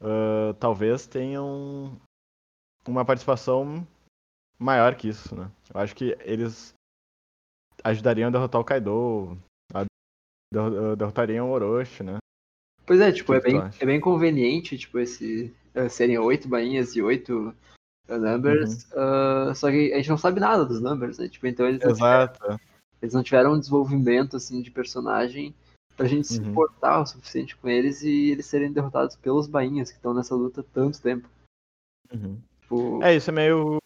ah, 0.01 0.53
talvez 0.59 1.07
tenham 1.07 1.97
uma 2.87 3.05
participação 3.05 3.87
maior 4.57 4.95
que 4.95 5.07
isso, 5.07 5.35
né? 5.35 5.49
Eu 5.73 5.79
acho 5.79 5.95
que 5.95 6.17
eles 6.21 6.73
ajudariam 7.83 8.27
a 8.27 8.31
derrotar 8.31 8.59
o 8.59 8.63
Kaido, 8.63 9.37
a- 9.73 9.85
derro- 10.53 10.95
derrotariam 10.95 11.49
o 11.49 11.51
Orochi, 11.53 12.03
né? 12.03 12.17
Pois 12.85 12.99
é, 12.99 13.11
tipo, 13.11 13.33
Que 13.33 13.37
é 13.37 13.41
que 13.41 13.51
bem, 13.51 13.61
é 13.79 13.85
bem 13.85 13.99
conveniente, 14.01 14.77
tipo, 14.77 14.97
esse 14.99 15.55
eh, 15.75 15.87
serem 15.87 16.17
oito 16.17 16.47
bainhas 16.47 16.95
e 16.95 17.01
oito 17.01 17.55
numbers, 18.09 18.91
Uhum. 18.91 18.99
ah, 19.49 19.53
só 19.55 19.69
que 19.69 19.93
a 19.93 19.97
gente 19.97 20.09
não 20.09 20.17
sabe 20.17 20.39
nada 20.39 20.65
dos 20.65 20.81
numbers, 20.81 21.19
né? 21.19 21.29
Tipo, 21.29 21.45
então 21.47 21.67
eles 21.67 21.83
não, 21.83 21.93
tiveram, 21.93 22.23
Exato. 22.23 22.61
eles 23.01 23.13
não 23.13 23.21
tiveram 23.23 23.53
um 23.53 23.59
desenvolvimento, 23.59 24.35
assim, 24.35 24.61
de 24.63 24.71
personagem 24.71 25.53
pra 25.99 26.07
gente 26.07 26.27
se 26.27 26.39
Uhum. 26.39 26.45
importar 26.51 27.01
o 27.01 27.05
suficiente 27.05 27.57
com 27.57 27.67
eles 27.67 28.01
e 28.03 28.31
eles 28.31 28.45
serem 28.45 28.71
derrotados 28.71 29.17
pelos 29.17 29.47
bainhas 29.47 29.91
que 29.91 29.97
estão 29.97 30.13
nessa 30.13 30.33
luta 30.33 30.61
há 30.61 30.63
tanto 30.63 31.01
tempo. 31.01 31.27
Uhum. 32.13 32.41
Tipo, 32.61 33.03
É, 33.03 33.13
isso 33.13 33.29
é 33.29 33.33
meio. 33.33 33.77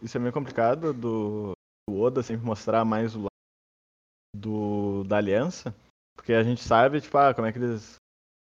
Isso 0.00 0.16
é 0.16 0.20
meio 0.20 0.32
complicado 0.32 0.94
do, 0.94 1.52
do 1.88 2.00
Oda 2.00 2.22
sempre 2.22 2.46
mostrar 2.46 2.82
mais 2.84 3.14
o 3.14 3.18
lado 3.20 3.28
do, 4.34 5.04
da 5.04 5.18
aliança. 5.18 5.74
Porque 6.16 6.32
a 6.32 6.42
gente 6.42 6.62
sabe, 6.62 7.00
tipo, 7.00 7.16
ah, 7.18 7.34
como 7.34 7.46
é 7.46 7.52
que 7.52 7.58
eles. 7.58 7.96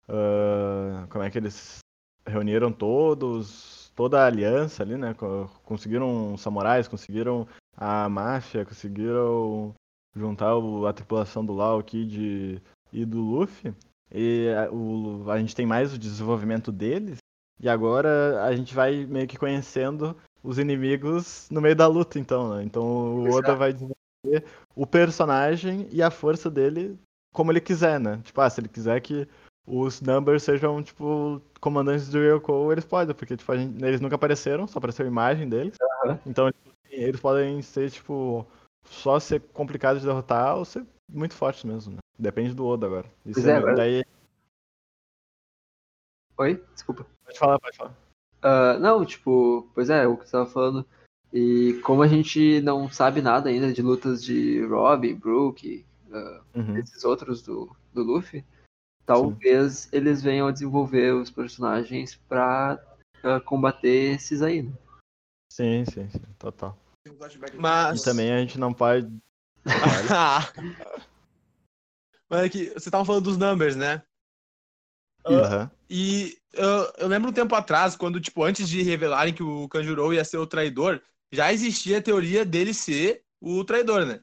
ah, 0.09 1.07
como 1.09 1.23
é 1.23 1.31
que 1.31 1.37
eles 1.37 1.79
reuniram 2.27 2.71
todos. 2.71 3.91
toda 3.95 4.21
a 4.21 4.25
aliança 4.27 4.83
ali, 4.83 4.97
né? 4.97 5.13
co- 5.13 5.49
Conseguiram 5.63 6.37
samurais, 6.37 6.87
conseguiram 6.87 7.47
a 7.77 8.09
máfia, 8.09 8.65
conseguiram 8.65 9.73
juntar 10.13 10.51
a 10.87 10.93
tripulação 10.93 11.45
do 11.45 11.53
Lau, 11.53 11.81
Kid 11.81 12.61
e 12.91 13.05
do 13.05 13.19
Luffy. 13.19 13.73
E 14.13 14.47
a, 14.49 14.71
o, 14.71 15.29
a 15.29 15.37
gente 15.39 15.55
tem 15.55 15.65
mais 15.65 15.93
o 15.93 15.97
desenvolvimento 15.97 16.71
deles. 16.71 17.17
E 17.61 17.67
agora 17.67 18.43
a 18.43 18.55
gente 18.55 18.73
vai 18.73 19.05
meio 19.05 19.27
que 19.27 19.37
conhecendo 19.37 20.15
os 20.43 20.57
inimigos 20.57 21.47
no 21.51 21.59
meio 21.61 21.75
da 21.75 21.87
luta, 21.87 22.17
então, 22.17 22.55
né? 22.55 22.63
Então 22.63 22.83
o 23.17 23.29
Oda 23.31 23.53
vai 23.55 23.73
desenvolver 23.73 24.45
o 24.75 24.87
personagem 24.87 25.87
e 25.91 26.01
a 26.01 26.09
força 26.09 26.49
dele 26.49 26.97
como 27.33 27.51
ele 27.51 27.59
quiser, 27.61 27.99
né? 27.99 28.19
Tipo, 28.23 28.41
ah, 28.41 28.49
se 28.49 28.61
ele 28.61 28.69
quiser 28.69 28.99
que 29.01 29.27
os 29.67 30.01
Numbers 30.01 30.43
sejam, 30.43 30.81
tipo, 30.81 31.41
comandantes 31.59 32.09
do 32.09 32.17
Ryoko, 32.17 32.71
eles 32.71 32.85
podem, 32.85 33.13
porque 33.13 33.37
tipo, 33.37 33.55
gente- 33.55 33.83
eles 33.83 34.01
nunca 34.01 34.15
apareceram, 34.15 34.65
só 34.65 34.79
apareceu 34.79 35.05
a 35.05 35.09
imagem 35.09 35.47
deles. 35.47 35.75
Aham. 36.05 36.19
Então 36.25 36.51
eles 36.89 37.19
podem 37.19 37.61
ser, 37.61 37.91
tipo, 37.91 38.47
só 38.85 39.19
ser 39.19 39.41
complicados 39.53 40.01
de 40.01 40.07
derrotar 40.07 40.57
ou 40.57 40.65
ser 40.65 40.83
muito 41.09 41.33
fortes 41.33 41.63
mesmo, 41.63 41.93
né? 41.93 41.99
Depende 42.17 42.53
do 42.53 42.65
Oda 42.65 42.85
agora. 42.85 43.07
Isso 43.25 43.41
Pois 43.41 43.47
é, 43.47 43.57
é, 43.57 43.75
daí. 43.75 44.05
oi? 46.37 46.63
Desculpa. 46.73 47.05
Pode 47.25 47.39
falar, 47.39 47.59
pode 47.59 47.77
falar. 47.77 47.95
Ah, 48.41 48.77
não, 48.79 49.05
tipo, 49.05 49.69
pois 49.73 49.89
é, 49.89 50.07
o 50.07 50.17
que 50.17 50.25
você 50.25 50.31
tava 50.31 50.49
falando. 50.49 50.85
E 51.31 51.79
como 51.83 52.01
a 52.01 52.07
gente 52.07 52.59
não 52.61 52.89
sabe 52.89 53.21
nada 53.21 53.49
ainda 53.49 53.71
de 53.71 53.81
lutas 53.81 54.23
de 54.23 54.65
Robin, 54.65 55.15
Brook, 55.15 55.85
ah, 56.11 56.41
Uhum. 56.55 56.77
esses 56.77 57.03
outros 57.03 57.41
do, 57.41 57.75
do 57.93 58.01
Luffy, 58.01 58.43
talvez 59.05 59.87
eles 59.93 60.21
venham 60.21 60.47
a 60.47 60.51
desenvolver 60.51 61.13
os 61.13 61.29
personagens 61.29 62.15
pra 62.27 62.83
ah, 63.23 63.39
combater 63.39 64.15
esses 64.15 64.41
aí, 64.41 64.63
né? 64.63 64.73
Sim, 65.51 65.83
sim, 65.85 66.09
sim, 66.09 66.21
total. 66.37 66.77
Mas. 67.57 68.01
E 68.01 68.03
também 68.03 68.31
a 68.31 68.39
gente 68.39 68.59
não 68.59 68.73
pode. 68.73 69.07
Mas 72.29 72.43
é 72.45 72.49
que 72.49 72.69
você 72.69 72.91
tava 72.91 73.05
falando 73.05 73.23
dos 73.23 73.37
numbers, 73.37 73.75
né? 73.75 74.03
Aham. 75.25 75.71
E 75.89 76.37
eu, 76.53 76.93
eu 76.99 77.07
lembro 77.07 77.29
um 77.29 77.33
tempo 77.33 77.55
atrás, 77.55 77.95
quando, 77.95 78.21
tipo, 78.21 78.43
antes 78.43 78.69
de 78.69 78.81
revelarem 78.83 79.33
que 79.33 79.41
o 79.43 79.67
Kanjuro 79.67 80.13
ia 80.13 80.23
ser 80.23 80.37
o 80.37 80.45
traidor, 80.45 81.01
já 81.31 81.51
existia 81.51 81.97
a 81.97 82.01
teoria 82.01 82.45
dele 82.45 82.73
ser 82.73 83.23
o 83.41 83.63
traidor, 83.63 84.05
né? 84.05 84.21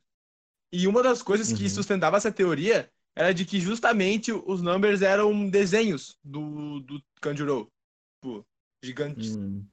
E 0.72 0.86
uma 0.86 1.02
das 1.02 1.22
coisas 1.22 1.52
que 1.52 1.64
Uhum. 1.64 1.68
sustentava 1.68 2.16
essa 2.16 2.30
teoria 2.30 2.90
era 3.14 3.32
de 3.32 3.44
que 3.44 3.60
justamente 3.60 4.30
os 4.32 4.62
numbers 4.62 5.02
eram 5.02 5.48
desenhos 5.48 6.18
do, 6.22 6.80
do 6.80 7.02
Kanjuro. 7.20 7.72
Tipo, 8.20 8.46
gigantes. 8.82 9.36
Hum. 9.36 9.64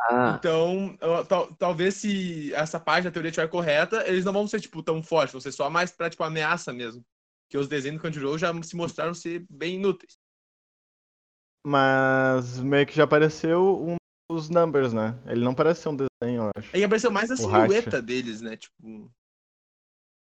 Ah, 0.00 0.36
Então, 0.38 0.96
eu- 1.00 1.24
tal- 1.24 1.52
talvez 1.54 1.94
se 1.96 2.52
essa 2.54 2.78
parte 2.78 3.04
da 3.04 3.10
teoria 3.10 3.30
estiver 3.30 3.48
correta, 3.48 4.06
eles 4.06 4.24
não 4.24 4.32
vão 4.32 4.46
ser, 4.46 4.60
tipo, 4.60 4.82
tão 4.82 5.02
fortes, 5.02 5.32
vão 5.32 5.40
ser 5.40 5.52
só 5.52 5.68
mais 5.68 5.90
pra, 5.90 6.08
tipo, 6.08 6.22
ameaça 6.22 6.72
mesmo. 6.72 7.04
Porque 7.44 7.58
os 7.58 7.66
desenhos 7.68 7.98
do 7.98 8.02
Kanjuro 8.02 8.38
já 8.38 8.52
se 8.62 8.76
mostraram 8.76 9.14
ser 9.14 9.44
bem 9.50 9.76
inúteis. 9.76 10.18
Mas 11.66 12.58
meio 12.60 12.86
que 12.86 12.94
já 12.94 13.04
apareceu 13.04 13.82
um 13.82 13.96
dos 14.30 14.48
numbers, 14.48 14.92
né? 14.92 15.18
Ele 15.26 15.44
não 15.44 15.54
parece 15.54 15.82
ser 15.82 15.88
um 15.88 15.96
desenho, 15.96 16.42
eu 16.44 16.50
acho. 16.56 16.74
Aí 16.74 16.84
apareceu 16.84 17.10
mais 17.10 17.30
a 17.30 17.34
O 17.34 17.36
silhueta 17.36 17.88
Hacha. 17.96 18.02
deles, 18.02 18.40
né? 18.40 18.56
Tipo, 18.56 19.10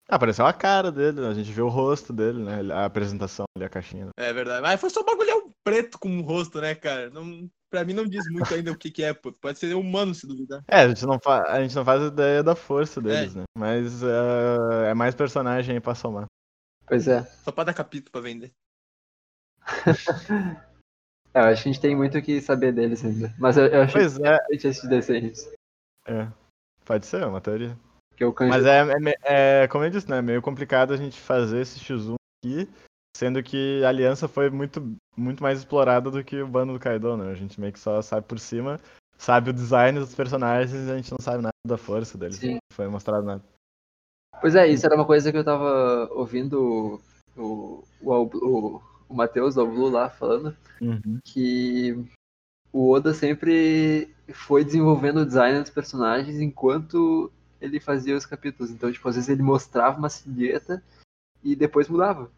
apareceu 0.08 0.46
a 0.46 0.52
cara 0.52 0.90
dele, 0.92 1.24
a 1.26 1.34
gente 1.34 1.50
viu 1.52 1.66
o 1.66 1.70
rosto 1.70 2.12
dele, 2.12 2.42
né? 2.42 2.72
A 2.72 2.84
apresentação 2.84 3.44
ali, 3.56 3.64
a 3.64 3.68
caixinha. 3.68 4.08
é 4.16 4.32
verdade. 4.32 4.62
Mas 4.62 4.80
foi 4.80 4.90
só 4.90 5.00
um 5.00 5.04
bagulhão 5.04 5.52
preto 5.64 5.98
com 5.98 6.18
o 6.18 6.22
rosto, 6.22 6.60
né, 6.60 6.74
cara? 6.74 7.10
Não, 7.10 7.48
pra 7.70 7.84
mim 7.84 7.92
não 7.94 8.04
diz 8.06 8.24
muito 8.30 8.52
ainda 8.54 8.70
o 8.72 8.76
que, 8.78 8.90
que 8.90 9.02
é, 9.02 9.12
pô. 9.14 9.32
Pode 9.32 9.58
ser 9.58 9.74
humano, 9.74 10.14
se 10.14 10.26
duvidar. 10.26 10.62
É, 10.68 10.80
a 10.80 10.88
gente 10.88 11.04
não, 11.06 11.18
fa 11.18 11.42
a 11.50 11.62
gente 11.62 11.74
não 11.74 11.84
faz 11.84 12.02
ideia 12.02 12.42
da 12.42 12.54
força 12.54 13.00
deles, 13.00 13.34
né? 13.34 13.44
Mas 13.56 14.02
eh, 14.02 14.90
é 14.90 14.94
mais 14.94 15.14
personagem 15.14 15.74
aí 15.74 15.80
pra 15.80 15.94
somar. 15.94 16.26
pois 16.86 17.08
é. 17.08 17.22
Só 17.42 17.50
pra 17.50 17.64
dar 17.64 17.74
capítulo 17.74 18.12
pra 18.12 18.20
vender. 18.20 18.52
É, 21.36 21.40
eu 21.40 21.44
acho 21.46 21.64
que 21.64 21.68
a 21.68 21.72
gente 21.72 21.82
tem 21.82 21.96
muito 21.96 22.16
o 22.16 22.22
que 22.22 22.40
saber 22.40 22.72
deles 22.72 23.04
ainda. 23.04 23.34
Mas 23.40 23.56
eu, 23.56 23.66
eu 23.66 23.82
acho 23.82 23.92
Pois 23.92 24.14
é, 24.20 24.36
interessante 24.36 24.66
esses 24.68 24.88
desenhos. 24.88 25.48
é. 26.06 26.28
Pode 26.84 27.06
ser, 27.06 27.22
é 27.22 27.26
uma 27.26 27.40
teoria. 27.40 27.76
Que 28.16 28.24
o 28.24 28.32
Kanjuro 28.32 28.56
Mas 28.56 28.66
é, 28.66 28.80
é 28.80 29.62
é, 29.62 29.68
como 29.68 29.84
eu 29.84 29.90
disse, 29.90 30.08
né? 30.08 30.18
É 30.18 30.22
meio 30.22 30.42
complicado 30.42 30.92
a 30.92 30.96
gente 30.96 31.20
fazer 31.20 31.60
esse 31.60 31.80
X1 31.80 32.14
aqui, 32.44 32.68
sendo 33.16 33.42
que 33.42 33.82
a 33.84 33.88
aliança 33.88 34.28
foi 34.28 34.50
muito, 34.50 34.96
muito 35.16 35.42
mais 35.42 35.58
explorada 35.58 36.10
do 36.10 36.22
que 36.22 36.40
o 36.40 36.46
bando 36.46 36.72
do 36.72 36.78
Kaido, 36.78 37.16
né? 37.16 37.30
A 37.30 37.34
gente 37.34 37.60
meio 37.60 37.72
que 37.72 37.78
só 37.78 38.00
sabe 38.02 38.26
por 38.26 38.38
cima, 38.38 38.80
sabe 39.18 39.50
o 39.50 39.54
design 39.54 39.98
dos 39.98 40.14
personagens 40.14 40.88
e 40.88 40.90
a 40.90 40.96
gente 40.96 41.10
não 41.10 41.18
sabe 41.20 41.42
nada 41.42 41.52
da 41.66 41.76
força 41.76 42.16
deles. 42.16 42.36
Sim. 42.36 42.54
Não 42.54 42.58
foi 42.72 42.88
mostrado 42.88 43.24
nada. 43.24 43.42
Pois 44.40 44.54
é, 44.54 44.68
isso 44.68 44.84
era 44.84 44.94
uma 44.94 45.06
coisa 45.06 45.32
que 45.32 45.38
eu 45.38 45.44
tava 45.44 46.08
ouvindo 46.12 47.00
o, 47.36 47.84
o, 48.00 48.02
o, 48.02 48.80
o 49.08 49.14
Matheus 49.14 49.54
do 49.54 49.66
Blue 49.66 49.88
lá 49.88 50.08
falando, 50.10 50.56
Uhum. 50.80 51.18
que 51.24 51.96
o 52.72 52.90
Oda 52.90 53.14
sempre 53.14 54.12
foi 54.32 54.64
desenvolvendo 54.64 55.20
o 55.20 55.26
design 55.26 55.60
dos 55.60 55.70
personagens 55.70 56.40
enquanto 56.40 57.32
ele 57.64 57.80
fazia 57.80 58.16
os 58.16 58.26
capítulos. 58.26 58.70
Então, 58.70 58.92
tipo, 58.92 59.08
às 59.08 59.14
vezes 59.14 59.30
ele 59.30 59.42
mostrava 59.42 59.98
uma 59.98 60.08
silhueta 60.08 60.82
e 61.42 61.56
depois 61.56 61.88
mudava. 61.88 62.30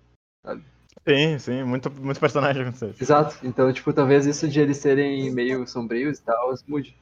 Sim, 1.07 1.39
sim, 1.39 1.62
muito, 1.62 1.91
muito 1.91 2.21
personagem 2.21 2.62
aconteceu. 2.62 2.95
Exato. 3.01 3.39
Então, 3.45 3.73
tipo, 3.73 3.93
talvez 3.93 4.27
isso 4.27 4.49
de 4.49 4.61
eles 4.61 4.79
serem 4.79 5.31
meio 5.33 5.67
sombrios 5.67 6.19
e 6.19 6.23
tal, 6.23 6.55
mude. 6.67 6.97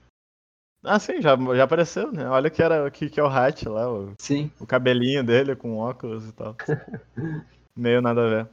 Ah, 0.83 0.99
sim, 0.99 1.23
já, 1.23 1.35
já 1.37 1.65
apareceu, 1.65 2.13
né? 2.13 2.29
Olha 2.29 2.51
que 2.51 2.63
era 2.63 2.91
que, 2.91 3.09
que 3.09 3.19
é 3.19 3.23
o 3.23 3.27
Hat 3.27 3.67
lá, 3.67 3.91
o, 3.91 4.13
Sim. 4.19 4.51
o 4.61 4.67
cabelinho 4.67 5.25
dele 5.25 5.57
com 5.57 5.79
óculos 5.79 6.29
e 6.29 6.33
tal. 6.33 6.55
Meio 7.75 8.03
nada 8.03 8.27
a 8.27 8.29
ver. 8.29 8.49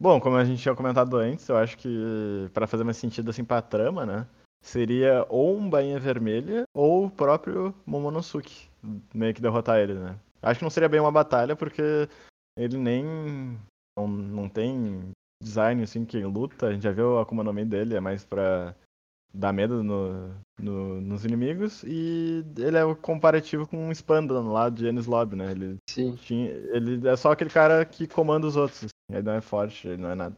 Bom, 0.00 0.18
como 0.18 0.36
a 0.36 0.44
gente 0.44 0.62
tinha 0.62 0.74
comentado 0.74 1.18
antes, 1.18 1.46
eu 1.46 1.58
acho 1.58 1.76
que 1.76 2.48
para 2.54 2.66
fazer 2.66 2.84
mais 2.84 2.96
sentido 2.96 3.28
assim 3.28 3.44
pra 3.44 3.60
trama, 3.60 4.06
né? 4.06 4.26
Seria 4.62 5.26
ou 5.28 5.54
um 5.54 5.68
Bainha 5.68 6.00
Vermelha 6.00 6.64
ou 6.74 7.04
o 7.04 7.10
próprio 7.10 7.74
Momonosuke 7.84 8.70
meio 9.14 9.34
que 9.34 9.42
derrotar 9.42 9.78
ele, 9.78 9.92
né? 9.92 10.18
Acho 10.40 10.60
que 10.60 10.64
não 10.64 10.70
seria 10.70 10.88
bem 10.88 11.00
uma 11.00 11.12
batalha 11.12 11.54
porque 11.54 12.08
ele 12.56 12.78
nem 12.78 13.04
não, 13.94 14.08
não 14.08 14.48
tem 14.48 15.10
design 15.42 15.82
assim 15.82 16.06
que 16.06 16.18
luta, 16.24 16.68
a 16.68 16.72
gente 16.72 16.82
já 16.82 16.92
viu 16.92 17.18
a 17.18 17.22
Akuma 17.22 17.44
no 17.44 17.52
Mi 17.52 17.66
dele, 17.66 17.94
é 17.94 18.00
mais 18.00 18.24
pra 18.24 18.74
dar 19.32 19.52
medo 19.52 19.82
no, 19.82 20.34
no- 20.58 21.00
nos 21.00 21.24
inimigos 21.24 21.82
e 21.84 22.44
ele 22.58 22.76
é 22.76 22.84
o 22.84 22.96
comparativo 22.96 23.66
com 23.66 23.88
um 23.88 23.94
Spandan 23.94 24.42
lá 24.50 24.68
de 24.68 24.86
Enies 24.86 25.06
Lobby, 25.06 25.36
né? 25.36 25.50
Ele, 25.52 25.76
Sim. 25.88 26.16
tinha, 26.16 26.50
ele 26.50 27.06
é 27.08 27.16
só 27.16 27.32
aquele 27.32 27.50
cara 27.50 27.84
que 27.84 28.06
comanda 28.06 28.46
os 28.46 28.56
outros, 28.56 28.84
assim. 28.84 28.90
ele 29.10 29.22
não 29.22 29.32
é 29.32 29.40
forte, 29.40 29.88
ele 29.88 30.02
não 30.02 30.10
é 30.10 30.14
nada. 30.14 30.36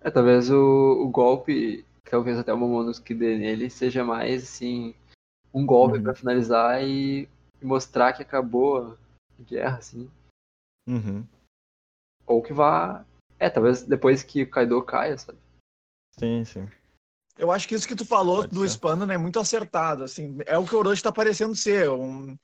É, 0.00 0.10
talvez 0.10 0.50
o, 0.50 1.02
o 1.04 1.08
golpe, 1.08 1.84
talvez 2.04 2.38
até 2.38 2.52
o 2.52 2.56
Momonosuke 2.56 3.14
dê 3.14 3.36
nele, 3.36 3.68
seja 3.68 4.02
mais, 4.02 4.44
assim, 4.44 4.94
um 5.52 5.66
golpe 5.66 5.98
Uhum. 5.98 6.02
pra 6.04 6.14
finalizar 6.14 6.82
e 6.82 7.28
mostrar 7.62 8.14
que 8.14 8.22
acabou 8.22 8.96
a 9.38 9.42
guerra, 9.42 9.76
assim. 9.76 10.10
Uhum. 10.88 11.24
Ou 12.26 12.42
que 12.42 12.52
vá. 12.52 13.04
É, 13.38 13.50
talvez 13.50 13.82
depois 13.82 14.22
que 14.22 14.42
o 14.42 14.50
Kaido 14.50 14.82
caia, 14.82 15.18
sabe? 15.18 15.38
Sim, 16.18 16.44
sim. 16.44 16.68
Eu 17.40 17.50
acho 17.50 17.66
que 17.66 17.74
isso 17.74 17.88
que 17.88 17.96
tu 17.96 18.04
falou 18.04 18.42
Pode 18.42 18.54
do 18.54 18.60
ser. 18.62 18.68
Spano 18.68 19.10
é 19.10 19.16
muito 19.16 19.40
acertado, 19.40 20.04
assim, 20.04 20.36
é 20.44 20.58
o 20.58 20.66
que 20.66 20.74
o 20.74 20.78
Orochi 20.78 21.02
tá 21.02 21.10
parecendo 21.10 21.56
ser, 21.56 21.88
um- 21.88 22.36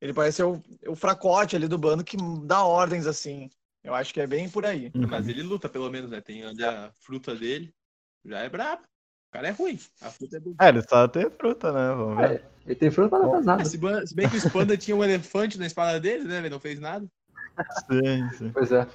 ele 0.00 0.14
parece 0.14 0.36
ser 0.36 0.44
o, 0.44 0.62
o 0.86 0.94
fracote 0.94 1.56
ali 1.56 1.66
do 1.66 1.76
bando 1.76 2.04
que 2.04 2.16
dá 2.44 2.62
ordens, 2.62 3.04
assim, 3.06 3.50
eu 3.82 3.92
acho 3.94 4.14
que 4.14 4.20
é 4.20 4.26
bem 4.28 4.48
por 4.48 4.64
aí. 4.64 4.92
Uhum. 4.94 5.08
Mas 5.08 5.26
ele 5.28 5.42
luta, 5.42 5.68
pelo 5.68 5.90
menos, 5.90 6.10
né? 6.10 6.20
Tem 6.20 6.44
ali 6.44 6.64
a 6.64 6.92
fruta 7.00 7.34
dele. 7.34 7.74
Já 8.24 8.38
é 8.38 8.48
brabo. 8.48 8.82
O 8.82 9.32
cara 9.32 9.48
é 9.48 9.50
ruim. 9.50 9.78
A 10.00 10.10
fruta 10.10 10.36
é 10.36 10.40
do. 10.40 10.54
É, 10.60 10.68
ele 10.68 10.82
só 10.88 11.08
tem 11.08 11.28
fruta, 11.28 11.72
né? 11.72 11.94
Vamos 11.94 12.16
ver. 12.16 12.44
Ele 12.64 12.74
tem 12.76 12.88
mas 12.88 13.10
não 13.10 13.30
faz 13.30 13.44
nada. 13.44 13.64
Se 13.64 14.14
bem 14.14 14.28
que 14.30 14.36
o 14.36 14.40
Spanda 14.40 14.76
tinha 14.76 14.96
um 14.96 15.04
elefante 15.04 15.58
na 15.58 15.66
espada 15.66 15.98
dele, 16.00 16.24
né? 16.24 16.38
Ele 16.38 16.48
não 16.48 16.60
fez 16.60 16.78
nada. 16.80 17.06
Sim, 17.90 18.30
sim. 18.38 18.50
Pois 18.52 18.72
é. 18.72 18.86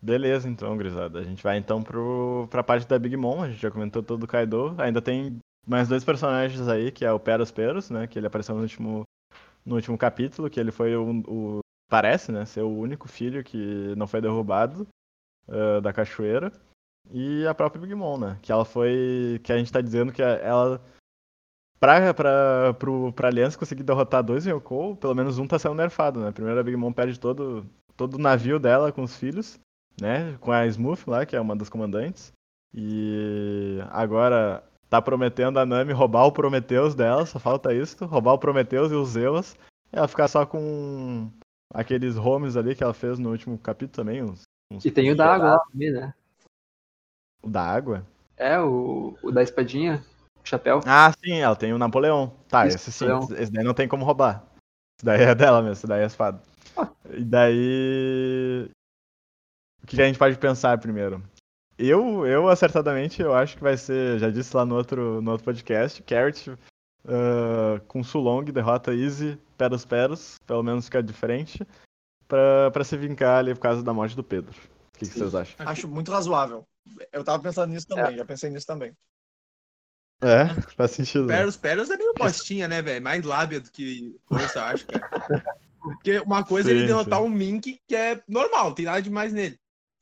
Beleza, 0.00 0.48
então, 0.48 0.76
Grisada. 0.76 1.18
A 1.18 1.24
gente 1.24 1.42
vai 1.42 1.58
então 1.58 1.82
pro, 1.82 2.46
pra 2.50 2.62
parte 2.62 2.86
da 2.86 2.98
Big 2.98 3.16
Mom. 3.16 3.42
A 3.42 3.48
gente 3.48 3.60
já 3.60 3.70
comentou 3.70 4.02
todo 4.02 4.22
o 4.22 4.26
Kaido. 4.26 4.74
Ainda 4.78 5.02
tem 5.02 5.38
mais 5.66 5.88
dois 5.88 6.04
personagens 6.04 6.66
aí, 6.68 6.90
que 6.92 7.04
é 7.04 7.12
o 7.12 7.18
Peros 7.18 7.50
Peros, 7.50 7.90
né? 7.90 8.06
Que 8.06 8.18
ele 8.18 8.26
apareceu 8.26 8.54
no 8.54 8.62
último, 8.62 9.02
no 9.66 9.74
último 9.74 9.98
capítulo, 9.98 10.48
que 10.48 10.60
ele 10.60 10.70
foi 10.70 10.94
o, 10.96 11.22
o- 11.26 11.58
Parece, 11.90 12.30
né? 12.30 12.44
Ser 12.44 12.60
o 12.60 12.68
único 12.68 13.08
filho 13.08 13.42
que 13.42 13.94
não 13.96 14.06
foi 14.06 14.20
derrubado 14.20 14.86
ah, 15.48 15.80
da 15.80 15.92
cachoeira. 15.92 16.52
E 17.10 17.46
a 17.46 17.54
própria 17.54 17.80
Big 17.80 17.94
Mom, 17.94 18.18
né? 18.18 18.38
Que 18.42 18.52
ela 18.52 18.64
foi. 18.64 19.40
Que 19.42 19.52
a 19.52 19.58
gente 19.58 19.72
tá 19.72 19.80
dizendo 19.80 20.12
que 20.12 20.20
ela. 20.22 20.80
Pra, 21.80 22.12
pra, 22.12 22.74
pro, 22.74 23.12
pra 23.12 23.28
Aliança 23.28 23.58
conseguir 23.58 23.84
derrotar 23.84 24.22
dois 24.22 24.44
Yoko, 24.44 24.96
pelo 24.96 25.14
menos 25.14 25.38
um 25.38 25.46
tá 25.46 25.58
sendo 25.58 25.76
nerfado, 25.76 26.20
né? 26.20 26.30
Primeiro 26.32 26.58
a 26.58 26.62
Big 26.62 26.76
Mom 26.76 26.92
perde 26.92 27.18
todo, 27.18 27.64
todo 27.96 28.14
o 28.14 28.18
navio 28.18 28.58
dela 28.58 28.90
com 28.92 29.02
os 29.02 29.16
filhos, 29.16 29.58
né? 30.00 30.36
Com 30.40 30.52
a 30.52 30.66
Smooth 30.66 31.02
lá, 31.06 31.26
que 31.26 31.36
é 31.36 31.40
uma 31.40 31.56
das 31.56 31.68
comandantes. 31.68 32.32
E 32.74 33.78
agora 33.90 34.62
tá 34.90 35.00
prometendo 35.00 35.58
a 35.58 35.66
Nami 35.66 35.92
roubar 35.92 36.26
o 36.26 36.32
Prometheus 36.32 36.94
dela, 36.94 37.26
só 37.26 37.38
falta 37.38 37.74
isso, 37.74 38.04
roubar 38.06 38.34
o 38.34 38.38
Prometheus 38.38 38.90
e 38.92 38.94
os 38.94 39.10
Zeus. 39.10 39.56
Ela 39.92 40.08
ficar 40.08 40.28
só 40.28 40.44
com 40.44 41.30
aqueles 41.72 42.16
homes 42.16 42.56
ali 42.56 42.74
que 42.74 42.82
ela 42.82 42.94
fez 42.94 43.18
no 43.18 43.30
último 43.30 43.58
capítulo 43.58 43.96
também, 43.96 44.22
uns, 44.22 44.42
uns 44.72 44.84
E 44.84 44.90
tem 44.90 45.10
o 45.10 45.16
da 45.16 45.34
água 45.34 45.52
lá 45.52 45.58
também, 45.70 45.90
né? 45.90 46.14
o 47.42 47.48
da 47.48 47.62
água. 47.62 48.06
É, 48.36 48.58
o, 48.60 49.16
o 49.22 49.32
da 49.32 49.42
espadinha, 49.42 50.04
o 50.44 50.48
chapéu. 50.48 50.80
Ah, 50.86 51.12
sim, 51.24 51.38
ela 51.38 51.56
tem 51.56 51.72
o 51.72 51.78
Napoleão. 51.78 52.32
Tá, 52.48 52.66
Isso, 52.66 52.76
esse 52.76 52.92
sim, 52.92 53.06
Napoleão. 53.06 53.42
esse 53.42 53.52
daí 53.52 53.64
não 53.64 53.74
tem 53.74 53.88
como 53.88 54.04
roubar. 54.04 54.44
Esse 54.98 55.04
daí 55.04 55.22
é 55.22 55.34
dela 55.34 55.60
mesmo, 55.60 55.72
esse 55.72 55.86
daí 55.86 56.00
é 56.00 56.04
a 56.04 56.06
espada. 56.06 56.42
Ah. 56.76 56.88
E 57.10 57.24
daí. 57.24 58.70
O 59.88 59.96
que 59.96 60.02
a 60.02 60.06
gente 60.06 60.18
pode 60.18 60.38
pensar 60.38 60.78
primeiro? 60.78 61.22
Eu, 61.78 62.26
eu 62.26 62.48
acertadamente, 62.48 63.22
eu 63.22 63.34
acho 63.34 63.56
que 63.56 63.62
vai 63.62 63.76
ser, 63.76 64.18
já 64.18 64.30
disse 64.30 64.54
lá 64.54 64.64
no 64.64 64.74
outro, 64.74 65.22
no 65.22 65.30
outro 65.30 65.44
podcast, 65.44 66.02
Carrot 66.02 66.56
ah, 67.08 67.80
com 67.88 68.04
Sulong, 68.04 68.44
derrota 68.52 68.94
Easy, 68.94 69.38
Peros 69.56 69.84
Peros, 69.84 70.36
pelo 70.46 70.62
menos 70.62 70.84
ficar 70.84 71.02
de 71.02 71.12
frente, 71.12 71.66
pra, 72.26 72.70
pra 72.70 72.84
se 72.84 72.96
vincar 72.96 73.38
ali 73.38 73.54
por 73.54 73.60
causa 73.60 73.82
da 73.82 73.94
morte 73.94 74.14
do 74.14 74.22
Pedro. 74.22 74.52
O 74.94 74.98
que, 74.98 75.08
que 75.08 75.18
vocês 75.18 75.34
acham? 75.34 75.66
Acho 75.66 75.88
muito 75.88 76.10
razoável. 76.10 76.66
Eu 77.12 77.24
tava 77.24 77.42
pensando 77.42 77.72
nisso 77.72 77.86
também, 77.86 78.16
já 78.16 78.24
pensei 78.24 78.50
nisso 78.50 78.66
também. 78.66 78.92
É, 80.20 80.48
faz 80.72 80.90
sentido. 80.90 81.28
Peros, 81.28 81.56
Peros 81.56 81.90
é 81.90 81.96
meio 81.96 82.12
postinha, 82.12 82.66
né, 82.66 82.82
velho? 82.82 83.02
Mais 83.02 83.24
lábia 83.24 83.60
do 83.60 83.70
que 83.70 84.16
força, 84.26 84.58
eu 84.58 84.64
acho, 84.64 84.86
cara. 84.86 85.08
Porque 85.80 86.18
uma 86.18 86.44
coisa 86.44 86.70
é 86.70 86.72
Sim, 86.72 86.78
ele 86.78 86.86
derrotar 86.88 87.20
sim. 87.20 87.24
um 87.24 87.28
Mink, 87.28 87.80
que 87.86 87.94
é 87.94 88.20
normal, 88.26 88.66
não 88.66 88.74
tem 88.74 88.84
nada 88.84 89.00
demais 89.00 89.32
nele. 89.32 89.58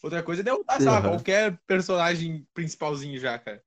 Outra 0.07 0.23
coisa 0.23 0.41
é 0.41 0.45
derrotar, 0.45 0.81
sabe, 0.81 1.09
qualquer 1.09 1.59
personagem 1.67 2.47
principalzinho 2.55 3.19
já, 3.19 3.37
cara. 3.41 3.61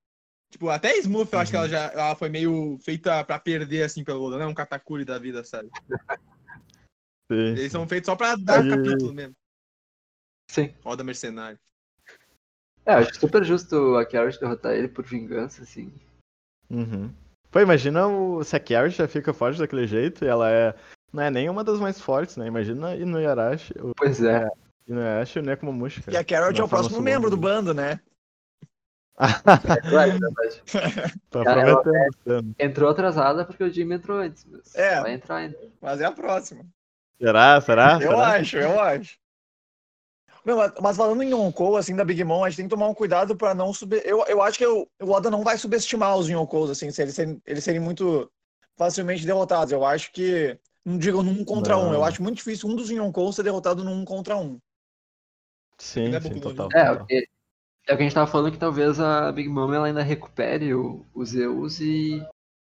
Tipo, 0.49 0.69
até 0.69 0.95
Smooth, 0.97 1.33
eu 1.33 1.39
acho 1.39 1.51
que 1.51 1.57
Uhum. 1.57 1.63
ela 1.63 1.69
já 1.69 1.83
ela 1.91 2.15
foi 2.15 2.29
meio 2.29 2.79
feita 2.79 3.21
pra 3.25 3.37
perder, 3.37 3.83
assim, 3.83 4.05
pelo 4.05 4.23
Oda, 4.23 4.37
né? 4.37 4.45
Um 4.45 4.53
Katakuri 4.53 5.03
da 5.03 5.19
vida, 5.19 5.43
sabe? 5.43 5.69
Sim, 7.29 7.49
Eles 7.49 7.71
são 7.73 7.85
feitos 7.89 8.05
só 8.05 8.15
pra 8.15 8.37
dar 8.37 8.65
E- 8.65 8.69
capítulo 8.69 9.13
mesmo. 9.13 9.35
Sim. 10.49 10.73
Roda 10.81 11.03
mercenário. 11.03 11.59
É, 12.85 12.93
acho 12.93 13.19
super 13.19 13.43
justo 13.43 13.97
a 13.97 14.05
Carrot 14.05 14.39
derrotar 14.39 14.73
ele 14.73 14.87
por 14.87 15.05
vingança, 15.05 15.61
assim. 15.61 15.93
Uhum. 16.69 17.13
Pô, 17.51 17.59
imagina 17.59 18.07
o, 18.07 18.41
se 18.45 18.55
a 18.55 18.59
Carrot 18.61 18.95
já 18.95 19.09
fica 19.09 19.33
forte 19.33 19.59
daquele 19.59 19.85
jeito 19.85 20.23
e 20.23 20.27
ela 20.29 20.49
é. 20.49 20.73
Não 21.11 21.21
é 21.21 21.29
nem 21.29 21.49
uma 21.49 21.65
das 21.65 21.79
mais 21.79 21.99
fortes, 21.99 22.37
né? 22.37 22.47
Imagina 22.47 22.95
Inuyarashi, 22.95 23.73
o 23.77 23.91
Pois 23.97 24.23
é. 24.23 24.47
Inuyarashi 24.89 25.39
e 25.39 25.41
o 25.41 25.45
Nekomamushi, 25.45 25.99
E 25.99 26.03
cara. 26.03 26.19
a 26.19 26.23
Carrot 26.23 26.59
é 26.59 26.63
o 26.63 26.67
próximo 26.67 27.01
membro 27.01 27.29
do 27.29 27.37
bando, 27.37 27.73
né? 27.73 27.99
É 29.19 29.89
claro, 29.89 30.11
é 30.11 30.17
verdade. 30.17 30.63
Tá 31.29 31.43
Ela- 31.45 31.83
sendo. 32.23 32.55
Entrou 32.57 32.89
atrasada 32.89 33.45
porque 33.45 33.63
o 33.63 33.69
Jimmy 33.71 33.95
entrou 33.95 34.17
antes, 34.19 34.45
mas 34.45 34.73
É. 34.75 35.01
vai 35.01 35.13
entrar 35.13 35.35
ainda. 35.37 35.57
Mas 35.81 35.99
é 36.01 36.05
a 36.05 36.11
próxima. 36.11 36.65
Será? 37.21 37.59
Será? 37.59 37.93
Eu 37.95 38.11
Será? 38.11 38.27
acho, 38.35 38.57
eu 38.57 38.79
acho. 38.79 39.17
Meu, 40.45 40.55
mas, 40.81 40.95
falando 40.95 41.21
em 41.21 41.31
Yonkou, 41.31 41.75
assim, 41.75 41.95
da 41.95 42.05
Big 42.05 42.23
Mom, 42.23 42.43
a 42.45 42.49
gente 42.49 42.57
tem 42.57 42.65
que 42.65 42.69
tomar 42.73 42.87
um 42.87 42.93
cuidado 42.93 43.35
pra 43.35 43.53
não 43.53 43.73
subir. 43.73 44.01
Eu, 44.05 44.23
eu 44.25 44.41
acho 44.41 44.57
que 44.57 44.65
o, 44.65 44.87
o 45.01 45.11
Oda 45.11 45.29
não 45.29 45.43
vai 45.43 45.57
subestimar 45.57 46.15
os 46.17 46.29
Yonkous, 46.29 46.69
assim, 46.71 46.89
se 46.91 47.01
eles 47.01 47.13
serem, 47.13 47.41
eles 47.45 47.63
serem 47.63 47.81
muito 47.81 48.31
facilmente 48.77 49.25
derrotados. 49.25 49.73
Eu 49.73 49.85
acho 49.85 50.11
que. 50.13 50.57
Não 50.85 50.97
digo 50.97 51.21
num 51.21 51.43
contra 51.43 51.77
um. 51.77 51.87
Não. 51.87 51.93
Eu 51.93 52.03
acho 52.05 52.23
muito 52.23 52.37
difícil 52.37 52.69
um 52.69 52.75
dos 52.75 52.89
Yonkous 52.89 53.35
ser 53.35 53.43
derrotado 53.43 53.83
num 53.83 54.05
contra 54.05 54.37
um. 54.37 54.57
Sim, 55.79 56.13
é 56.13 56.19
sim, 56.19 56.39
total. 56.39 56.69
É, 56.73 56.85
total. 56.85 56.97
porque 56.97 57.27
é 57.87 57.93
o 57.93 57.97
que 57.97 58.03
a 58.03 58.05
gente 58.05 58.13
tava 58.13 58.29
falando 58.29 58.51
que 58.51 58.57
talvez 58.59 58.99
a 58.99 59.31
Big 59.31 59.49
Mom 59.49 59.73
ela 59.73 59.87
ainda 59.87 60.03
recupere 60.03 60.73
o, 60.73 61.05
o 61.13 61.25
Zeus 61.25 61.79
e 61.79 62.23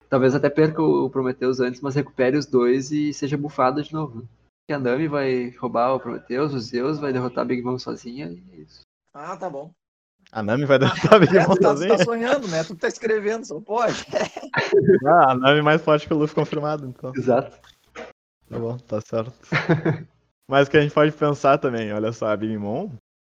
talvez 0.10 0.34
até 0.34 0.50
perca 0.50 0.82
o 0.82 1.10
Prometheus 1.10 1.60
antes, 1.60 1.82
mas 1.82 1.96
recupere 1.96 2.38
os 2.38 2.46
dois 2.46 2.92
e 2.92 3.14
seja 3.14 3.38
bufada 3.38 3.82
de 3.84 3.94
novo. 3.94 4.22
né? 4.22 4.28
Que 4.68 4.74
a 4.74 4.80
Nami 4.80 5.08
vai 5.08 5.50
roubar 5.60 5.94
o 5.94 6.00
Prometheus, 6.00 6.54
o 6.54 6.60
Zeus 6.60 7.00
vai 7.00 7.12
derrotar 7.12 7.44
a 7.44 7.46
Big 7.48 7.62
Mom 7.62 7.78
sozinha 7.78 8.28
e 8.28 8.44
é 8.54 8.56
isso. 8.62 8.82
Ah, 9.14 9.36
tá 9.38 9.50
bom. 9.50 9.72
A 10.32 10.42
Nami 10.42 10.66
vai 10.66 10.80
derrotar 10.80 11.14
a 11.16 11.20
Big 11.20 11.34
É, 11.38 11.42
Mom 11.46 11.56
tá, 11.56 11.56
tu 11.56 11.64
sozinha? 11.64 11.98
tá 11.98 12.04
sonhando, 12.04 12.48
né? 12.48 12.64
Tu 12.64 12.76
tá 12.76 12.88
escrevendo, 12.88 13.46
só 13.46 13.60
pode. 13.60 14.06
Ah, 15.06 15.32
a 15.32 15.36
Nami 15.36 15.64
mais 15.64 15.82
forte 15.82 16.08
que 16.08 16.14
o 16.14 16.18
Luffy 16.18 16.36
confirmado, 16.36 16.86
então. 16.86 17.12
Exato. 17.16 17.58
Tá 18.48 18.60
bom, 18.60 18.78
tá 18.78 19.02
certo. 19.02 19.34
Mas 20.48 20.68
que 20.68 20.78
a 20.78 20.82
gente 20.82 20.94
pode 20.94 21.12
pensar 21.12 21.58
também, 21.58 21.92
olha 21.94 22.12
só, 22.12 22.28
a 22.28 22.38
Big 22.38 22.58
Mom, 22.58 22.90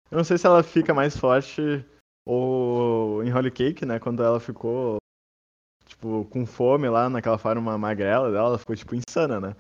eu 0.10 0.18
não 0.18 0.24
sei 0.24 0.38
se 0.38 0.46
ela 0.48 0.64
fica 0.64 0.94
mais 0.94 1.16
forte 1.16 1.86
ou 2.26 3.24
em 3.24 3.34
Holy 3.34 3.52
Cake, 3.52 3.86
né, 3.86 4.00
quando 4.00 4.24
ela 4.24 4.40
ficou, 4.40 4.98
tipo, 5.86 6.26
com 6.26 6.46
fome 6.46 6.90
lá 6.90 7.10
naquela 7.10 7.38
forma 7.38 7.78
magrela 7.78 8.32
dela, 8.32 8.50
ela 8.50 8.58
ficou, 8.58 8.76
tipo, 8.76 8.96
insana, 8.96 9.40
né. 9.40 9.56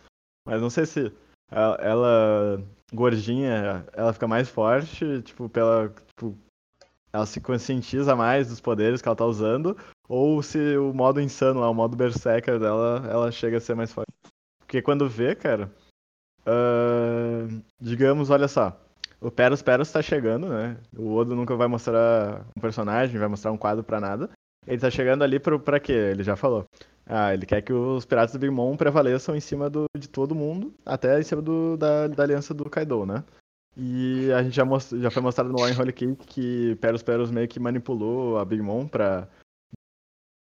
Mas 0.45 0.61
não 0.61 0.69
sei 0.69 0.85
se 0.85 1.13
ela, 1.51 1.75
ela, 1.75 2.63
gordinha, 2.93 3.85
ela 3.93 4.13
fica 4.13 4.27
mais 4.27 4.49
forte, 4.49 5.21
tipo, 5.21 5.47
pela, 5.49 5.89
tipo, 5.89 6.37
ela 7.11 7.25
se 7.25 7.39
conscientiza 7.39 8.15
mais 8.15 8.49
dos 8.49 8.59
poderes 8.59 9.01
que 9.01 9.07
ela 9.07 9.15
tá 9.15 9.25
usando, 9.25 9.77
ou 10.09 10.41
se 10.41 10.77
o 10.77 10.93
modo 10.93 11.21
insano 11.21 11.59
lá, 11.59 11.69
o 11.69 11.73
modo 11.73 11.95
berserker 11.95 12.59
dela, 12.59 13.07
ela 13.09 13.31
chega 13.31 13.57
a 13.57 13.61
ser 13.61 13.75
mais 13.75 13.91
forte. 13.93 14.11
Porque 14.59 14.81
quando 14.81 15.07
vê, 15.07 15.35
cara, 15.35 15.71
ah, 16.45 17.47
digamos, 17.79 18.29
olha 18.29 18.47
só, 18.47 18.79
o 19.21 19.31
Peros 19.31 19.61
Peros 19.61 19.91
tá 19.91 20.01
chegando, 20.01 20.49
né? 20.49 20.77
O 20.97 21.15
Odo 21.15 21.35
nunca 21.35 21.55
vai 21.55 21.67
mostrar 21.67 22.45
um 22.55 22.59
personagem, 22.59 23.17
vai 23.17 23.29
mostrar 23.29 23.51
um 23.51 23.57
quadro 23.57 23.83
pra 23.83 24.01
nada. 24.01 24.29
Ele 24.67 24.79
tá 24.79 24.89
chegando 24.89 25.23
ali 25.23 25.39
pro, 25.39 25.59
pra 25.59 25.79
quê? 25.79 25.93
Ele 25.93 26.23
já 26.23 26.35
falou. 26.35 26.65
Ah, 27.05 27.33
ele 27.33 27.45
quer 27.45 27.61
que 27.61 27.73
os 27.73 28.05
piratas 28.05 28.33
do 28.33 28.39
Big 28.39 28.51
Mom 28.51 28.77
prevaleçam 28.77 29.35
em 29.35 29.39
cima 29.39 29.69
do, 29.69 29.85
de 29.97 30.07
todo 30.07 30.35
mundo, 30.35 30.73
até 30.85 31.19
em 31.19 31.23
cima 31.23 31.41
do, 31.41 31.75
da, 31.77 32.07
da 32.07 32.23
aliança 32.23 32.53
do 32.53 32.69
Kaido, 32.69 33.05
né? 33.05 33.23
E 33.75 34.31
a 34.31 34.43
gente 34.43 34.55
já, 34.55 34.63
most, 34.63 34.99
já 34.99 35.09
foi 35.09 35.21
mostrado 35.21 35.51
no 35.51 35.67
in 35.67 35.73
Holy 35.73 35.91
Cake 35.91 36.15
que 36.27 36.75
Peros 36.75 37.01
Peros 37.01 37.31
meio 37.31 37.47
que 37.47 37.59
manipulou 37.59 38.37
a 38.37 38.45
Big 38.45 38.61
Mom 38.61 38.87
pra. 38.87 39.27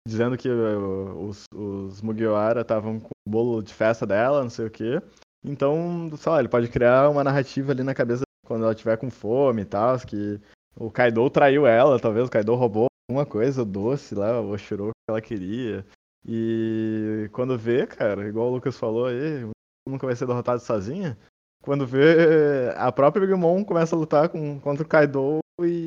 dizendo 0.06 0.36
que 0.36 0.48
uh, 0.48 1.28
os, 1.28 1.44
os 1.54 2.00
Mugiwara 2.00 2.62
estavam 2.62 2.98
com 2.98 3.10
o 3.26 3.30
bolo 3.30 3.62
de 3.62 3.74
festa 3.74 4.06
dela, 4.06 4.42
não 4.42 4.50
sei 4.50 4.66
o 4.66 4.70
quê. 4.70 5.02
Então, 5.44 6.10
sei 6.16 6.32
lá, 6.32 6.38
ele 6.40 6.48
pode 6.48 6.68
criar 6.68 7.08
uma 7.08 7.24
narrativa 7.24 7.72
ali 7.72 7.82
na 7.82 7.94
cabeça 7.94 8.22
quando 8.46 8.64
ela 8.64 8.74
tiver 8.74 8.96
com 8.96 9.10
fome 9.10 9.62
e 9.62 9.64
tal, 9.64 9.98
que 10.00 10.40
o 10.74 10.90
Kaido 10.90 11.28
traiu 11.28 11.66
ela, 11.66 12.00
talvez 12.00 12.26
o 12.26 12.30
Kaido 12.30 12.54
roubou 12.54 12.86
alguma 13.08 13.26
coisa, 13.26 13.64
doce 13.64 14.14
lá, 14.14 14.40
o 14.40 14.50
Oshiro 14.50 14.90
que 14.90 15.10
ela 15.10 15.20
queria. 15.20 15.84
E 16.26 17.28
quando 17.32 17.58
vê, 17.58 17.86
cara, 17.86 18.26
igual 18.26 18.48
o 18.48 18.54
Lucas 18.54 18.76
falou 18.76 19.06
aí, 19.06 19.48
nunca 19.88 20.06
vai 20.06 20.16
ser 20.16 20.26
derrotado 20.26 20.60
sozinha. 20.60 21.16
Quando 21.62 21.86
vê, 21.86 22.72
a 22.76 22.90
própria 22.90 23.26
Big 23.26 23.38
Mom 23.38 23.64
começa 23.64 23.94
a 23.94 23.98
lutar 23.98 24.28
com, 24.28 24.58
contra 24.60 24.84
o 24.84 24.88
Kaido 24.88 25.40
e 25.60 25.86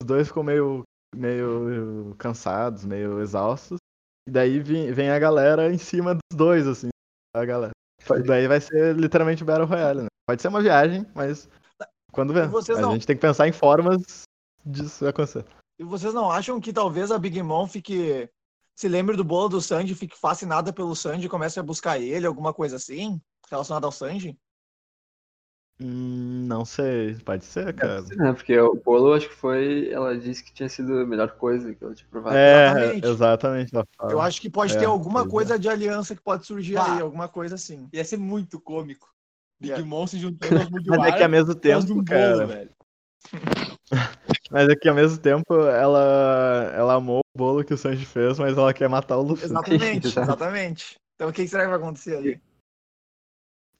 os 0.00 0.06
dois 0.06 0.28
ficam 0.28 0.42
meio, 0.42 0.82
meio 1.14 2.14
cansados, 2.18 2.84
meio 2.84 3.20
exaustos. 3.20 3.78
E 4.28 4.30
daí 4.30 4.60
vem, 4.60 4.92
vem 4.92 5.10
a 5.10 5.18
galera 5.18 5.72
em 5.72 5.78
cima 5.78 6.14
dos 6.14 6.36
dois, 6.36 6.66
assim, 6.66 6.88
a 7.36 7.44
galera. 7.44 7.72
Daí 8.26 8.46
vai 8.48 8.60
ser 8.60 8.96
literalmente 8.96 9.44
Battle 9.44 9.66
Royale, 9.66 10.02
né? 10.02 10.08
Pode 10.26 10.42
ser 10.42 10.48
uma 10.48 10.62
viagem, 10.62 11.06
mas 11.14 11.48
quando 12.12 12.32
vê. 12.32 12.40
A 12.40 12.80
não- 12.80 12.92
gente 12.92 13.06
tem 13.06 13.16
que 13.16 13.22
pensar 13.22 13.48
em 13.48 13.52
formas 13.52 14.22
disso 14.64 15.06
acontecer. 15.06 15.44
E 15.78 15.84
vocês 15.84 16.14
não 16.14 16.30
acham 16.30 16.60
que 16.60 16.72
talvez 16.72 17.10
a 17.10 17.18
Big 17.18 17.42
Mom 17.42 17.66
fique. 17.66 18.28
Se 18.74 18.88
lembre 18.88 19.16
do 19.16 19.24
bolo 19.24 19.48
do 19.50 19.60
Sanji, 19.60 19.94
fique 19.94 20.18
fascinada 20.18 20.72
pelo 20.72 20.96
Sanji 20.96 21.26
e 21.26 21.28
comece 21.28 21.60
a 21.60 21.62
buscar 21.62 22.00
ele, 22.00 22.26
alguma 22.26 22.54
coisa 22.54 22.76
assim, 22.76 23.20
relacionada 23.50 23.86
ao 23.86 23.92
Sanji? 23.92 24.36
Hum, 25.82 26.46
não 26.46 26.64
sei, 26.64 27.14
pode 27.24 27.44
ser, 27.44 27.72
cara. 27.74 28.02
Né? 28.16 28.32
Porque 28.32 28.58
o 28.58 28.74
bolo, 28.74 29.12
acho 29.14 29.28
que 29.28 29.34
foi. 29.34 29.90
Ela 29.90 30.16
disse 30.16 30.44
que 30.44 30.52
tinha 30.52 30.68
sido 30.68 31.00
a 31.00 31.06
melhor 31.06 31.32
coisa 31.32 31.74
que 31.74 31.82
ela 31.82 31.94
tinha 31.94 32.08
provado. 32.08 32.36
É, 32.36 32.66
Exatamente. 32.66 33.06
exatamente. 33.06 33.72
Eu 34.02 34.20
acho 34.20 34.40
que 34.40 34.48
pode 34.50 34.74
É, 34.74 34.78
ter 34.78 34.84
alguma 34.84 35.22
é. 35.22 35.28
coisa 35.28 35.58
de 35.58 35.68
aliança 35.68 36.14
que 36.14 36.22
pode 36.22 36.46
surgir 36.46 36.76
Ah. 36.76 36.94
aí, 36.94 37.00
alguma 37.00 37.28
coisa 37.28 37.54
assim. 37.56 37.88
Ia 37.92 38.04
ser 38.04 38.16
muito 38.16 38.60
cômico. 38.60 39.08
Big 39.60 39.72
Yeah. 39.72 39.88
Mom 39.88 40.06
se 40.06 40.18
juntando 40.18 40.54
Mas 40.98 41.06
é 41.06 41.12
que 41.16 41.22
ao 41.22 41.28
mesmo 41.28 41.54
tempo, 41.54 41.92
um 41.92 42.04
cara. 42.04 42.36
bolo, 42.36 42.46
velho. 42.48 42.70
Mas 44.50 44.68
é 44.68 44.76
que 44.76 44.88
ao 44.88 44.94
mesmo 44.94 45.18
tempo 45.18 45.54
ela, 45.54 46.72
ela 46.74 46.94
amou 46.94 47.20
o 47.34 47.38
bolo 47.38 47.64
que 47.64 47.72
o 47.72 47.78
Sanji 47.78 48.04
fez, 48.04 48.38
mas 48.38 48.56
ela 48.56 48.74
quer 48.74 48.88
matar 48.88 49.16
o 49.16 49.22
Luffy. 49.22 49.46
Exatamente, 49.46 50.06
exatamente. 50.18 50.96
Então 51.14 51.28
o 51.30 51.32
que 51.32 51.46
será 51.48 51.62
que 51.62 51.70
vai 51.70 51.78
acontecer 51.78 52.16
ali? 52.16 52.40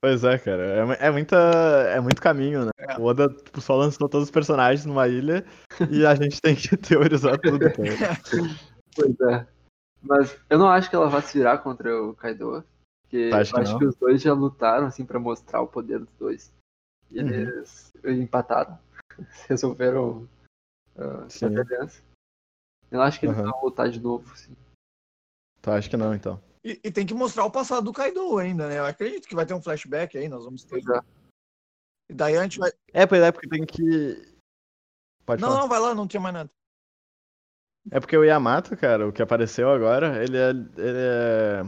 Pois 0.02 0.24
é, 0.24 0.36
cara. 0.36 0.62
É, 0.98 1.06
é, 1.06 1.10
muita, 1.12 1.36
é 1.36 2.00
muito 2.00 2.20
caminho, 2.20 2.64
né? 2.64 2.70
É. 2.76 2.98
O 2.98 3.04
Oda 3.04 3.28
tipo, 3.28 3.60
só 3.60 3.76
lançou 3.76 4.08
todos 4.08 4.26
os 4.26 4.32
personagens 4.32 4.84
numa 4.84 5.06
ilha 5.06 5.44
e 5.88 6.04
a 6.04 6.12
gente 6.16 6.40
tem 6.40 6.56
que 6.56 6.74
teorizar 6.76 7.38
tudo. 7.38 7.70
Cara. 7.70 7.86
Pois 8.94 9.18
é. 9.20 9.46
Mas 10.02 10.36
eu 10.50 10.58
não 10.58 10.68
acho 10.68 10.90
que 10.90 10.96
ela 10.96 11.08
vai 11.08 11.22
se 11.22 11.38
virar 11.38 11.58
contra 11.58 12.02
o 12.02 12.14
Kaido. 12.14 12.62
Porque 13.02 13.30
Tu 13.30 13.34
acha 13.36 13.50
eu 13.50 13.54
que 13.54 13.60
acho 13.60 13.72
não? 13.72 13.78
que 13.78 13.84
os 13.86 13.96
dois 13.96 14.20
já 14.20 14.34
lutaram, 14.34 14.86
assim, 14.86 15.06
pra 15.06 15.18
mostrar 15.18 15.62
o 15.62 15.68
poder 15.68 16.00
dos 16.00 16.12
dois. 16.18 16.52
E 17.10 17.20
Uhum. 17.20 17.28
eles 17.28 17.92
empataram. 18.04 18.78
Resolveram 19.48 20.28
uh, 20.96 21.30
Sim. 21.30 21.56
aliança. 21.56 22.02
Eu 22.90 23.00
acho 23.00 23.18
que 23.18 23.26
eles 23.26 23.38
Aham. 23.38 23.50
vão 23.50 23.64
lutar 23.64 23.88
de 23.88 24.00
novo, 24.00 24.30
assim. 24.32 24.54
Tu 25.62 25.70
acha 25.70 25.88
que 25.88 25.96
não, 25.96 26.12
então? 26.12 26.38
E, 26.64 26.80
e 26.84 26.92
tem 26.92 27.04
que 27.04 27.14
mostrar 27.14 27.44
o 27.44 27.50
passado 27.50 27.84
do 27.84 27.92
Kaido 27.92 28.38
ainda, 28.38 28.68
né? 28.68 28.78
Eu 28.78 28.86
acredito 28.86 29.26
que 29.26 29.34
vai 29.34 29.44
ter 29.44 29.54
um 29.54 29.62
flashback 29.62 30.16
aí, 30.16 30.28
nós 30.28 30.44
vamos 30.44 30.64
ter. 30.64 30.78
É. 30.78 31.00
E 32.08 32.14
daí 32.14 32.36
a 32.36 32.42
gente 32.42 32.58
vai. 32.58 32.70
É, 32.92 33.06
pois 33.06 33.22
é, 33.22 33.32
porque 33.32 33.48
tem 33.48 33.66
que. 33.66 34.32
Pode 35.26 35.40
Não, 35.40 35.48
falar. 35.48 35.60
não, 35.60 35.68
vai 35.68 35.80
lá, 35.80 35.94
não 35.94 36.06
tinha 36.06 36.20
mais 36.20 36.34
nada. 36.34 36.50
É 37.90 37.98
porque 37.98 38.16
o 38.16 38.24
Yamato, 38.24 38.76
cara, 38.76 39.08
o 39.08 39.12
que 39.12 39.22
apareceu 39.22 39.70
agora, 39.70 40.22
ele 40.22 40.36
é. 40.36 40.50
Ele, 40.50 40.98
é, 40.98 41.62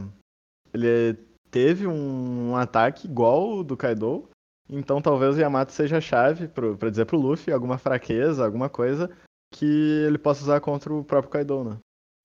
ele 0.73 1.13
teve 1.51 1.87
um, 1.87 2.55
ataque 2.55 3.07
igual 3.07 3.57
o 3.57 3.63
do 3.63 3.77
Kaido. 3.77 4.29
Então 4.69 5.01
talvez 5.01 5.35
o 5.35 5.39
Yamato 5.39 5.71
seja 5.71 5.97
a 5.97 6.01
chave 6.01 6.47
pro, 6.47 6.77
pra 6.77 6.89
dizer 6.89 7.05
pro 7.05 7.17
Luffy 7.17 7.53
alguma 7.53 7.77
fraqueza, 7.77 8.43
alguma 8.43 8.69
coisa 8.69 9.09
que 9.53 9.65
ele 10.05 10.17
possa 10.17 10.41
usar 10.41 10.59
contra 10.59 10.93
o 10.93 11.03
próprio 11.03 11.31
Kaido, 11.31 11.63
né? 11.63 11.77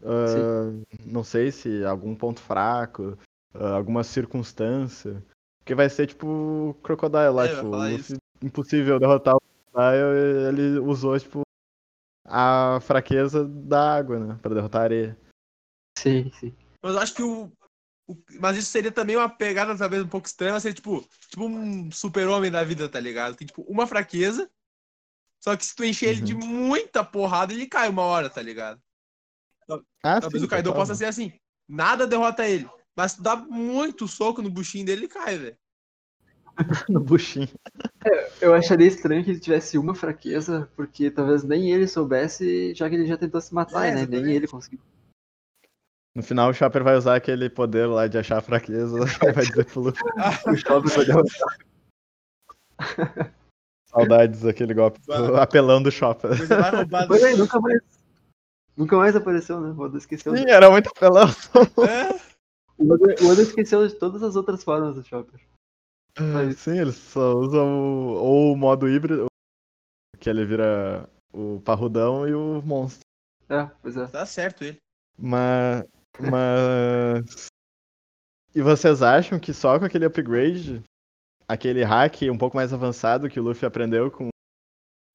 Ah, 0.02 0.72
não 1.04 1.22
sei 1.24 1.50
se 1.52 1.84
algum 1.84 2.14
ponto 2.14 2.40
fraco, 2.40 3.18
ah, 3.54 3.74
alguma 3.74 4.02
circunstância. 4.04 5.24
Porque 5.58 5.74
vai 5.74 5.88
ser 5.90 6.06
tipo 6.06 6.26
o 6.26 6.74
Crocodile 6.82 7.30
lá, 7.30 7.46
É, 7.46 7.54
tipo, 7.54 7.76
Luffy, 7.76 8.16
impossível 8.42 8.98
derrotar 8.98 9.36
o 9.36 9.40
Crocodile, 9.40 10.48
ele 10.48 10.78
usou, 10.80 11.18
tipo, 11.18 11.42
a 12.26 12.78
fraqueza 12.82 13.46
da 13.46 13.96
água, 13.96 14.18
né? 14.18 14.38
Pra 14.40 14.54
derrotar 14.54 14.82
a 14.82 14.84
areia. 14.84 15.18
Sim, 15.98 16.30
sim. 16.40 16.54
Mas 16.82 16.94
eu 16.94 17.00
acho 17.00 17.14
que 17.14 17.22
o, 17.22 17.52
o- 18.08 18.16
Mas 18.40 18.56
isso 18.56 18.70
seria 18.70 18.90
também 18.90 19.16
uma 19.16 19.28
pegada, 19.28 19.76
talvez, 19.76 20.02
um 20.02 20.08
pouco 20.08 20.26
estranha, 20.26 20.58
seria 20.60 20.74
tipo, 20.74 21.06
tipo 21.28 21.44
um 21.44 21.90
super-homem 21.92 22.50
da 22.50 22.64
vida, 22.64 22.88
tá 22.88 22.98
ligado? 22.98 23.34
Tem, 23.36 23.46
tipo, 23.46 23.62
uma 23.62 23.86
fraqueza. 23.86 24.50
Só 25.42 25.56
que 25.56 25.64
se 25.64 25.74
tu 25.74 25.84
encher 25.84 26.10
ele 26.10 26.20
de 26.20 26.34
muita 26.34 27.04
porrada, 27.04 27.52
ele 27.52 27.66
cai 27.66 27.88
uma 27.88 28.02
hora, 28.02 28.28
tá 28.30 28.42
ligado? 28.42 28.80
Ah, 30.02 30.20
Talvez 30.20 30.40
sim, 30.42 30.46
o 30.46 30.50
Kaido 30.50 30.72
possa 30.72 30.94
ser 30.94 31.04
assim. 31.06 31.32
Nada 31.68 32.06
derrota 32.06 32.46
ele. 32.48 32.68
Mas 32.96 33.12
se 33.12 33.18
tu 33.18 33.22
dá 33.22 33.36
muito 33.36 34.08
soco 34.08 34.42
no 34.42 34.50
buchinho 34.50 34.84
dele, 34.84 35.02
ele 35.02 35.08
cai, 35.08 35.38
velho. 35.38 35.56
no 36.88 37.00
buchinho. 37.00 37.48
Eu 38.40 38.54
acharia 38.54 38.86
estranho 38.88 39.22
que 39.24 39.30
ele 39.30 39.40
tivesse 39.40 39.78
uma 39.78 39.94
fraqueza, 39.94 40.70
porque 40.74 41.10
talvez 41.10 41.42
nem 41.44 41.70
ele 41.70 41.86
soubesse, 41.86 42.74
já 42.74 42.88
que 42.88 42.94
ele 42.96 43.06
já 43.06 43.16
tentou 43.16 43.40
se 43.40 43.54
matar, 43.54 43.86
É, 43.86 43.94
né? 43.94 44.06
Nem 44.06 44.32
ele 44.32 44.46
conseguiu. 44.46 44.80
No 46.14 46.22
final, 46.22 46.50
o 46.50 46.54
Chopper 46.54 46.82
vai 46.82 46.96
usar 46.96 47.14
aquele 47.14 47.48
poder 47.48 47.86
lá 47.86 48.08
de 48.08 48.18
achar 48.18 48.38
a 48.38 48.42
fraqueza 48.42 48.96
e 48.98 49.00
vai 49.32 49.46
dizer 49.46 49.64
pro 49.66 49.80
Luffy. 49.80 50.02
O 50.46 50.56
Chopper 50.56 50.92
vai 50.92 51.04
derrotar. 51.06 51.58
Saudades 53.86 54.40
daquele 54.40 54.74
golpe. 54.74 55.00
do- 55.06 55.36
Apelando 55.36 55.88
o 55.88 55.92
Chopper. 55.92 56.30
Pois 57.06 57.22
é, 57.22 57.36
nunca 57.36 57.60
mais. 57.60 57.80
Nunca 58.80 58.96
mais 58.96 59.14
apareceu, 59.14 59.60
né? 59.60 59.68
O 59.76 59.78
Oda 59.78 59.98
esqueceu. 59.98 60.34
Sim, 60.34 60.44
era 60.48 60.70
muito 60.70 60.88
apelão. 60.88 61.26
É, 61.86 62.18
O 62.78 62.94
Oda, 62.94 63.14
o 63.22 63.28
Oda 63.30 63.42
esqueceu 63.42 63.86
de 63.86 63.94
todas 63.94 64.22
as 64.22 64.36
outras 64.36 64.64
formas 64.64 64.94
do 64.94 65.04
Chopper. 65.04 65.38
Mas- 66.18 66.58
Sim, 66.58 66.78
eles 66.78 66.94
só 66.96 67.34
usam 67.34 67.66
o, 67.68 68.14
ou 68.14 68.52
o 68.54 68.56
modo 68.56 68.88
híbrido, 68.88 69.26
que 70.18 70.30
ele 70.30 70.46
vira 70.46 71.06
o 71.30 71.60
parrudão 71.60 72.26
e 72.26 72.32
o 72.34 72.62
monstro. 72.62 73.02
É, 73.50 73.66
pois 73.82 73.98
é. 73.98 74.06
tá 74.06 74.24
certo 74.24 74.64
ele. 74.64 74.78
Mas. 75.18 75.84
Mas. 76.18 77.46
E 78.54 78.62
vocês 78.62 79.02
acham 79.02 79.38
que 79.38 79.52
só 79.52 79.78
com 79.78 79.84
aquele 79.84 80.06
upgrade, 80.06 80.82
aquele 81.46 81.84
hack 81.84 82.22
um 82.32 82.38
pouco 82.38 82.56
mais 82.56 82.72
avançado 82.72 83.28
que 83.28 83.38
o 83.38 83.42
Luffy 83.42 83.66
aprendeu 83.66 84.10
com 84.10 84.28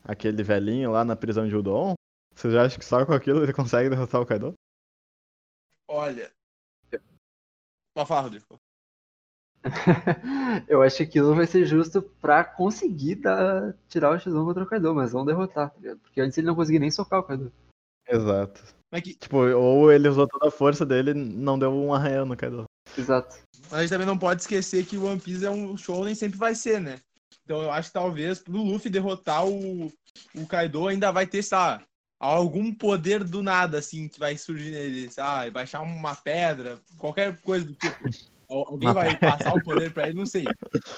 aquele 0.04 0.44
velhinho 0.44 0.92
lá 0.92 1.04
na 1.04 1.16
prisão 1.16 1.48
de 1.48 1.56
Udon, 1.56 1.96
vocês 2.36 2.54
acham 2.54 2.78
que 2.78 2.86
só 2.86 3.06
com 3.06 3.14
aquilo 3.14 3.42
ele 3.42 3.54
consegue 3.54 3.90
derrotar 3.90 4.22
o 4.22 4.26
Kaido? 4.26 4.54
Olha. 5.88 6.32
Uma 7.96 8.04
Rodrigo. 8.04 8.60
Eu 10.68 10.84
acho 10.84 10.98
que 10.98 11.04
aquilo 11.04 11.34
vai 11.34 11.48
ser 11.48 11.66
justo 11.66 12.02
pra 12.02 12.44
conseguir 12.44 13.16
dar, 13.16 13.74
tirar 13.88 14.12
o 14.12 14.20
X1 14.20 14.46
contra 14.46 14.64
o 14.64 14.68
Kaido, 14.68 14.94
mas 14.94 15.14
não 15.14 15.26
derrotar, 15.26 15.72
tá 15.72 15.80
ligado? 15.80 16.00
Porque 16.00 16.20
antes 16.20 16.38
ele 16.38 16.48
não 16.48 16.56
conseguia 16.56 16.80
nem 16.80 16.92
socar 16.92 17.22
o 17.22 17.24
Kaido. 17.24 17.52
Exato. 18.08 18.62
Mas, 18.92 19.02
que, 19.02 19.16
Tipo, 19.16 19.38
ou 19.38 19.92
ele 19.92 20.10
usou 20.10 20.28
toda 20.28 20.50
a 20.50 20.52
força 20.52 20.86
dele 20.86 21.12
e 21.12 21.14
não 21.14 21.58
deu 21.58 21.72
um 21.72 21.94
arranhão 21.94 22.26
no 22.26 22.38
Kaido. 22.38 22.66
Exato. 22.98 23.38
mas 23.64 23.74
a 23.74 23.82
gente 23.82 23.90
também 23.90 24.06
não 24.06 24.18
pode 24.18 24.42
esquecer 24.42 24.86
que 24.86 24.98
o 24.98 25.06
One 25.06 25.20
Piece 25.20 25.46
é 25.46 25.50
um 25.50 25.76
show, 25.78 26.04
nem 26.04 26.14
sempre 26.14 26.38
vai 26.38 26.54
ser, 26.54 26.80
né? 26.80 27.00
Então 27.44 27.62
eu 27.62 27.72
acho 27.72 27.90
que 27.90 27.94
talvez 27.94 28.40
pro 28.40 28.58
Luffy 28.58 28.92
derrotar 28.92 29.48
o, 29.48 29.88
o 30.36 30.48
Kaido 30.48 30.88
ainda 30.88 31.12
vai 31.12 31.26
ter, 31.26 31.42
sabe, 31.42 31.84
algum 32.34 32.74
poder 32.74 33.24
do 33.24 33.44
nada, 33.44 33.78
assim, 33.78 34.08
que 34.08 34.20
vai 34.20 34.38
surgir 34.38 34.72
nele. 34.72 35.10
Ah, 35.18 35.50
baixar 35.52 35.82
uma 35.82 36.16
pedra, 36.16 36.80
qualquer 36.98 37.40
coisa 37.42 37.66
do 37.66 37.74
tipo. 37.74 37.96
Al- 38.50 38.68
Alguém 38.70 38.94
vai 38.94 39.18
passar 39.18 39.54
o 39.54 39.64
poder 39.64 39.92
pra 39.92 40.08
ele, 40.08 40.18
não 40.18 40.26
sei. 40.26 40.46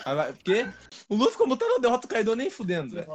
Mas 0.06 0.36
Porque 0.36 0.68
o 1.10 1.16
Luffy, 1.16 1.38
como 1.38 1.56
tá, 1.56 1.66
não 1.66 1.80
derrota 1.80 2.06
o 2.06 2.10
Kaido 2.10 2.36
nem 2.36 2.50
fudendo, 2.50 2.96
velho. 2.96 3.08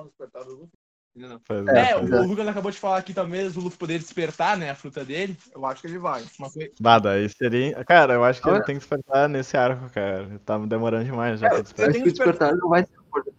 Não. 1.15 1.41
É, 1.69 1.91
é, 1.91 1.97
o, 1.97 2.15
é. 2.15 2.21
Lucas 2.21 2.49
acabou 2.49 2.71
de 2.71 2.79
falar 2.79 2.97
aqui 2.97 3.13
talvez 3.13 3.55
o 3.55 3.61
Luffy 3.61 3.79
poder 3.79 3.99
despertar, 3.99 4.57
né, 4.57 4.71
a 4.71 4.75
fruta 4.75 5.05
dele. 5.05 5.37
Eu 5.55 5.67
acho 5.67 5.83
que 5.83 5.87
ele 5.87 5.99
vai. 5.99 6.25
Coisa... 6.39 6.71
Bah, 6.81 6.99
daí 6.99 7.29
seria. 7.29 7.85
Cara, 7.85 8.15
eu 8.15 8.25
acho 8.25 8.41
que 8.41 8.49
Olha. 8.49 8.57
ele 8.57 8.65
tem 8.65 8.77
que 8.77 8.81
despertar 8.81 9.29
nesse 9.29 9.55
arco, 9.57 9.91
cara. 9.91 10.41
Tá 10.47 10.59
demorando 10.59 11.05
demais 11.05 11.39
já 11.39 11.47
É, 11.47 11.51
pra 11.51 11.59
eu 11.59 11.63
despertar. 11.63 11.91
Acho 11.91 11.93
tenho 11.93 12.05
que 12.07 12.13
despertar 12.13 12.57
não 12.57 12.69
vai 12.71 12.83
ser 12.83 12.97
poder. 13.11 13.35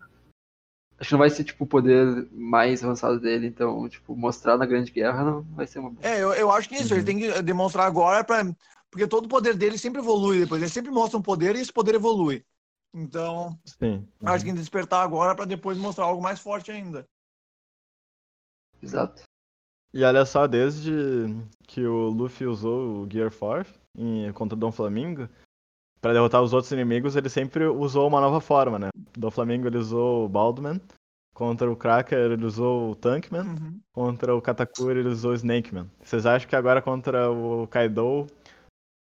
Acho 1.04 1.10
que 1.10 1.14
não 1.16 1.20
vai 1.20 1.30
ser, 1.30 1.44
tipo, 1.44 1.66
o 1.66 1.68
poder 1.68 2.30
mais 2.32 2.82
avançado 2.82 3.20
dele, 3.20 3.46
então, 3.46 3.90
tipo, 3.90 4.16
mostrar 4.16 4.58
na 4.58 4.66
Grande 4.66 4.90
Guerra 4.90 5.22
não 5.22 5.42
vai 5.42 5.68
ser 5.68 5.80
uma 5.80 5.90
boa. 5.90 6.08
É, 6.08 6.24
eu, 6.24 6.34
eu 6.34 6.50
acho 6.50 6.70
que 6.70 6.76
isso, 6.76 6.94
Uhum. 6.94 7.00
ele 7.00 7.06
tem 7.06 7.20
que 7.20 7.42
demonstrar 7.42 7.86
agora 7.86 8.24
pra. 8.24 8.46
Porque 8.90 9.06
todo 9.06 9.26
o 9.26 9.28
poder 9.28 9.54
dele 9.54 9.78
sempre 9.78 10.00
evolui 10.00 10.40
depois. 10.40 10.62
Ele 10.62 10.72
sempre 10.72 10.92
mostra 10.92 11.20
um 11.20 11.22
poder 11.22 11.58
e 11.58 11.60
esse 11.60 11.74
poder 11.74 11.96
evolui. 11.96 12.46
Então, 12.94 13.60
Sim. 13.66 14.08
acho 14.24 14.40
que 14.40 14.46
tem 14.46 14.54
que 14.54 14.62
despertar 14.62 15.04
agora 15.04 15.36
pra 15.36 15.44
depois 15.44 15.78
mostrar 15.78 16.06
algo 16.06 16.24
mais 16.24 16.40
forte 16.40 16.72
ainda. 16.72 17.06
Exato. 18.82 19.24
E 19.94 20.06
olha 20.06 20.24
só, 20.26 20.48
desde 20.48 20.94
que 21.68 21.86
o 21.86 22.08
Luffy 22.08 22.48
usou 22.48 23.04
o 23.04 23.10
Gear 23.12 23.30
4 23.30 23.74
em, 23.94 24.32
contra 24.32 24.56
o 24.56 24.60
Dom 24.60 24.72
Flamingo, 24.72 25.28
pra 26.04 26.12
derrotar 26.12 26.44
os 26.44 26.52
outros 26.52 26.70
inimigos, 26.74 27.16
ele 27.16 27.30
sempre 27.30 27.66
usou 27.66 28.06
uma 28.06 28.20
nova 28.20 28.42
forma, 28.42 28.78
né? 28.78 28.90
Dom 29.18 29.32
Flamingo 29.32 29.68
ele 29.68 29.78
usou 29.78 30.26
o 30.26 30.30
Baldman, 30.30 30.82
contra 31.34 31.72
o 31.72 31.78
Cracker 31.78 32.34
ele 32.34 32.46
usou 32.46 32.92
o 32.92 32.96
Tankman, 32.96 33.44
Uhum. 33.48 33.80
contra 33.94 34.36
o 34.36 34.42
Katakuri 34.42 35.00
ele 35.00 35.08
usou 35.08 35.32
o 35.32 35.36
Snakeman. 35.36 35.90
Vocês 36.04 36.26
acham 36.26 36.50
que 36.50 36.58
agora 36.58 36.82
contra 36.82 37.32
o 37.32 37.66
Kaido 37.68 38.28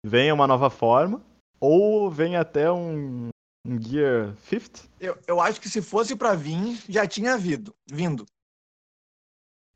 vem 0.06 0.30
uma 0.30 0.46
nova 0.46 0.70
forma? 0.70 1.20
Ou 1.60 2.08
vem 2.08 2.36
até 2.36 2.70
um, 2.70 3.30
um 3.66 3.82
Gear 3.82 4.36
50? 4.48 4.82
Eu, 5.00 5.18
eu 5.26 5.40
acho 5.40 5.60
que 5.60 5.68
se 5.68 5.82
fosse 5.82 6.14
pra 6.14 6.36
vir, 6.36 6.80
já 6.88 7.04
tinha 7.04 7.36
vindo. 7.36 7.74
vindo. 7.90 8.24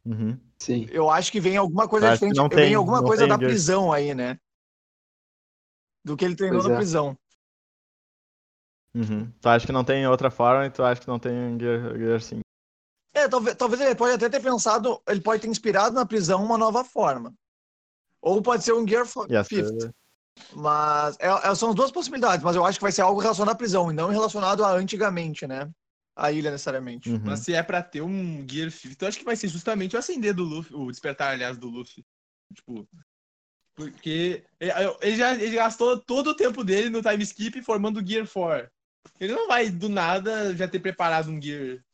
Uhum. 0.05 0.39
Sim. 0.62 0.87
Eu 0.93 1.11
acho 1.11 1.33
que 1.33 1.41
vem 1.41 1.57
alguma 1.57 1.89
coisa 1.89 2.12
diferente. 2.12 2.55
vem 2.55 2.74
alguma 2.74 3.03
coisa 3.03 3.27
da 3.27 3.37
Gear. 3.37 3.51
prisão 3.51 3.93
aí, 3.93 4.14
né? 4.14 4.39
Do 6.07 6.17
que 6.17 6.25
ele 6.25 6.37
treinou 6.37 6.61
Pois 6.61 6.69
na 6.69 6.75
é. 6.75 6.77
prisão. 6.79 7.19
Uhum. 8.95 9.29
Tu 9.41 9.49
acha 9.49 9.67
que 9.67 9.73
não 9.73 9.85
tem 9.85 10.07
outra 10.07 10.31
forma 10.31 10.67
e 10.67 10.71
tu 10.71 10.85
acha 10.85 11.01
que 11.01 11.09
não 11.09 11.19
tem 11.19 11.33
um 11.33 11.59
Gear, 11.59 11.99
Gear 11.99 12.21
5? 12.21 12.41
É, 13.13 13.29
talvez, 13.29 13.57
talvez 13.57 13.81
ele 13.83 13.95
pode 13.97 14.15
até 14.15 14.29
ter 14.29 14.41
pensado, 14.41 15.03
ele 15.09 15.21
pode 15.21 15.43
ter 15.43 15.49
inspirado 15.49 15.95
na 15.97 16.07
prisão 16.07 16.45
uma 16.45 16.57
nova 16.57 16.85
forma. 16.85 17.35
Ou 18.23 18.41
pode 18.41 18.63
ser 18.63 18.73
um 18.73 18.87
Gear 18.87 19.05
Ia 19.29 19.43
ser- 19.43 19.67
50. 19.67 19.93
Mas 20.55 21.17
é- 21.19 21.27
é- 21.49 21.55
são 21.55 21.71
as 21.71 21.75
duas 21.75 21.91
possibilidades, 21.91 22.45
mas 22.45 22.55
eu 22.55 22.65
acho 22.65 22.79
que 22.79 22.83
vai 22.85 22.93
ser 22.93 23.03
algo 23.03 23.21
relacionado 23.21 23.55
à 23.55 23.57
prisão 23.57 23.91
e 23.91 23.95
não 23.95 24.09
relacionado 24.11 24.65
a 24.65 24.71
antigamente, 24.73 25.45
né? 25.47 25.69
a 26.19 26.33
ilha 26.33 26.51
necessariamente. 26.51 27.11
Uhum. 27.11 27.21
Mas 27.23 27.41
se 27.41 27.53
é 27.53 27.63
pra 27.63 27.83
ter 27.83 28.01
um 28.01 28.47
Gear 28.49 28.71
50, 28.71 29.05
eu 29.05 29.09
acho 29.09 29.19
que 29.19 29.25
vai 29.25 29.37
ser 29.37 29.49
justamente 29.49 29.97
o 29.97 29.99
acender 29.99 30.33
do 30.33 30.45
Luffy, 30.45 30.75
o 30.75 30.91
despertar, 30.91 31.33
aliás, 31.33 31.59
do 31.59 31.69
Luffy. 31.69 32.03
Tipo. 32.55 32.89
Porque 33.77 34.43
é, 34.59 34.68
ele 35.03 35.16
já 35.16 35.35
ele 35.35 35.55
gastou 35.55 36.01
todo 36.01 36.29
o 36.29 36.35
tempo 36.35 36.64
dele 36.64 36.89
no 36.89 37.03
time 37.03 37.22
skip 37.22 37.61
formando 37.62 38.01
o 38.01 38.07
Gear 38.07 38.27
4. 38.27 38.70
Ele 39.20 39.35
não 39.35 39.47
vai 39.47 39.68
do 39.68 39.89
nada 39.89 40.57
já 40.57 40.66
ter 40.66 40.81
preparado 40.81 41.31
um 41.31 41.41
Gear 41.41 41.85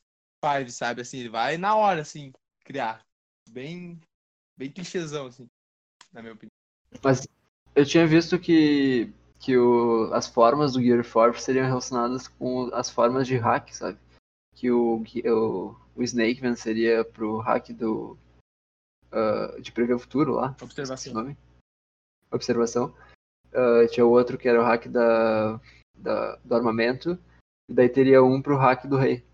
5, 0.45 0.71
sabe? 0.71 1.03
Assim, 1.03 1.19
ele 1.19 1.29
vai 1.29 1.59
na 1.59 1.75
hora, 1.75 2.01
assim, 2.01 2.33
criar. 2.65 3.05
Bem. 3.51 4.01
Bem 4.57 4.71
clichêzão, 4.71 5.27
assim, 5.27 5.49
na 6.13 6.23
minha 6.23 6.35
opinião. 6.35 6.53
Mas 7.03 7.27
eu 7.75 7.85
tinha 7.85 8.07
visto 8.07 8.39
que, 8.39 9.13
que 9.41 9.57
o, 9.57 10.13
as 10.13 10.29
formas 10.29 10.75
do 10.75 10.83
Gear 10.83 11.05
4 11.05 11.41
seriam 11.41 11.67
relacionadas 11.67 12.29
com 12.29 12.71
as 12.73 12.89
formas 12.91 13.27
de 13.27 13.37
hack, 13.37 13.71
sabe? 13.75 13.99
Que 14.55 14.71
o, 14.71 15.03
o, 15.03 15.77
o 15.97 16.03
Snakeman 16.03 16.55
seria 16.55 17.05
pro 17.05 17.39
hack 17.39 17.71
do. 17.71 18.17
ah, 19.11 19.59
de 19.61 19.73
prever 19.73 19.95
o 19.95 19.99
futuro 19.99 20.35
lá. 20.35 20.55
Observação. 20.61 21.13
nome. 21.13 21.37
Observação. 22.33 22.95
Ah, 23.55 23.87
tinha 23.91 24.07
outro 24.07 24.39
que 24.39 24.49
era 24.49 24.61
o 24.61 24.65
hack 24.65 24.87
da, 24.89 25.61
da, 25.95 26.37
do 26.45 26.55
armamento. 26.55 27.19
E 27.69 27.75
daí 27.75 27.89
teria 27.89 28.23
um 28.23 28.41
pro 28.41 28.57
hack 28.57 28.87
do 28.87 28.97
rei. 28.97 29.25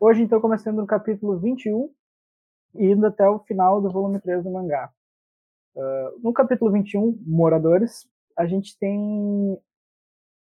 Hoje, 0.00 0.22
então, 0.22 0.40
começando 0.40 0.76
no 0.76 0.86
capítulo 0.86 1.38
21 1.38 1.92
e 2.74 2.86
indo 2.86 3.06
até 3.06 3.28
o 3.28 3.40
final 3.40 3.80
do 3.80 3.90
volume 3.90 4.20
3 4.20 4.44
do 4.44 4.50
mangá. 4.50 4.90
Ah, 5.76 6.12
no 6.22 6.32
capítulo 6.32 6.72
21, 6.72 7.22
Moradores, 7.26 8.08
a 8.36 8.46
gente 8.46 8.76
tem 8.78 9.58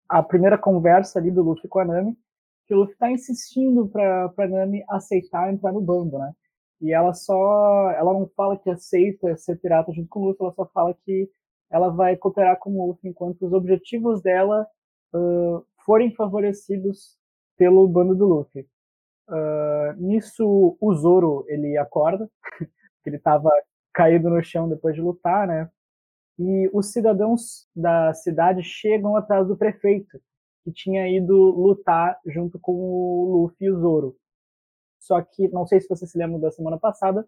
a 0.07 0.21
primeira 0.23 0.57
conversa 0.57 1.19
ali 1.19 1.31
do 1.31 1.43
Luffy 1.43 1.67
com 1.67 1.79
a 1.79 1.85
Nami, 1.85 2.17
que 2.65 2.73
o 2.73 2.77
Luffy 2.79 2.95
tá 2.97 3.11
insistindo 3.11 3.87
pra, 3.87 4.29
pra 4.29 4.47
Nami 4.47 4.83
aceitar 4.89 5.51
entrar 5.53 5.71
no 5.71 5.81
bando, 5.81 6.17
né? 6.17 6.33
E 6.81 6.93
ela 6.93 7.13
só. 7.13 7.91
Ela 7.91 8.13
não 8.13 8.27
fala 8.35 8.57
que 8.57 8.69
aceita 8.69 9.35
ser 9.37 9.57
pirata 9.59 9.91
junto 9.93 10.09
com 10.09 10.21
o 10.21 10.25
Luffy, 10.27 10.43
ela 10.43 10.53
só 10.53 10.65
fala 10.73 10.93
que 11.05 11.29
ela 11.69 11.89
vai 11.89 12.15
cooperar 12.17 12.57
com 12.59 12.71
o 12.71 12.87
Luffy 12.87 13.09
enquanto 13.09 13.45
os 13.45 13.53
objetivos 13.53 14.21
dela 14.21 14.67
ah, 15.13 15.61
forem 15.85 16.13
favorecidos 16.15 17.17
pelo 17.57 17.87
bando 17.87 18.15
do 18.15 18.25
Luffy. 18.25 18.67
Ah, 19.27 19.95
nisso, 19.97 20.77
o 20.79 20.93
Zoro 20.95 21.45
ele 21.47 21.77
acorda, 21.77 22.29
ele 23.05 23.17
estava 23.17 23.49
caído 23.93 24.29
no 24.29 24.43
chão 24.43 24.69
depois 24.69 24.95
de 24.95 25.01
lutar, 25.01 25.47
né? 25.47 25.69
E 26.37 26.69
os 26.73 26.91
cidadãos 26.91 27.67
da 27.75 28.13
cidade 28.13 28.61
chegam 28.63 29.15
atrás 29.15 29.47
do 29.47 29.57
prefeito, 29.57 30.19
que 30.65 30.73
tinha 30.73 31.09
ido 31.09 31.35
lutar 31.35 32.19
junto 32.27 32.59
com 32.59 32.73
o 32.73 33.43
Luffy 33.43 33.67
e 33.67 33.71
o 33.71 33.79
Zoro. 33.79 34.17
Só 34.99 35.21
que, 35.21 35.47
não 35.49 35.67
sei 35.67 35.81
se 35.81 35.89
você 35.89 36.07
se 36.07 36.17
lembra 36.17 36.39
da 36.39 36.51
semana 36.51 36.77
passada, 36.79 37.27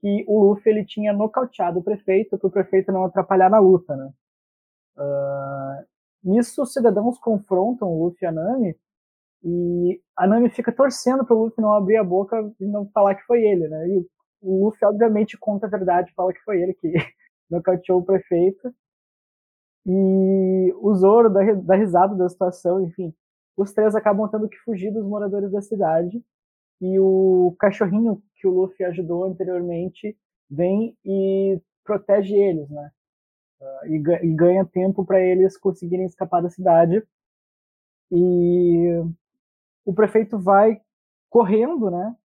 que 0.00 0.24
o 0.28 0.44
Luffy 0.50 0.72
ele 0.72 0.84
tinha 0.86 1.12
nocauteado 1.12 1.80
o 1.80 1.84
prefeito 1.84 2.38
para 2.38 2.48
o 2.48 2.52
prefeito 2.52 2.92
não 2.92 3.04
atrapalhar 3.04 3.50
na 3.50 3.58
luta, 3.60 3.96
né? 3.96 4.12
Ah, 4.96 5.84
nisso, 6.24 6.62
os 6.62 6.72
cidadãos 6.72 7.18
confrontam 7.18 7.88
o 7.88 8.04
Luffy 8.04 8.24
e 8.24 8.26
a 8.26 8.32
Nami, 8.32 8.76
e 9.44 10.00
a 10.16 10.26
Nami 10.26 10.50
fica 10.50 10.72
torcendo 10.72 11.24
para 11.26 11.36
o 11.36 11.44
Luffy 11.44 11.62
não 11.62 11.74
abrir 11.74 11.96
a 11.98 12.04
boca 12.04 12.36
e 12.60 12.66
não 12.66 12.88
falar 12.90 13.14
que 13.16 13.24
foi 13.24 13.42
ele, 13.44 13.68
né? 13.68 13.88
E 13.88 13.98
o- 13.98 14.08
o 14.42 14.66
Luffy, 14.66 14.86
obviamente, 14.86 15.38
conta 15.38 15.66
a 15.66 15.70
verdade, 15.70 16.12
fala 16.16 16.32
que 16.34 16.40
foi 16.42 16.62
ele 16.62 16.74
que 16.74 16.92
nocauteou 17.50 18.00
o 18.00 18.04
prefeito. 18.04 18.74
E 19.86 20.72
o 20.80 20.94
Zoro 20.94 21.28
dá, 21.28 21.40
dá 21.54 21.76
risada 21.76 22.14
da 22.14 22.28
situação, 22.28 22.80
enfim. 22.80 23.14
Os 23.56 23.72
três 23.72 23.94
acabam 23.94 24.28
tendo 24.28 24.48
que 24.48 24.58
fugir 24.58 24.92
dos 24.92 25.04
moradores 25.04 25.50
da 25.50 25.60
cidade. 25.60 26.22
E 26.80 26.98
o 26.98 27.54
cachorrinho 27.58 28.22
que 28.36 28.46
o 28.46 28.50
Luffy 28.50 28.84
ajudou 28.84 29.24
anteriormente 29.24 30.16
vem 30.50 30.96
e 31.04 31.60
protege 31.84 32.34
eles, 32.34 32.68
né? 32.70 32.90
Ah, 33.60 33.80
e, 33.86 33.94
e 33.96 34.34
ganha 34.34 34.64
tempo 34.64 35.04
para 35.04 35.20
eles 35.20 35.56
conseguirem 35.56 36.06
escapar 36.06 36.42
da 36.42 36.50
cidade. 36.50 37.02
E 38.10 39.02
o 39.84 39.94
prefeito 39.94 40.38
vai 40.38 40.80
correndo, 41.30 41.90
né? 41.90 42.16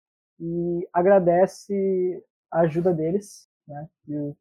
E 0.40 0.88
agradece 0.92 2.24
a 2.50 2.60
ajuda 2.60 2.92
deles, 2.92 3.48
né? 3.66 3.88
E 4.08 4.34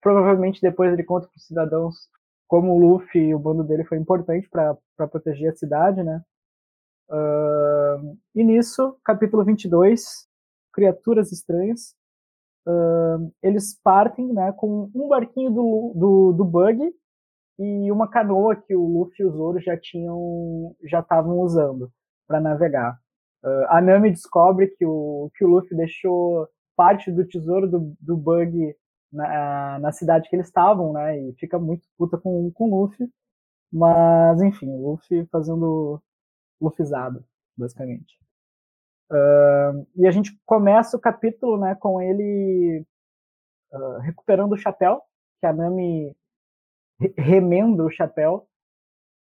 provavelmente 0.00 0.60
depois 0.60 0.92
ele 0.92 1.04
conta 1.04 1.28
para 1.28 1.36
os 1.36 1.46
cidadãos 1.46 2.10
como 2.52 2.74
o 2.74 2.78
Luffy 2.78 3.28
e 3.28 3.34
o 3.34 3.38
bando 3.38 3.64
dele 3.64 3.82
foi 3.82 3.96
importante 3.96 4.46
para 4.50 4.76
proteger 5.08 5.50
a 5.50 5.56
cidade, 5.56 6.02
né? 6.02 6.20
Ahn, 7.08 8.14
e 8.34 8.44
nisso, 8.44 8.94
capítulo 9.02 9.42
22, 9.42 10.28
Criaturas 10.70 11.32
Estranhas, 11.32 11.94
ahn, 12.66 13.30
eles 13.42 13.80
partem 13.82 14.34
né, 14.34 14.52
com 14.52 14.90
um 14.94 15.08
barquinho 15.08 15.50
do, 15.50 15.92
do, 15.96 16.32
do 16.34 16.44
Bug 16.44 16.78
e 17.58 17.90
uma 17.90 18.06
canoa 18.06 18.54
que 18.54 18.76
o 18.76 18.86
Luffy 18.86 19.24
e 19.24 19.24
o 19.24 19.30
Zoro 19.30 19.58
já 19.58 19.78
tinham 19.78 20.76
já 20.84 21.00
estavam 21.00 21.38
usando 21.38 21.90
para 22.28 22.38
navegar. 22.38 22.98
Ah, 23.42 23.78
a 23.78 23.80
Nami 23.80 24.10
descobre 24.10 24.68
que 24.76 24.84
o, 24.84 25.30
que 25.36 25.42
o 25.42 25.48
Luffy 25.48 25.74
deixou 25.74 26.46
parte 26.76 27.10
do 27.10 27.26
tesouro 27.26 27.66
do, 27.66 27.96
do 27.98 28.14
Bug 28.14 28.76
na, 29.12 29.78
na 29.80 29.92
cidade 29.92 30.28
que 30.28 30.36
eles 30.36 30.46
estavam, 30.48 30.92
né? 30.92 31.18
E 31.20 31.34
fica 31.34 31.58
muito 31.58 31.86
puta 31.98 32.18
com, 32.18 32.50
com 32.52 32.70
o 32.70 32.82
Luffy. 32.84 33.08
Mas, 33.72 34.42
enfim, 34.42 34.68
o 34.70 34.90
Luffy 34.92 35.26
fazendo 35.32 36.02
Luffyzado, 36.60 37.24
basicamente. 37.56 38.18
Ah, 39.10 39.72
e 39.96 40.06
a 40.06 40.10
gente 40.10 40.38
começa 40.46 40.96
o 40.96 41.00
capítulo, 41.00 41.58
né, 41.60 41.74
com 41.76 42.00
ele 42.00 42.84
ah, 43.72 44.00
recuperando 44.02 44.52
o 44.52 44.58
chapéu, 44.58 45.02
que 45.40 45.46
a 45.46 45.52
Nami 45.52 46.14
re- 47.00 47.14
remenda 47.18 47.84
o 47.84 47.90
chapéu. 47.90 48.46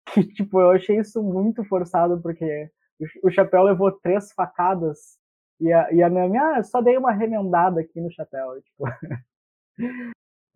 Que, 0.14 0.24
tipo, 0.26 0.60
eu 0.60 0.70
achei 0.72 0.98
isso 1.00 1.22
muito 1.22 1.64
forçado, 1.64 2.20
porque 2.22 2.70
o 3.00 3.06
ch- 3.06 3.20
o 3.24 3.30
chapéu 3.30 3.62
levou 3.64 3.92
três 3.92 4.32
facadas 4.32 5.18
e 5.60 5.72
a, 5.72 5.92
e 5.92 6.02
a 6.02 6.10
Nami, 6.10 6.38
ah, 6.38 6.62
só 6.64 6.82
dei 6.82 6.96
uma 6.98 7.12
remendada 7.12 7.80
aqui 7.82 8.00
no 8.00 8.10
chapéu. 8.12 8.58
e, 8.58 8.62
Tipo, 8.62 8.84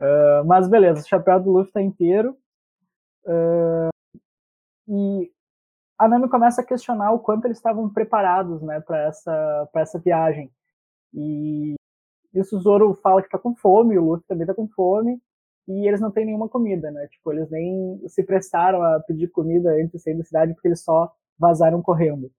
Ah, 0.00 0.42
mas 0.44 0.68
beleza, 0.68 1.00
o 1.00 1.08
chapéu 1.08 1.40
do 1.40 1.50
Luffy 1.50 1.72
tá 1.72 1.82
inteiro. 1.82 2.36
Ah, 3.26 3.90
e 4.88 5.30
a 5.98 6.08
Nami 6.08 6.28
começa 6.28 6.60
a 6.60 6.64
questionar 6.64 7.12
o 7.12 7.20
quanto 7.20 7.46
eles 7.46 7.58
estavam 7.58 7.88
preparados, 7.88 8.62
né, 8.62 8.80
para 8.80 8.98
essa, 9.04 9.68
pra 9.72 9.82
essa 9.82 9.98
viagem. 9.98 10.50
E 11.14 11.74
isso 12.34 12.56
o 12.56 12.60
Zoro 12.60 12.94
fala 12.96 13.22
que 13.22 13.28
tá 13.28 13.38
com 13.38 13.54
fome, 13.54 13.98
o 13.98 14.04
Luffy 14.04 14.26
também 14.26 14.46
tá 14.46 14.54
com 14.54 14.68
fome, 14.68 15.20
e 15.68 15.88
eles 15.88 16.00
não 16.00 16.10
têm 16.10 16.26
nenhuma 16.26 16.48
comida, 16.48 16.90
né? 16.90 17.06
Tipo, 17.08 17.32
eles 17.32 17.50
nem 17.50 18.02
se 18.08 18.22
prestaram 18.24 18.82
a 18.82 19.00
pedir 19.00 19.28
comida 19.28 19.70
antes 19.72 19.92
de 19.92 19.98
sair 20.00 20.16
da 20.16 20.24
cidade 20.24 20.54
porque 20.54 20.68
eles 20.68 20.82
só 20.82 21.12
vazaram 21.38 21.82
correndo. 21.82 22.30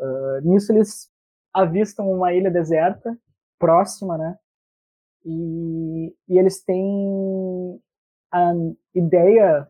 Ah, 0.00 0.40
nisso 0.42 0.72
eles 0.72 1.10
avistam 1.52 2.10
uma 2.10 2.32
ilha 2.34 2.50
deserta 2.50 3.18
próxima, 3.58 4.18
né? 4.18 4.38
E, 5.24 6.14
e 6.28 6.38
eles 6.38 6.62
têm 6.62 7.80
a 8.32 8.52
ideia 8.94 9.68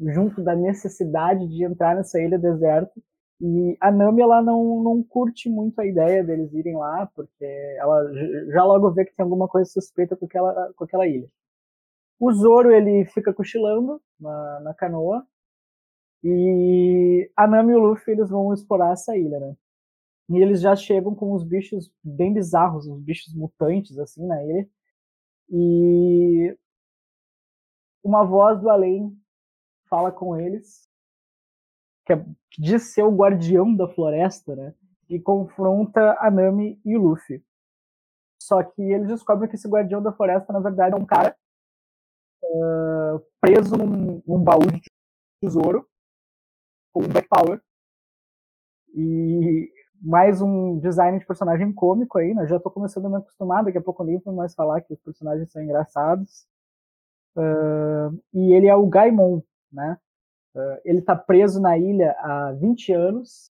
junto 0.00 0.42
da 0.42 0.54
necessidade 0.54 1.46
de 1.48 1.64
entrar 1.64 1.96
nessa 1.96 2.20
ilha 2.20 2.38
deserta. 2.38 2.92
E 3.40 3.76
a 3.80 3.90
Nami 3.90 4.22
ela 4.22 4.42
não, 4.42 4.82
não 4.82 5.02
curte 5.02 5.48
muito 5.48 5.80
a 5.80 5.86
ideia 5.86 6.24
deles 6.24 6.52
irem 6.52 6.76
lá, 6.76 7.06
porque 7.14 7.44
ela 7.78 8.12
já 8.52 8.64
logo 8.64 8.90
vê 8.90 9.04
que 9.04 9.14
tem 9.14 9.22
alguma 9.22 9.48
coisa 9.48 9.70
suspeita 9.70 10.16
com 10.16 10.26
aquela, 10.26 10.72
com 10.74 10.84
aquela 10.84 11.06
ilha. 11.06 11.28
O 12.18 12.32
Zoro 12.32 12.72
ele 12.72 13.04
fica 13.06 13.32
cochilando 13.32 14.00
na, 14.20 14.60
na 14.60 14.74
canoa 14.74 15.24
e 16.22 17.30
a 17.36 17.46
Nami 17.46 17.72
e 17.72 17.76
o 17.76 17.78
Luffy 17.78 18.12
eles 18.12 18.28
vão 18.28 18.52
explorar 18.52 18.92
essa 18.92 19.16
ilha, 19.16 19.38
né? 19.38 19.54
E 20.30 20.38
eles 20.38 20.60
já 20.60 20.74
chegam 20.76 21.14
com 21.14 21.34
uns 21.34 21.44
bichos 21.44 21.92
bem 22.02 22.34
bizarros, 22.34 22.86
uns 22.86 23.00
bichos 23.00 23.32
mutantes 23.34 23.98
assim 23.98 24.26
na 24.26 24.44
ilha. 24.44 24.68
E 25.50 26.56
uma 28.02 28.24
voz 28.24 28.60
do 28.60 28.70
além 28.70 29.16
fala 29.88 30.12
com 30.12 30.38
eles, 30.38 30.88
que, 32.06 32.12
é, 32.12 32.16
que 32.50 32.62
diz 32.62 32.94
ser 32.94 33.02
o 33.02 33.14
guardião 33.14 33.74
da 33.74 33.88
floresta, 33.88 34.54
né? 34.54 34.74
E 35.08 35.18
confronta 35.18 36.16
a 36.20 36.30
Nami 36.30 36.80
e 36.84 36.96
o 36.96 37.02
Luffy. 37.02 37.42
Só 38.40 38.62
que 38.62 38.82
eles 38.82 39.08
descobrem 39.08 39.48
que 39.48 39.56
esse 39.56 39.68
guardião 39.68 40.02
da 40.02 40.12
floresta, 40.12 40.52
na 40.52 40.60
verdade, 40.60 40.94
é 40.94 40.98
um 40.98 41.06
cara 41.06 41.36
ah, 42.44 43.20
preso 43.40 43.76
num, 43.76 44.22
num 44.26 44.42
baú 44.42 44.66
de 44.66 44.90
tesouro 45.40 45.88
com 46.92 47.04
um 47.04 47.08
Black 47.08 47.28
Power. 47.28 47.62
E 48.94 49.70
mais 50.00 50.40
um 50.40 50.78
design 50.78 51.18
de 51.18 51.26
personagem 51.26 51.72
cômico 51.72 52.18
aí, 52.18 52.34
né? 52.34 52.46
Já 52.46 52.58
tô 52.60 52.70
começando 52.70 53.06
a 53.06 53.08
me 53.10 53.16
acostumar, 53.16 53.64
daqui 53.64 53.78
a 53.78 53.82
pouco 53.82 54.04
nem 54.04 54.18
vou 54.18 54.34
mais 54.34 54.54
falar 54.54 54.80
que 54.80 54.92
os 54.92 55.00
personagens 55.00 55.50
são 55.50 55.62
engraçados. 55.62 56.46
Ah, 57.36 58.10
e 58.34 58.52
ele 58.52 58.66
é 58.66 58.74
o 58.74 58.86
Gaimon, 58.86 59.40
né? 59.72 59.98
Uh, 60.54 60.80
ele 60.84 60.98
está 61.00 61.14
preso 61.14 61.60
na 61.60 61.78
ilha 61.78 62.12
há 62.18 62.52
20 62.52 62.92
anos 62.92 63.50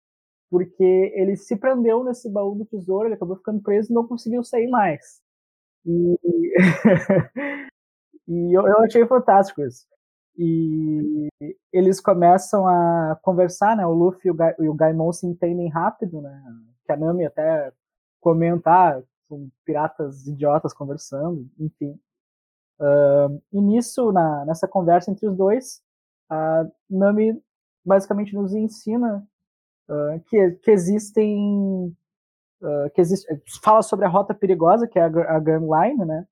porque 0.50 1.14
ele 1.16 1.36
se 1.38 1.56
prendeu 1.56 2.04
nesse 2.04 2.30
baú 2.30 2.56
do 2.56 2.66
tesouro, 2.66 3.08
ele 3.08 3.14
acabou 3.16 3.38
ficando 3.38 3.62
preso 3.62 3.92
e 3.92 3.96
não 3.96 4.08
conseguiu 4.08 4.44
sair 4.44 4.68
mais. 4.68 5.22
E, 5.86 6.20
e 8.28 8.58
eu, 8.58 8.68
eu, 8.68 8.80
achei 8.80 9.06
fantástico 9.06 9.64
isso. 9.64 9.86
E 10.42 11.28
eles 11.74 12.00
começam 12.00 12.66
a 12.66 13.20
conversar, 13.22 13.76
né? 13.76 13.86
O 13.86 13.92
Luffy 13.92 14.30
e 14.30 14.32
o, 14.32 14.34
Ga 14.34 14.56
e 14.58 14.70
o 14.70 14.74
Gaimon 14.74 15.12
se 15.12 15.28
entendem 15.28 15.68
rápido, 15.68 16.22
né? 16.22 16.42
Que 16.86 16.94
a 16.94 16.96
Nami 16.96 17.26
até 17.26 17.74
comentar 18.22 19.04
com 19.28 19.50
piratas 19.66 20.26
idiotas 20.28 20.74
conversando, 20.74 21.46
enfim. 21.60 22.00
Uh, 22.80 23.42
e 23.52 23.60
nisso, 23.60 24.14
na, 24.14 24.46
nessa 24.46 24.66
conversa 24.66 25.12
entre 25.12 25.28
os 25.28 25.36
dois, 25.36 25.82
a 26.30 26.66
Nami 26.90 27.44
basicamente 27.86 28.34
nos 28.34 28.54
ensina 28.54 29.28
uh, 29.90 30.22
que, 30.26 30.52
que 30.52 30.72
existem 30.72 31.94
uh, 32.62 32.90
que 32.94 33.02
existe 33.02 33.28
fala 33.62 33.82
sobre 33.82 34.06
a 34.06 34.10
rota 34.10 34.34
perigosa 34.34 34.88
que 34.88 34.98
é 34.98 35.02
a, 35.02 35.36
a 35.36 35.40
Grand 35.40 35.68
Line, 35.68 36.06
né? 36.06 36.26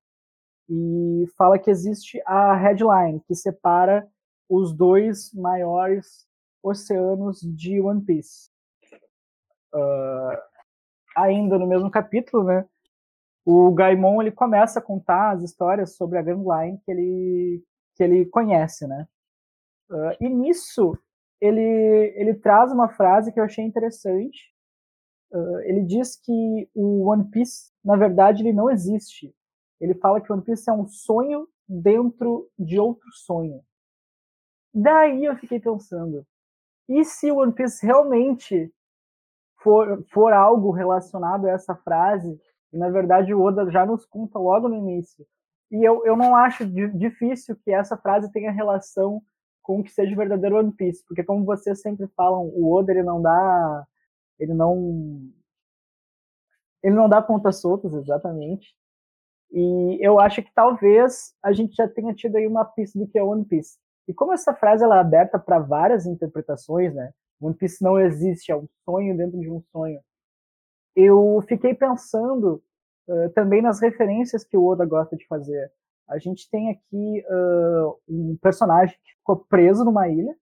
E 0.68 1.26
fala 1.36 1.58
que 1.58 1.70
existe 1.70 2.20
a 2.26 2.54
Headline 2.54 3.20
que 3.26 3.34
separa 3.34 4.06
os 4.48 4.72
dois 4.72 5.32
maiores 5.32 6.26
oceanos 6.62 7.40
de 7.40 7.80
One 7.80 8.02
Piece. 8.02 8.50
Uh, 9.74 10.36
ainda 11.16 11.58
no 11.58 11.66
mesmo 11.66 11.90
capítulo, 11.90 12.44
né? 12.44 12.66
O 13.44 13.72
Gaimon 13.72 14.20
ele 14.20 14.30
começa 14.30 14.78
a 14.78 14.82
contar 14.82 15.32
as 15.32 15.42
histórias 15.42 15.96
sobre 15.96 16.18
a 16.18 16.22
Grand 16.22 16.42
Line 16.42 16.78
que 16.84 16.90
ele 16.90 17.64
que 17.94 18.02
ele 18.04 18.26
conhece, 18.26 18.86
né? 18.86 19.08
Uh, 19.90 20.16
e 20.20 20.28
nisso 20.28 20.96
ele, 21.40 22.12
ele 22.16 22.34
traz 22.34 22.72
uma 22.72 22.88
frase 22.88 23.32
que 23.32 23.40
eu 23.40 23.44
achei 23.44 23.64
interessante. 23.64 24.52
Uh, 25.30 25.60
ele 25.60 25.82
diz 25.82 26.16
que 26.16 26.68
o 26.74 27.08
One 27.08 27.28
Piece, 27.30 27.72
na 27.84 27.96
verdade, 27.96 28.42
ele 28.42 28.52
não 28.52 28.70
existe. 28.70 29.34
Ele 29.80 29.94
fala 29.94 30.20
que 30.20 30.30
o 30.30 30.34
One 30.34 30.44
Piece 30.44 30.68
é 30.68 30.72
um 30.72 30.86
sonho 30.86 31.48
dentro 31.68 32.48
de 32.58 32.78
outro 32.78 33.08
sonho. 33.12 33.62
Daí 34.74 35.24
eu 35.24 35.36
fiquei 35.36 35.60
pensando, 35.60 36.26
e 36.88 37.04
se 37.04 37.30
o 37.30 37.38
One 37.38 37.52
Piece 37.52 37.84
realmente 37.84 38.72
for, 39.62 40.04
for 40.10 40.32
algo 40.32 40.70
relacionado 40.70 41.46
a 41.46 41.50
essa 41.50 41.74
frase, 41.74 42.40
e 42.72 42.78
na 42.78 42.88
verdade 42.90 43.34
o 43.34 43.42
Oda 43.42 43.70
já 43.70 43.84
nos 43.84 44.06
conta 44.06 44.38
logo 44.38 44.68
no 44.68 44.76
início, 44.76 45.26
e 45.70 45.84
eu, 45.84 46.04
eu 46.06 46.16
não 46.16 46.34
acho 46.34 46.64
difícil 46.66 47.56
que 47.56 47.70
essa 47.70 47.96
frase 47.96 48.32
tenha 48.32 48.50
relação 48.50 49.22
com 49.62 49.80
o 49.80 49.84
que 49.84 49.90
seja 49.90 50.16
verdadeiro 50.16 50.56
One 50.56 50.72
Piece, 50.72 51.04
porque 51.06 51.22
como 51.22 51.44
vocês 51.44 51.80
sempre 51.82 52.06
falam, 52.16 52.46
o 52.54 52.72
Oda 52.72 52.90
ele 52.90 53.02
não 53.02 53.20
dá 53.20 53.86
ele 54.38 54.54
não 54.54 55.30
ele 56.82 56.94
não 56.94 57.08
dá 57.08 57.20
pontas 57.20 57.60
soltas 57.60 57.92
exatamente. 57.92 58.74
E 59.50 59.98
eu 60.00 60.20
acho 60.20 60.42
que 60.42 60.52
talvez 60.54 61.34
a 61.42 61.52
gente 61.52 61.74
já 61.74 61.88
tenha 61.88 62.14
tido 62.14 62.36
aí 62.36 62.46
uma 62.46 62.64
pista 62.64 62.98
do 62.98 63.06
que 63.06 63.18
é 63.18 63.22
One 63.22 63.44
Piece. 63.44 63.78
E 64.06 64.14
como 64.14 64.32
essa 64.32 64.54
frase 64.54 64.84
ela 64.84 64.96
é 64.96 65.00
aberta 65.00 65.38
para 65.38 65.58
várias 65.58 66.06
interpretações, 66.06 66.94
né? 66.94 67.12
One 67.40 67.54
Piece 67.54 67.82
não 67.82 67.98
existe, 67.98 68.50
é 68.50 68.56
um 68.56 68.66
sonho 68.84 69.16
dentro 69.16 69.38
de 69.38 69.50
um 69.50 69.62
sonho. 69.72 70.00
Eu 70.96 71.42
fiquei 71.48 71.74
pensando 71.74 72.62
uh, 73.08 73.30
também 73.30 73.62
nas 73.62 73.80
referências 73.80 74.44
que 74.44 74.56
o 74.56 74.64
Oda 74.64 74.84
gosta 74.84 75.16
de 75.16 75.26
fazer. 75.26 75.70
A 76.08 76.18
gente 76.18 76.50
tem 76.50 76.70
aqui 76.70 77.24
uh, 77.28 77.98
um 78.08 78.36
personagem 78.40 78.96
que 79.04 79.12
ficou 79.12 79.36
preso 79.36 79.84
numa 79.84 80.08
ilha 80.08 80.34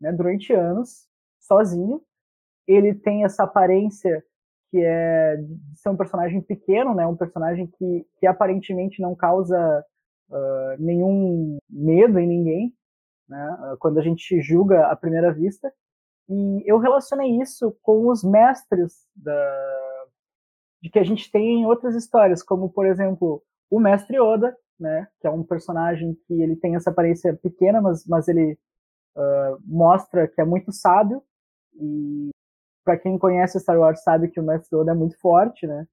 né, 0.00 0.12
durante 0.12 0.52
anos, 0.52 1.08
sozinho. 1.40 2.02
Ele 2.66 2.94
tem 2.94 3.24
essa 3.24 3.44
aparência 3.44 4.24
que 4.72 4.82
é 4.82 5.36
ser 5.74 5.90
um 5.90 5.96
personagem 5.96 6.40
pequeno, 6.40 6.94
né, 6.94 7.06
um 7.06 7.16
personagem 7.16 7.66
que, 7.66 8.06
que 8.18 8.26
aparentemente 8.26 9.02
não 9.02 9.14
causa 9.14 9.84
uh, 10.30 10.82
nenhum 10.82 11.58
medo 11.68 12.18
em 12.18 12.26
ninguém, 12.26 12.74
né, 13.28 13.76
quando 13.78 13.98
a 13.98 14.02
gente 14.02 14.40
julga 14.40 14.86
à 14.86 14.96
primeira 14.96 15.30
vista. 15.30 15.70
E 16.26 16.62
eu 16.64 16.78
relacionei 16.78 17.38
isso 17.38 17.76
com 17.82 18.08
os 18.08 18.24
mestres 18.24 19.06
da, 19.14 20.06
de 20.82 20.88
que 20.88 20.98
a 20.98 21.04
gente 21.04 21.30
tem 21.30 21.60
em 21.60 21.66
outras 21.66 21.94
histórias, 21.94 22.42
como, 22.42 22.70
por 22.70 22.86
exemplo, 22.86 23.42
o 23.70 23.78
mestre 23.78 24.18
Oda, 24.18 24.56
né? 24.80 25.06
Que 25.20 25.26
é 25.26 25.30
um 25.30 25.44
personagem 25.44 26.16
que 26.26 26.42
ele 26.42 26.56
tem 26.56 26.74
essa 26.74 26.90
aparência 26.90 27.38
pequena, 27.42 27.80
mas, 27.80 28.06
mas 28.06 28.28
ele 28.28 28.58
uh, 29.16 29.58
mostra 29.64 30.26
que 30.26 30.40
é 30.40 30.44
muito 30.44 30.72
sábio. 30.72 31.22
E 31.74 32.30
para 32.84 32.98
quem 32.98 33.18
conhece 33.18 33.60
Star 33.60 33.78
Wars 33.78 34.02
sabe 34.02 34.28
que 34.28 34.40
o 34.40 34.42
Mestre 34.42 34.76
Yoda 34.76 34.92
é 34.92 34.94
muito 34.94 35.18
forte, 35.18 35.66
né? 35.66 35.86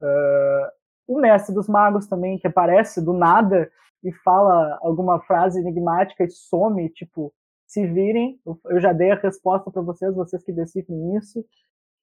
Uh, 0.00 1.14
o 1.14 1.20
Mestre 1.20 1.54
dos 1.54 1.68
Magos 1.68 2.06
também, 2.06 2.38
que 2.38 2.46
aparece 2.46 3.04
do 3.04 3.12
nada 3.12 3.70
e 4.02 4.12
fala 4.12 4.78
alguma 4.80 5.20
frase 5.20 5.60
enigmática 5.60 6.24
e 6.24 6.30
some, 6.30 6.88
tipo, 6.90 7.32
se 7.66 7.86
virem, 7.86 8.40
eu 8.66 8.80
já 8.80 8.92
dei 8.92 9.10
a 9.10 9.16
resposta 9.16 9.70
para 9.70 9.82
vocês, 9.82 10.14
vocês 10.14 10.42
que 10.42 10.52
decifrem 10.52 11.16
isso. 11.16 11.40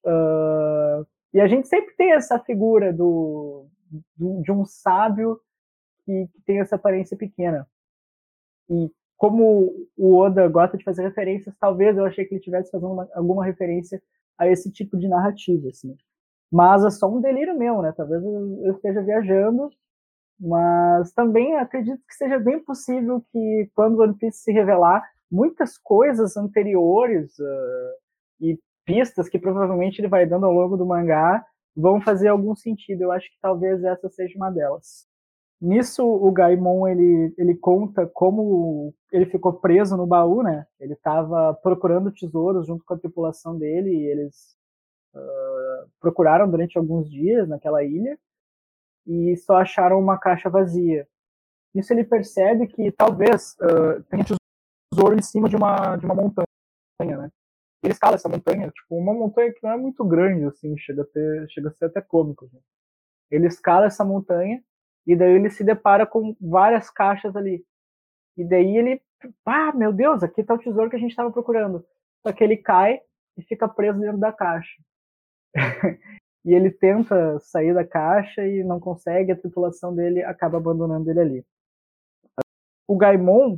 Uh, 0.06 1.06
e 1.34 1.42
a 1.42 1.48
gente 1.48 1.68
sempre 1.68 1.94
tem 1.96 2.14
essa 2.14 2.40
figura 2.40 2.94
do, 2.94 3.68
do 4.16 4.42
de 4.42 4.52
um 4.52 4.64
sábio 4.66 5.40
que, 6.06 6.28
que 6.34 6.42
tem 6.44 6.60
essa 6.60 6.76
aparência 6.76 7.18
pequena. 7.18 7.68
E 8.70 8.92
como 9.18 9.88
o 9.98 10.16
Oda 10.16 10.48
gosta 10.48 10.78
de 10.78 10.84
fazer 10.84 11.04
referências, 11.04 11.56
talvez 11.60 11.98
eu 11.98 12.06
achei 12.06 12.24
que 12.24 12.34
ele 12.34 12.40
estivesse 12.40 12.72
fazendo 12.72 12.94
uma, 12.94 13.10
alguma 13.14 13.44
referência 13.44 14.02
a 14.38 14.48
esse 14.48 14.72
tipo 14.72 14.98
de 14.98 15.08
narrativa, 15.08 15.70
assim. 15.70 15.96
Mas 16.52 16.84
é 16.86 16.90
só 16.90 17.10
um 17.10 17.20
delírio 17.22 17.58
meu, 17.58 17.82
né? 17.82 17.94
Talvez 17.96 18.24
eu, 18.24 18.72
esteja 18.76 19.02
viajando, 19.02 19.70
mas 20.40 21.12
também 21.14 21.58
acredito 21.58 22.02
que 22.08 22.16
seja 22.16 22.40
bem 22.40 22.64
possível 22.64 23.24
que 23.32 23.70
quando 23.76 24.00
One 24.00 24.16
Piece 24.16 24.40
se 24.40 24.52
revelar, 24.52 25.04
muitas 25.32 25.78
coisas 25.78 26.38
anteriores 26.38 27.38
uh, 27.40 27.94
e 28.40 28.60
pistas 28.86 29.28
que 29.28 29.40
provavelmente 29.40 30.00
ele 30.00 30.08
vai 30.08 30.26
dando 30.26 30.46
ao 30.46 30.54
longo 30.54 30.78
do 30.78 30.86
mangá 30.86 31.46
vão 31.76 32.00
fazer 32.02 32.30
algum 32.30 32.56
sentido. 32.56 33.04
Eu 33.04 33.12
acho 33.12 33.30
que 33.30 33.38
talvez 33.42 33.84
essa 33.84 34.10
seja 34.10 34.38
uma 34.38 34.50
delas. 34.50 35.07
Nisso, 35.60 36.06
o 36.06 36.32
Gaimon 36.32 36.88
ele, 36.88 37.34
ele 37.36 37.56
conta 37.56 38.06
como 38.06 38.94
ele 39.12 39.26
ficou 39.26 39.54
preso 39.54 39.98
no 39.98 40.06
baú, 40.06 40.44
né? 40.44 40.68
Ele 40.80 40.94
estava 40.94 41.54
procurando 41.56 42.12
tesouros 42.12 42.68
junto 42.68 42.86
com 42.86 42.94
a 42.94 43.00
tripulação 43.00 43.58
dele 43.58 43.90
e 43.90 44.06
eles 44.06 44.56
uh, 45.16 45.90
procuraram 46.00 46.50
durante 46.50 46.78
alguns 46.78 47.10
dias 47.10 47.48
naquela 47.50 47.84
ilha 47.84 48.20
e 49.08 49.36
só 49.38 49.58
acharam 49.58 50.00
uma 50.00 50.20
caixa 50.20 50.48
vazia. 50.48 51.08
Nisso 51.74 51.92
ele 51.92 52.04
percebe 52.04 52.68
que 52.68 52.92
talvez 52.92 53.56
uh, 53.62 54.04
tenha 54.10 54.26
tesouro 54.94 55.16
em 55.16 55.24
cima 55.24 55.50
de 55.50 55.56
uma, 55.56 55.96
de 55.96 56.06
uma 56.06 56.14
montanha, 56.14 56.48
né? 57.00 57.32
Ele 57.84 57.94
escala 57.94 58.16
essa 58.16 58.30
montanha, 58.30 58.70
tipo, 58.70 58.96
uma 58.96 59.14
montanha 59.14 59.52
que 59.54 59.64
não 59.64 59.72
é 59.72 59.78
muito 59.78 60.04
grande, 60.04 60.46
assim, 60.46 60.78
chega 60.78 61.04
a, 61.04 61.06
ter, 61.06 61.50
chega 61.50 61.70
a 61.70 61.72
ser 61.72 61.86
até 61.86 62.02
cômico. 62.02 62.50
Né? 62.52 62.60
Ele 63.32 63.48
escala 63.48 63.86
essa 63.86 64.04
montanha 64.04 64.62
e 65.08 65.16
daí 65.16 65.32
ele 65.32 65.50
se 65.50 65.64
depara 65.64 66.06
com 66.06 66.36
várias 66.40 66.90
caixas 66.90 67.34
ali. 67.34 67.66
E 68.36 68.44
daí 68.44 68.78
ele, 68.78 69.02
ah, 69.46 69.72
meu 69.72 69.94
Deus, 69.94 70.22
aqui 70.22 70.44
tá 70.44 70.54
o 70.54 70.60
tesouro 70.60 70.90
que 70.90 70.98
a 70.98 71.00
gente 71.00 71.12
estava 71.12 71.32
procurando. 71.32 71.84
Só 72.22 72.34
que 72.34 72.44
ele 72.44 72.58
cai 72.58 73.00
e 73.38 73.42
fica 73.42 73.70
preso 73.70 74.00
dentro 74.00 74.18
da 74.18 74.34
caixa. 74.34 74.76
e 76.44 76.54
ele 76.54 76.70
tenta 76.70 77.40
sair 77.40 77.74
da 77.74 77.86
caixa 77.86 78.46
e 78.46 78.64
não 78.66 78.82
consegue, 78.82 79.32
a 79.32 79.38
tripulação 79.38 79.96
dele 79.96 80.22
acaba 80.24 80.58
abandonando 80.58 81.10
ele 81.10 81.20
ali. 81.22 81.46
O 82.86 82.98
Gaimon, 82.98 83.58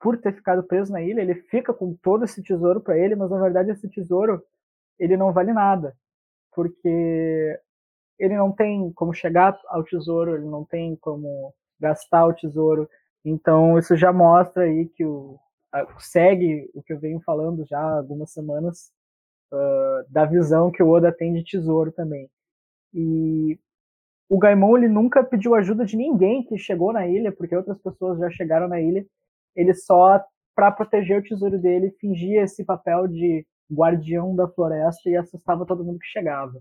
por 0.00 0.18
ter 0.18 0.34
ficado 0.34 0.64
preso 0.64 0.92
na 0.92 1.00
ilha, 1.00 1.20
ele 1.20 1.34
fica 1.34 1.72
com 1.72 1.94
todo 1.94 2.24
esse 2.24 2.42
tesouro 2.42 2.80
para 2.80 2.98
ele, 2.98 3.14
mas 3.14 3.30
na 3.30 3.40
verdade 3.40 3.70
esse 3.70 3.88
tesouro 3.88 4.42
ele 4.98 5.16
não 5.16 5.32
vale 5.32 5.52
nada, 5.52 5.96
porque 6.52 7.58
ele 8.20 8.36
não 8.36 8.52
tem 8.52 8.92
como 8.92 9.14
chegar 9.14 9.58
ao 9.68 9.82
tesouro, 9.82 10.36
ele 10.36 10.44
não 10.44 10.64
tem 10.64 10.94
como 10.96 11.54
gastar 11.80 12.26
o 12.26 12.34
tesouro. 12.34 12.88
Então 13.24 13.78
isso 13.78 13.96
já 13.96 14.12
mostra 14.12 14.64
aí 14.64 14.86
que 14.86 15.04
o 15.04 15.38
segue 15.98 16.70
o 16.74 16.82
que 16.82 16.92
eu 16.92 17.00
venho 17.00 17.20
falando 17.20 17.64
já 17.66 17.78
há 17.78 17.98
algumas 17.98 18.32
semanas 18.32 18.92
uh, 19.52 20.12
da 20.12 20.24
visão 20.24 20.70
que 20.70 20.82
o 20.82 20.88
Oda 20.88 21.10
tem 21.12 21.32
de 21.32 21.44
tesouro 21.44 21.90
também. 21.92 22.28
E 22.92 23.58
o 24.28 24.38
Gaimon 24.38 24.76
ele 24.76 24.88
nunca 24.88 25.24
pediu 25.24 25.54
ajuda 25.54 25.84
de 25.84 25.96
ninguém 25.96 26.44
que 26.44 26.58
chegou 26.58 26.92
na 26.92 27.06
ilha, 27.06 27.32
porque 27.32 27.56
outras 27.56 27.78
pessoas 27.78 28.18
já 28.18 28.30
chegaram 28.30 28.68
na 28.68 28.80
ilha. 28.80 29.04
Ele 29.56 29.74
só 29.74 30.22
para 30.54 30.70
proteger 30.70 31.20
o 31.20 31.22
tesouro 31.22 31.58
dele 31.58 31.96
fingia 32.00 32.42
esse 32.42 32.64
papel 32.64 33.08
de 33.08 33.46
guardião 33.72 34.34
da 34.34 34.48
floresta 34.48 35.08
e 35.08 35.16
assustava 35.16 35.64
todo 35.64 35.84
mundo 35.84 35.98
que 35.98 36.06
chegava. 36.06 36.60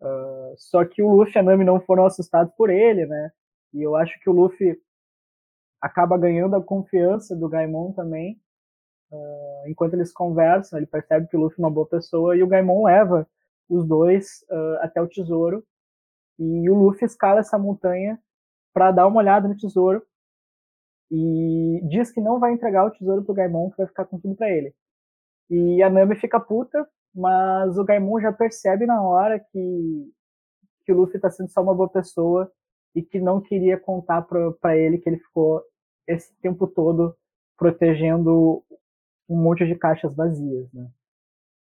Uh, 0.00 0.54
só 0.56 0.84
que 0.84 1.02
o 1.02 1.10
Luffy 1.10 1.34
e 1.36 1.38
a 1.38 1.42
Nami 1.42 1.64
não 1.64 1.80
foram 1.80 2.06
assustados 2.06 2.52
por 2.56 2.70
ele, 2.70 3.06
né? 3.06 3.32
E 3.74 3.82
eu 3.82 3.96
acho 3.96 4.18
que 4.20 4.30
o 4.30 4.32
Luffy 4.32 4.80
acaba 5.80 6.18
ganhando 6.18 6.56
a 6.56 6.62
confiança 6.62 7.36
do 7.36 7.48
Gaimon 7.48 7.92
também. 7.92 8.40
uh, 9.12 9.68
enquanto 9.68 9.94
eles 9.94 10.12
conversam, 10.12 10.78
ele 10.78 10.86
percebe 10.86 11.28
que 11.28 11.36
o 11.36 11.40
Luffy 11.40 11.60
é 11.60 11.64
uma 11.64 11.70
boa 11.70 11.86
pessoa 11.88 12.36
e 12.36 12.42
o 12.42 12.46
Gaimon 12.48 12.84
leva 12.84 13.28
os 13.68 13.86
dois 13.86 14.44
uh, 14.50 14.78
até 14.82 15.00
o 15.02 15.08
tesouro 15.08 15.64
e 16.38 16.70
o 16.70 16.74
Luffy 16.74 17.04
escala 17.06 17.40
essa 17.40 17.58
montanha 17.58 18.18
para 18.72 18.92
dar 18.92 19.06
uma 19.06 19.18
olhada 19.20 19.48
no 19.48 19.56
tesouro 19.56 20.02
e 21.10 21.80
diz 21.88 22.12
que 22.12 22.20
não 22.20 22.38
vai 22.38 22.52
entregar 22.52 22.84
o 22.86 22.90
tesouro 22.90 23.24
pro 23.24 23.34
Gaimon, 23.34 23.70
que 23.70 23.78
vai 23.78 23.86
ficar 23.86 24.04
com 24.04 24.18
tudo 24.20 24.36
para 24.36 24.50
ele. 24.50 24.74
E 25.50 25.82
a 25.82 25.90
Nami 25.90 26.16
fica 26.16 26.38
puta, 26.38 26.86
mas 27.18 27.76
o 27.76 27.84
Gaimon 27.84 28.20
já 28.20 28.32
percebe 28.32 28.86
na 28.86 29.02
hora 29.02 29.40
que, 29.40 30.12
que 30.84 30.92
o 30.92 30.96
Luffy 30.96 31.18
tá 31.18 31.28
sendo 31.28 31.50
só 31.50 31.60
uma 31.60 31.74
boa 31.74 31.88
pessoa 31.88 32.50
e 32.94 33.02
que 33.02 33.18
não 33.18 33.40
queria 33.40 33.76
contar 33.76 34.22
para 34.22 34.76
ele 34.76 34.98
que 34.98 35.08
ele 35.08 35.18
ficou 35.18 35.60
esse 36.06 36.32
tempo 36.36 36.68
todo 36.68 37.16
protegendo 37.56 38.62
um 39.28 39.36
monte 39.36 39.66
de 39.66 39.74
caixas 39.74 40.14
vazias, 40.14 40.72
né? 40.72 40.88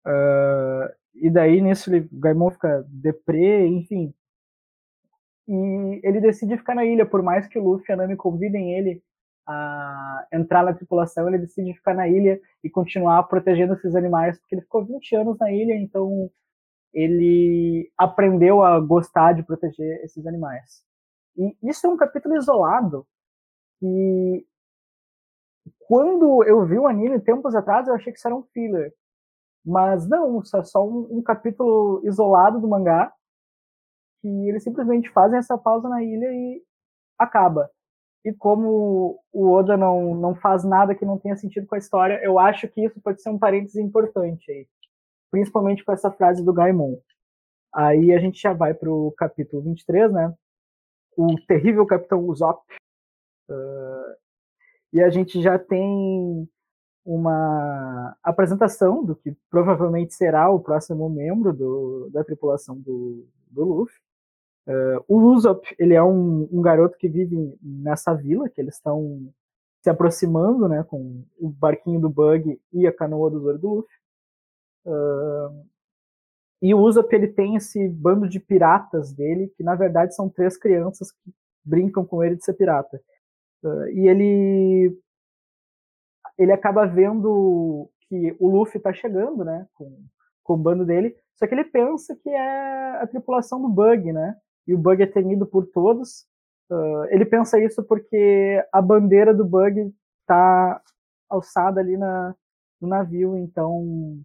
Uh, 0.05 0.93
e 1.14 1.30
daí 1.30 1.61
nisso 1.61 1.89
ele, 1.89 2.09
o 2.12 2.18
Gaimon 2.18 2.51
fica 2.51 2.84
deprê, 2.89 3.64
enfim. 3.68 4.12
E 5.47 6.01
ele 6.03 6.20
decide 6.20 6.59
ficar 6.59 6.74
na 6.74 6.84
ilha, 6.84 7.07
por 7.07 7.22
mais 7.22 7.47
que 7.47 7.61
o 7.61 7.62
Luffy 7.62 7.86
e 7.89 7.93
a 7.93 7.97
Nami 7.97 8.16
convidem 8.16 8.74
ele 8.74 9.01
a 9.49 10.26
entrar 10.32 10.62
na 10.62 10.74
tripulação, 10.74 11.26
ele 11.26 11.38
decide 11.38 11.72
ficar 11.72 11.94
na 11.94 12.07
ilha 12.07 12.38
e 12.62 12.68
continuar 12.68 13.22
protegendo 13.24 13.72
esses 13.72 13.96
animais, 13.96 14.38
porque 14.38 14.55
ele 14.55 14.62
ficou 14.62 14.84
20 14.84 15.16
anos 15.16 15.38
na 15.38 15.51
ilha, 15.51 15.74
então 15.74 16.30
ele 16.92 17.90
aprendeu 17.96 18.62
a 18.62 18.78
gostar 18.78 19.32
de 19.32 19.42
proteger 19.42 20.05
esses 20.05 20.26
animais. 20.26 20.84
E 21.36 21.57
isso 21.62 21.86
é 21.86 21.90
um 21.90 21.96
capítulo 21.96 22.36
isolado 22.36 23.07
que 23.80 24.46
quando 25.80 26.44
eu 26.44 26.66
vi 26.66 26.78
o 26.78 26.86
anime 26.86 27.20
tempos 27.20 27.55
atrás, 27.55 27.88
eu 27.88 27.94
achei 27.94 28.12
que 28.12 28.18
isso 28.18 28.28
era 28.28 28.36
um 28.36 28.42
filler. 28.53 28.92
Mas 29.64 30.07
não, 30.07 30.40
isso 30.40 30.57
é 30.57 30.64
só 30.64 30.86
um, 30.86 31.18
um 31.18 31.22
capítulo 31.22 32.03
isolado 32.05 32.61
do 32.61 32.68
mangá 32.68 33.12
que 34.20 34.28
eles 34.49 34.62
simplesmente 34.62 35.11
fazem 35.11 35.38
essa 35.38 35.57
pausa 35.57 35.88
na 35.88 36.03
ilha 36.03 36.26
e 36.26 36.62
acaba. 37.18 37.70
E 38.28 38.34
como 38.34 39.18
o 39.32 39.50
Oda 39.50 39.74
não, 39.74 40.14
não 40.14 40.34
faz 40.34 40.62
nada 40.62 40.94
que 40.94 41.06
não 41.06 41.18
tenha 41.18 41.34
sentido 41.34 41.66
com 41.66 41.74
a 41.74 41.78
história, 41.78 42.20
eu 42.22 42.38
acho 42.38 42.68
que 42.68 42.84
isso 42.84 43.00
pode 43.00 43.22
ser 43.22 43.30
um 43.30 43.38
parênteses 43.38 43.76
importante 43.76 44.52
aí. 44.52 44.68
Principalmente 45.30 45.82
com 45.82 45.92
essa 45.92 46.10
frase 46.10 46.44
do 46.44 46.52
Gaimon. 46.52 46.98
Aí 47.74 48.12
a 48.12 48.18
gente 48.18 48.38
já 48.38 48.52
vai 48.52 48.74
pro 48.74 49.14
capítulo 49.16 49.62
23, 49.62 50.12
né? 50.12 50.34
O 51.16 51.36
terrível 51.46 51.86
Capitão 51.86 52.20
Usopp. 52.26 52.62
Uh, 53.48 54.14
e 54.92 55.02
a 55.02 55.08
gente 55.08 55.40
já 55.40 55.58
tem 55.58 56.46
uma 57.02 58.14
apresentação 58.22 59.02
do 59.02 59.16
que 59.16 59.34
provavelmente 59.48 60.12
será 60.12 60.50
o 60.50 60.60
próximo 60.60 61.08
membro 61.08 61.54
do, 61.54 62.10
da 62.12 62.22
tripulação 62.22 62.78
do, 62.78 63.26
do 63.50 63.64
Luffy. 63.64 63.96
Uh, 64.68 65.02
o 65.08 65.32
Usopp, 65.32 65.74
ele 65.78 65.94
é 65.94 66.02
um, 66.02 66.46
um, 66.52 66.60
garoto 66.60 66.98
que 66.98 67.08
vive 67.08 67.56
nessa 67.62 68.12
vila, 68.12 68.50
que 68.50 68.60
eles 68.60 68.74
estão 68.74 69.32
se 69.82 69.88
aproximando, 69.88 70.68
né, 70.68 70.84
com 70.84 71.24
o 71.38 71.48
barquinho 71.48 71.98
do 71.98 72.10
Bug 72.10 72.60
e 72.70 72.86
a 72.86 72.92
canoa 72.92 73.30
do 73.30 73.40
Zoro 73.40 73.58
do 73.58 73.68
Luffy. 73.68 73.96
Uh, 74.84 75.66
e 76.60 76.74
o 76.74 76.80
Usopp, 76.80 77.10
ele 77.14 77.28
tem 77.28 77.56
esse 77.56 77.88
bando 77.88 78.28
de 78.28 78.38
piratas 78.38 79.10
dele, 79.10 79.48
que 79.56 79.62
na 79.62 79.74
verdade 79.74 80.14
são 80.14 80.28
três 80.28 80.58
crianças 80.58 81.12
que 81.12 81.32
brincam 81.64 82.04
com 82.04 82.22
ele 82.22 82.36
de 82.36 82.44
ser 82.44 82.52
pirata. 82.52 83.00
Uh, 83.64 83.88
e 83.88 84.06
ele 84.06 84.98
ele 86.36 86.52
acaba 86.52 86.86
vendo 86.86 87.90
que 88.02 88.36
o 88.38 88.48
Luffy 88.48 88.76
está 88.76 88.92
chegando, 88.92 89.44
né, 89.44 89.66
com, 89.74 90.04
com 90.44 90.54
o 90.54 90.58
bando 90.58 90.84
dele, 90.84 91.16
só 91.36 91.46
que 91.46 91.54
ele 91.54 91.64
pensa 91.64 92.14
que 92.14 92.28
é 92.28 93.02
a 93.02 93.06
tripulação 93.06 93.60
do 93.60 93.68
Bug, 93.68 94.12
né, 94.12 94.36
e 94.68 94.74
o 94.74 94.78
Bug 94.78 95.02
é 95.02 95.06
temido 95.06 95.46
por 95.46 95.66
todos. 95.66 96.26
Uh, 96.70 97.04
ele 97.08 97.24
pensa 97.24 97.58
isso 97.58 97.82
porque 97.82 98.62
a 98.70 98.82
bandeira 98.82 99.34
do 99.34 99.44
Bug 99.44 99.90
está 100.20 100.82
alçada 101.28 101.80
ali 101.80 101.96
na, 101.96 102.34
no 102.78 102.86
navio, 102.86 103.34
então 103.38 104.20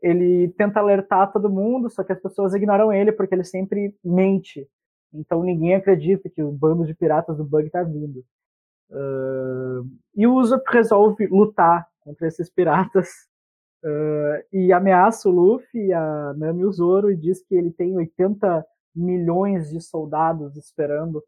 ele 0.00 0.48
tenta 0.56 0.78
alertar 0.78 1.32
todo 1.32 1.50
mundo, 1.50 1.90
só 1.90 2.04
que 2.04 2.12
as 2.12 2.20
pessoas 2.20 2.54
ignoram 2.54 2.92
ele 2.92 3.10
porque 3.10 3.34
ele 3.34 3.42
sempre 3.42 3.92
mente. 4.04 4.68
Então 5.12 5.42
ninguém 5.42 5.74
acredita 5.74 6.30
que 6.30 6.42
o 6.42 6.52
bando 6.52 6.86
de 6.86 6.94
piratas 6.94 7.36
do 7.36 7.44
Bug 7.44 7.66
está 7.66 7.82
vindo. 7.82 8.24
Uh, 8.90 9.90
e 10.14 10.26
o 10.26 10.34
Usopp 10.34 10.64
resolve 10.70 11.26
lutar 11.26 11.88
contra 12.00 12.28
esses 12.28 12.48
piratas 12.48 13.08
uh, 13.82 14.44
e 14.52 14.72
ameaça 14.72 15.28
o 15.28 15.32
Luffy, 15.32 15.92
a 15.92 16.34
Nami 16.34 16.60
e 16.60 16.64
o 16.66 16.72
Zoro 16.72 17.10
e 17.10 17.16
diz 17.16 17.42
que 17.44 17.56
ele 17.56 17.72
tem 17.72 17.96
80 17.96 18.64
milhões 18.94 19.70
de 19.70 19.80
soldados 19.80 20.56
esperando 20.56 21.22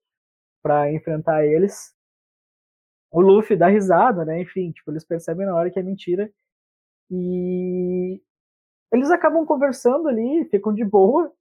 para 0.62 0.92
enfrentar 0.92 1.44
eles. 1.44 1.94
O 3.10 3.20
Luffy 3.20 3.56
dá 3.56 3.68
risada, 3.68 4.24
né? 4.24 4.40
Enfim, 4.42 4.72
tipo, 4.72 4.90
eles 4.90 5.04
percebem 5.04 5.46
na 5.46 5.54
hora 5.54 5.70
que 5.70 5.78
é 5.78 5.82
mentira. 5.82 6.30
E 7.10 8.20
eles 8.92 9.10
acabam 9.10 9.44
conversando 9.46 10.08
ali, 10.08 10.44
ficam 10.50 10.72
de 10.74 10.84
boa. 10.84 11.32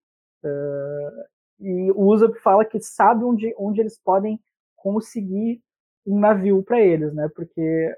Uh, 0.44 1.26
e 1.60 1.92
o 1.92 2.06
Usopp 2.12 2.38
fala 2.40 2.66
que 2.66 2.80
sabe 2.80 3.24
onde, 3.24 3.54
onde 3.58 3.82
eles 3.82 4.00
podem 4.00 4.40
conseguir 4.76 5.62
um 6.06 6.20
navio 6.20 6.62
para 6.64 6.80
eles, 6.80 7.14
né? 7.14 7.30
Porque 7.36 7.96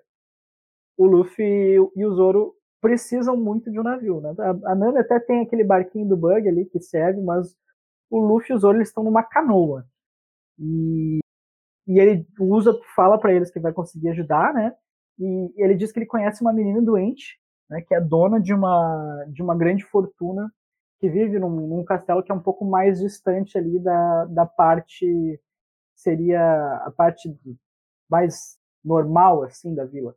o 0.97 1.05
Luffy 1.05 1.75
e 1.95 2.05
o 2.05 2.15
Zoro 2.15 2.55
precisam 2.82 3.36
muito 3.36 3.71
de 3.71 3.80
um 3.80 3.84
navio, 3.84 4.21
né? 4.21 4.34
A, 4.39 4.71
a 4.71 4.75
Nami 4.75 4.99
até 4.99 5.19
tem 5.19 5.41
aquele 5.41 5.63
barquinho 5.63 6.07
do 6.07 6.15
Bug 6.15 6.47
ali 6.47 6.65
que 6.65 6.80
serve, 6.80 7.21
mas 7.21 7.55
o 8.10 8.20
Luffy 8.20 8.51
e 8.51 8.55
o 8.55 8.60
Zoro 8.60 8.82
estão 8.82 9.03
numa 9.03 9.24
canoa. 9.24 9.86
E, 10.60 11.20
e 11.88 11.99
ele 11.99 12.28
usa, 12.39 12.78
fala 12.95 13.20
para 13.20 13.34
eles 13.34 13.51
que 13.51 13.60
vai 13.60 13.74
conseguir 13.74 14.10
ajudar, 14.10 14.53
né? 14.53 14.74
E 15.20 15.53
ele 15.58 15.76
diz 15.76 15.91
que 15.91 15.99
ele 15.99 16.05
conhece 16.05 16.41
uma 16.41 16.53
menina 16.53 16.82
doente, 16.82 17.39
né, 17.70 17.82
que 17.82 17.93
é 17.93 18.01
dona 18.01 18.39
de 18.39 18.53
uma, 18.53 19.26
de 19.30 19.41
uma 19.41 19.55
grande 19.55 19.84
fortuna, 19.84 20.51
que 20.99 21.10
vive 21.10 21.39
num, 21.39 21.49
num 21.49 21.84
castelo 21.84 22.24
que 22.24 22.32
é 22.32 22.36
um 22.36 22.41
pouco 22.41 22.66
mais 22.66 22.99
distante 22.99 23.58
ali 23.58 23.80
da, 23.80 24.26
da 24.26 24.45
parte, 24.45 25.39
seria 25.95 26.41
a 26.86 26.91
parte 26.95 27.36
mais 28.10 28.58
normal, 28.84 29.43
assim, 29.43 29.76
da 29.76 29.86
vila. 29.86 30.16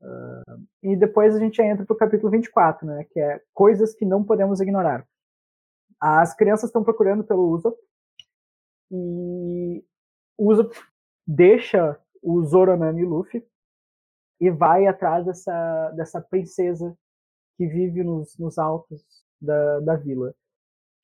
Uh, 0.00 0.62
e 0.82 0.96
depois 0.96 1.34
a 1.34 1.40
gente 1.40 1.60
entra 1.60 1.84
para 1.84 1.94
o 1.94 1.98
capítulo 1.98 2.30
24, 2.30 2.86
né, 2.86 3.04
que 3.10 3.18
é 3.18 3.40
coisas 3.52 3.94
que 3.94 4.04
não 4.04 4.22
podemos 4.22 4.60
ignorar. 4.60 5.06
As 6.00 6.34
crianças 6.34 6.68
estão 6.68 6.84
procurando 6.84 7.24
pelo 7.24 7.48
Usopp 7.50 7.78
e 8.90 9.84
o 10.36 10.52
Usopp 10.52 10.74
deixa 11.26 12.00
o 12.22 12.44
Zoronami 12.44 13.02
e 13.02 13.04
Luffy 13.04 13.46
e 14.40 14.50
vai 14.50 14.86
atrás 14.86 15.26
dessa, 15.26 15.90
dessa 15.90 16.20
princesa 16.20 16.96
que 17.56 17.66
vive 17.66 18.04
nos, 18.04 18.38
nos 18.38 18.56
altos 18.58 19.04
da, 19.40 19.80
da 19.80 19.96
vila. 19.96 20.34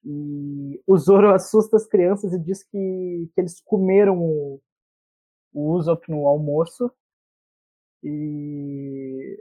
E 0.04 0.82
o 0.86 0.96
Zoro 0.96 1.32
assusta 1.32 1.76
as 1.76 1.86
crianças 1.86 2.32
e 2.32 2.38
diz 2.38 2.62
que, 2.62 3.30
que 3.34 3.40
eles 3.40 3.60
comeram 3.60 4.20
o, 4.20 4.60
o 5.52 5.72
Usopp 5.72 6.08
no 6.10 6.26
almoço. 6.26 6.90
E 8.02 9.40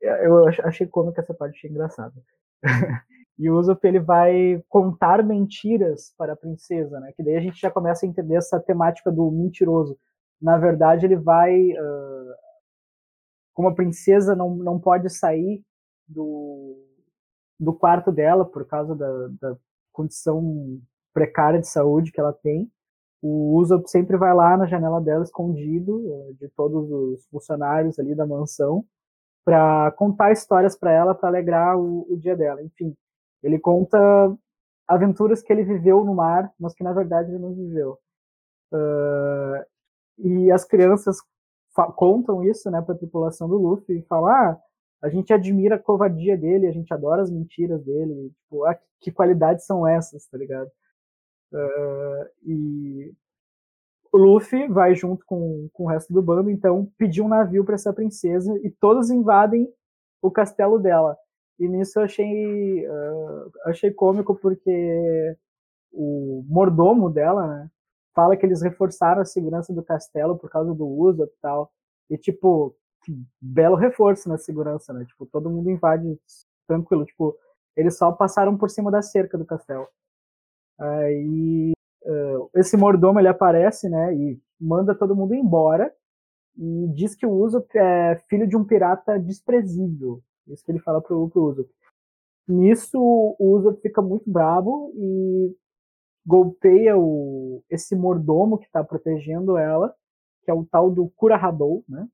eu 0.00 0.48
achei 0.64 0.86
cômico 0.86 1.20
essa 1.20 1.32
parte, 1.32 1.56
achei 1.56 1.70
engraçada. 1.70 2.14
E 3.40 3.48
o 3.48 3.58
Usopp 3.58 3.82
ele 3.88 3.98
vai 3.98 4.62
contar 4.68 5.24
mentiras 5.24 6.12
para 6.18 6.34
a 6.34 6.36
princesa, 6.36 7.00
né? 7.00 7.10
Que 7.16 7.22
daí 7.22 7.36
a 7.36 7.40
gente 7.40 7.58
já 7.58 7.70
começa 7.70 8.04
a 8.04 8.08
entender 8.08 8.34
essa 8.34 8.60
temática 8.60 9.10
do 9.10 9.30
mentiroso. 9.30 9.98
Na 10.40 10.58
verdade, 10.58 11.06
ele 11.06 11.16
vai, 11.16 11.72
uh, 11.72 12.34
como 13.54 13.68
a 13.68 13.74
princesa 13.74 14.36
não, 14.36 14.54
não 14.56 14.78
pode 14.78 15.08
sair 15.08 15.64
do, 16.06 16.84
do 17.58 17.72
quarto 17.72 18.12
dela 18.12 18.44
por 18.44 18.66
causa 18.66 18.94
da, 18.94 19.28
da 19.40 19.56
condição 19.90 20.78
precária 21.14 21.58
de 21.58 21.66
saúde 21.66 22.12
que 22.12 22.20
ela 22.20 22.34
tem, 22.34 22.70
o 23.22 23.56
Usopp 23.58 23.88
sempre 23.88 24.18
vai 24.18 24.34
lá 24.34 24.54
na 24.54 24.66
janela 24.66 25.00
dela 25.00 25.24
escondido 25.24 25.96
uh, 25.96 26.34
de 26.34 26.46
todos 26.50 26.90
os 26.90 27.26
funcionários 27.28 27.98
ali 27.98 28.14
da 28.14 28.26
mansão 28.26 28.84
para 29.46 29.90
contar 29.92 30.30
histórias 30.30 30.76
para 30.78 30.92
ela 30.92 31.14
para 31.14 31.30
alegrar 31.30 31.78
o, 31.78 32.06
o 32.10 32.18
dia 32.18 32.36
dela. 32.36 32.62
Enfim, 32.62 32.94
ele 33.42 33.58
conta 33.58 33.98
aventuras 34.86 35.42
que 35.42 35.52
ele 35.52 35.64
viveu 35.64 36.04
no 36.04 36.14
mar, 36.14 36.52
mas 36.58 36.74
que 36.74 36.82
na 36.82 36.92
verdade 36.92 37.30
ele 37.30 37.38
não 37.38 37.54
viveu. 37.54 37.98
Uh, 38.72 39.64
e 40.18 40.50
as 40.50 40.64
crianças 40.64 41.18
contam 41.96 42.42
isso, 42.42 42.70
né, 42.70 42.82
para 42.82 42.94
a 42.94 42.98
tripulação 42.98 43.48
do 43.48 43.56
Luffy 43.56 43.98
e 43.98 44.02
falam: 44.02 44.28
ah, 44.28 44.60
a 45.02 45.08
gente 45.08 45.32
admira 45.32 45.76
a 45.76 45.78
covardia 45.78 46.36
dele, 46.36 46.66
a 46.66 46.72
gente 46.72 46.92
adora 46.92 47.22
as 47.22 47.30
mentiras 47.30 47.82
dele, 47.84 48.30
tipo, 48.42 48.64
ah, 48.64 48.78
que 49.00 49.10
qualidades 49.10 49.64
são 49.64 49.86
essas, 49.86 50.26
tá 50.26 50.36
ligado? 50.36 50.70
Uh, 51.52 52.26
e 52.44 53.14
o 54.12 54.18
Luffy 54.18 54.68
vai 54.68 54.94
junto 54.94 55.24
com, 55.24 55.68
com 55.72 55.84
o 55.84 55.88
resto 55.88 56.12
do 56.12 56.22
bando, 56.22 56.50
então 56.50 56.90
pedir 56.98 57.22
um 57.22 57.28
navio 57.28 57.64
para 57.64 57.74
essa 57.74 57.92
princesa 57.92 58.52
e 58.62 58.70
todos 58.70 59.10
invadem 59.10 59.72
o 60.20 60.30
castelo 60.30 60.78
dela. 60.78 61.16
E 61.60 61.68
nisso 61.68 61.98
eu 62.00 62.04
achei, 62.04 62.88
uh, 62.88 63.52
achei 63.66 63.90
cômico 63.92 64.34
porque 64.34 65.36
o 65.92 66.42
mordomo 66.48 67.10
dela, 67.10 67.46
né, 67.46 67.70
fala 68.14 68.36
que 68.36 68.46
eles 68.46 68.62
reforçaram 68.62 69.22
a 69.22 69.26
segurança 69.26 69.72
do 69.72 69.82
castelo 69.84 70.38
por 70.38 70.50
causa 70.50 70.74
do 70.74 70.86
uso 70.86 71.24
e 71.24 71.30
tal. 71.42 71.70
E, 72.08 72.16
tipo, 72.18 72.74
belo 73.40 73.76
reforço 73.76 74.28
na 74.28 74.38
segurança, 74.38 74.92
né? 74.92 75.04
Tipo, 75.04 75.26
todo 75.26 75.50
mundo 75.50 75.70
invade 75.70 76.18
tranquilo. 76.66 77.04
Tipo, 77.04 77.36
eles 77.76 77.96
só 77.96 78.12
passaram 78.12 78.56
por 78.56 78.70
cima 78.70 78.90
da 78.90 79.02
cerca 79.02 79.38
do 79.38 79.44
castelo. 79.46 79.86
Aí, 80.78 81.72
uh, 82.04 82.50
esse 82.56 82.76
mordomo, 82.76 83.18
ele 83.20 83.28
aparece, 83.28 83.88
né? 83.88 84.14
E 84.14 84.40
manda 84.60 84.94
todo 84.94 85.16
mundo 85.16 85.34
embora. 85.34 85.92
E 86.56 86.88
diz 86.94 87.14
que 87.14 87.26
o 87.26 87.32
Usopp 87.32 87.70
é 87.76 88.16
filho 88.28 88.46
de 88.46 88.56
um 88.56 88.64
pirata 88.64 89.18
desprezível. 89.18 90.22
Isso 90.46 90.64
que 90.64 90.72
ele 90.72 90.80
fala 90.80 91.00
pro, 91.00 91.28
pro 91.28 91.44
Usopp. 91.44 91.70
Nisso, 92.48 92.98
o 92.98 93.56
Usopp 93.56 93.80
fica 93.80 94.02
muito 94.02 94.28
bravo 94.30 94.92
e 94.96 95.56
golpeia 96.26 96.96
o, 96.98 97.62
esse 97.70 97.94
mordomo 97.94 98.58
que 98.58 98.66
está 98.66 98.82
protegendo 98.82 99.56
ela, 99.56 99.94
que 100.42 100.50
é 100.50 100.54
o 100.54 100.64
tal 100.64 100.90
do 100.90 101.08
Cura 101.10 101.36
Hadou, 101.36 101.84
né? 101.88 102.08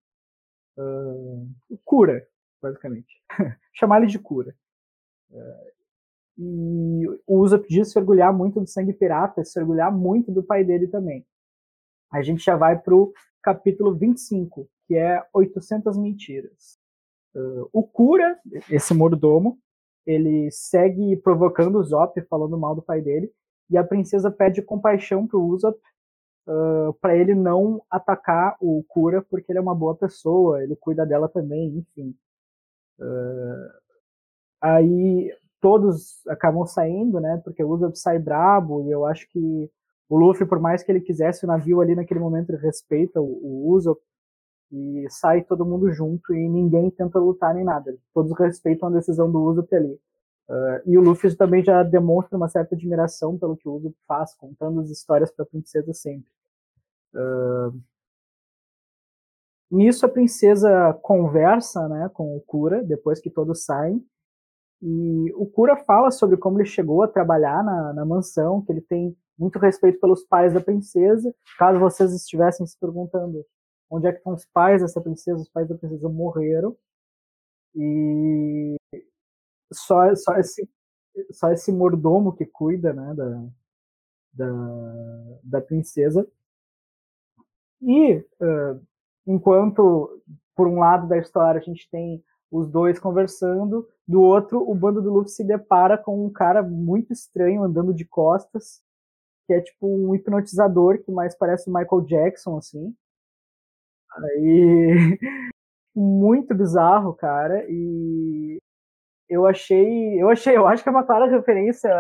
Uh, 0.76 1.48
o 1.70 1.78
Cura, 1.84 2.26
basicamente. 2.60 3.22
Chamar 3.72 3.98
ele 3.98 4.06
de 4.06 4.18
Cura. 4.18 4.54
Uh, 5.30 5.76
e 6.38 7.08
o 7.26 7.40
Usopp 7.40 7.66
diz 7.66 7.90
se 7.90 7.98
orgulhar 7.98 8.32
muito 8.32 8.60
do 8.60 8.66
sangue 8.66 8.92
pirata, 8.92 9.42
se 9.42 9.58
orgulhar 9.58 9.90
muito 9.90 10.30
do 10.30 10.42
pai 10.42 10.64
dele 10.64 10.86
também. 10.86 11.26
A 12.12 12.22
gente 12.22 12.44
já 12.44 12.56
vai 12.56 12.78
pro 12.78 13.12
capítulo 13.42 13.94
25, 13.94 14.68
que 14.86 14.94
é 14.96 15.24
800 15.32 15.96
mentiras. 15.96 16.78
Uh, 17.36 17.68
o 17.70 17.82
Cura, 17.82 18.38
esse 18.70 18.94
mordomo, 18.94 19.58
ele 20.06 20.50
segue 20.50 21.16
provocando 21.18 21.76
o 21.76 21.84
Zop, 21.84 22.18
falando 22.30 22.56
mal 22.56 22.74
do 22.74 22.80
pai 22.80 23.02
dele, 23.02 23.30
e 23.68 23.76
a 23.76 23.84
princesa 23.84 24.30
pede 24.30 24.62
compaixão 24.62 25.26
pro 25.26 25.42
Usopp 25.42 25.78
uh, 26.48 26.94
para 26.94 27.14
ele 27.14 27.34
não 27.34 27.82
atacar 27.90 28.56
o 28.58 28.82
Cura, 28.88 29.20
porque 29.20 29.52
ele 29.52 29.58
é 29.58 29.62
uma 29.62 29.74
boa 29.74 29.94
pessoa, 29.94 30.62
ele 30.62 30.76
cuida 30.76 31.04
dela 31.04 31.28
também, 31.28 31.76
enfim. 31.76 32.14
Uh, 32.98 33.68
aí 34.62 35.30
todos 35.60 36.26
acabam 36.28 36.64
saindo, 36.64 37.20
né? 37.20 37.38
Porque 37.44 37.62
o 37.62 37.68
Usopp 37.68 37.98
sai 37.98 38.18
brabo 38.18 38.86
e 38.86 38.90
eu 38.90 39.04
acho 39.04 39.28
que 39.28 39.70
o 40.08 40.16
Luffy, 40.16 40.46
por 40.46 40.60
mais 40.60 40.82
que 40.82 40.90
ele 40.90 41.00
quisesse 41.00 41.44
o 41.44 41.48
navio 41.48 41.82
ali 41.82 41.94
naquele 41.94 42.20
momento, 42.20 42.50
ele 42.50 42.62
respeita 42.62 43.20
o, 43.20 43.24
o 43.26 43.74
Usopp 43.74 44.00
e 44.70 45.06
sai 45.08 45.42
todo 45.42 45.64
mundo 45.64 45.92
junto 45.92 46.34
e 46.34 46.48
ninguém 46.48 46.90
tenta 46.90 47.18
lutar 47.18 47.54
nem 47.54 47.64
nada. 47.64 47.96
Todos 48.12 48.32
respeitam 48.38 48.88
a 48.88 48.92
decisão 48.92 49.30
do 49.30 49.40
Usopp 49.42 49.74
ali. 49.74 49.98
Uh, 50.48 50.80
e 50.86 50.96
o 50.96 51.00
Luffy 51.00 51.34
também 51.36 51.64
já 51.64 51.82
demonstra 51.82 52.36
uma 52.36 52.48
certa 52.48 52.74
admiração 52.74 53.36
pelo 53.36 53.56
que 53.56 53.68
o 53.68 53.74
Usopp 53.74 53.96
faz, 54.06 54.34
contando 54.34 54.80
as 54.80 54.90
histórias 54.90 55.30
para 55.30 55.44
a 55.44 55.48
princesa 55.48 55.92
sempre. 55.92 56.30
Uh, 57.14 57.80
nisso 59.70 60.06
a 60.06 60.08
princesa 60.08 60.92
conversa 61.02 61.88
né, 61.88 62.10
com 62.12 62.36
o 62.36 62.40
Kura, 62.40 62.82
depois 62.82 63.20
que 63.20 63.30
todos 63.30 63.64
saem, 63.64 64.04
e 64.82 65.32
o 65.34 65.46
Kura 65.46 65.76
fala 65.76 66.10
sobre 66.10 66.36
como 66.36 66.60
ele 66.60 66.68
chegou 66.68 67.02
a 67.02 67.08
trabalhar 67.08 67.64
na, 67.64 67.92
na 67.92 68.04
mansão, 68.04 68.62
que 68.62 68.72
ele 68.72 68.82
tem 68.82 69.16
muito 69.38 69.58
respeito 69.58 69.98
pelos 70.00 70.22
pais 70.24 70.52
da 70.52 70.60
princesa. 70.60 71.34
Caso 71.58 71.78
vocês 71.78 72.12
estivessem 72.12 72.66
se 72.66 72.78
perguntando 72.78 73.44
onde 73.90 74.06
é 74.06 74.12
que 74.12 74.18
estão 74.18 74.34
os 74.34 74.44
pais 74.46 74.82
dessa 74.82 75.00
princesa, 75.00 75.40
os 75.40 75.48
pais 75.48 75.68
da 75.68 75.76
princesa 75.76 76.08
morreram. 76.08 76.76
E 77.74 78.76
só, 79.72 80.14
só, 80.14 80.34
esse, 80.36 80.68
só 81.30 81.52
esse 81.52 81.70
mordomo 81.72 82.34
que 82.34 82.46
cuida 82.46 82.92
né, 82.92 83.14
da, 83.14 83.48
da, 84.32 85.38
da 85.42 85.60
princesa. 85.60 86.26
E 87.82 88.16
uh, 88.16 88.80
enquanto, 89.26 90.22
por 90.54 90.66
um 90.66 90.78
lado 90.78 91.06
da 91.06 91.18
história, 91.18 91.60
a 91.60 91.64
gente 91.64 91.88
tem 91.90 92.24
os 92.50 92.68
dois 92.68 92.98
conversando, 92.98 93.88
do 94.06 94.22
outro, 94.22 94.62
o 94.68 94.74
bando 94.74 95.02
do 95.02 95.12
Luffy 95.12 95.30
se 95.30 95.44
depara 95.44 95.98
com 95.98 96.24
um 96.24 96.30
cara 96.30 96.62
muito 96.62 97.12
estranho 97.12 97.62
andando 97.62 97.92
de 97.92 98.04
costas, 98.04 98.80
que 99.46 99.52
é 99.52 99.60
tipo 99.60 99.86
um 99.86 100.14
hipnotizador 100.14 101.02
que 101.02 101.10
mais 101.10 101.36
parece 101.36 101.68
o 101.68 101.72
Michael 101.72 102.02
Jackson, 102.02 102.56
assim. 102.56 102.94
Aí. 104.24 105.18
muito 105.96 106.54
bizarro, 106.54 107.14
cara. 107.14 107.64
E 107.68 108.60
eu 109.28 109.46
achei, 109.46 110.22
eu 110.22 110.28
achei, 110.30 110.56
eu 110.56 110.66
acho 110.68 110.82
que 110.82 110.88
é 110.88 110.92
uma 110.92 111.04
clara 111.04 111.26
referência, 111.26 111.90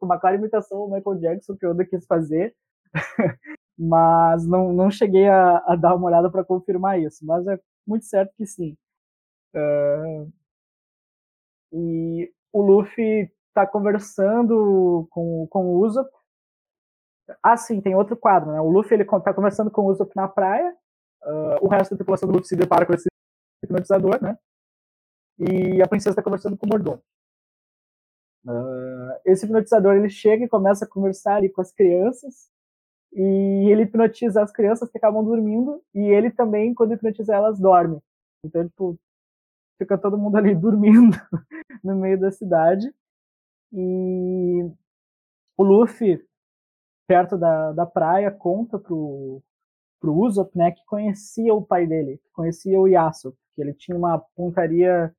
uma 0.00 0.18
clara 0.18 0.36
imitação 0.36 0.78
ao 0.78 0.90
Michael 0.90 1.20
Jackson 1.20 1.56
que 1.56 1.66
o 1.66 1.70
Oda 1.70 1.84
quis 1.84 2.06
fazer, 2.06 2.54
mas 3.78 4.46
não, 4.46 4.72
não 4.72 4.90
cheguei 4.90 5.28
a, 5.28 5.58
a 5.66 5.76
dar 5.76 5.94
uma 5.94 6.06
olhada 6.06 6.30
para 6.30 6.44
confirmar 6.44 7.00
isso, 7.00 7.24
mas 7.26 7.46
é 7.46 7.58
muito 7.86 8.06
certo 8.06 8.32
que 8.36 8.46
sim. 8.46 8.76
Uh, 9.54 10.32
e 11.72 12.32
o 12.52 12.62
Luffy 12.62 13.30
está 13.48 13.66
conversando 13.66 15.06
com, 15.10 15.46
com 15.48 15.66
o 15.66 15.84
Usopp. 15.84 16.10
Ah, 17.42 17.56
sim, 17.56 17.80
tem 17.80 17.94
outro 17.94 18.16
quadro, 18.16 18.52
né? 18.52 18.60
O 18.60 18.70
Luffy 18.70 18.94
ele 18.94 19.04
tá 19.04 19.32
conversando 19.32 19.70
com 19.70 19.82
o 19.82 19.90
Usopp 19.90 20.12
na 20.14 20.28
praia. 20.28 20.74
Uh, 21.24 21.64
o 21.64 21.68
resto 21.68 21.92
da 21.92 21.96
tripulação 21.96 22.28
do 22.28 22.34
Luffy 22.34 22.48
se 22.48 22.56
depara 22.56 22.84
com 22.84 22.92
esse 22.92 23.08
hipnotizador, 23.62 24.22
né? 24.22 24.36
e 25.38 25.82
a 25.82 25.88
princesa 25.88 26.10
está 26.10 26.22
conversando 26.22 26.56
com 26.56 26.66
o 26.66 26.68
mordomo. 26.68 27.02
Uh, 28.44 29.18
esse 29.24 29.46
hipnotizador 29.46 29.94
ele 29.94 30.10
chega 30.10 30.44
e 30.44 30.48
começa 30.48 30.84
a 30.84 30.88
conversar 30.88 31.36
ali 31.36 31.48
com 31.48 31.60
as 31.60 31.72
crianças 31.72 32.50
e 33.12 33.70
ele 33.70 33.82
hipnotiza 33.82 34.42
as 34.42 34.52
crianças 34.52 34.90
que 34.90 34.98
acabam 34.98 35.24
dormindo 35.24 35.82
e 35.94 36.00
ele 36.00 36.30
também, 36.30 36.74
quando 36.74 36.92
hipnotiza 36.92 37.34
elas, 37.34 37.58
dorme. 37.58 38.00
Então, 38.44 38.68
tipo, 38.68 38.98
fica 39.78 39.96
todo 39.96 40.18
mundo 40.18 40.36
ali 40.36 40.54
dormindo 40.54 41.16
no 41.82 41.96
meio 41.96 42.20
da 42.20 42.30
cidade 42.30 42.92
e 43.72 44.70
o 45.56 45.62
Luffy, 45.62 46.22
perto 47.08 47.38
da, 47.38 47.72
da 47.72 47.86
praia, 47.86 48.30
conta 48.30 48.78
pro, 48.78 49.42
pro 50.04 50.14
Usopp, 50.14 50.54
né, 50.54 50.70
que 50.70 50.84
conhecia 50.84 51.54
o 51.54 51.62
pai 51.64 51.86
dele, 51.86 52.18
que 52.18 52.30
conhecia 52.34 52.78
o 52.78 52.86
Yasuo, 52.86 53.34
que 53.54 53.62
ele 53.62 53.72
tinha 53.72 53.96
uma 53.96 54.18
pontaria 54.36 55.10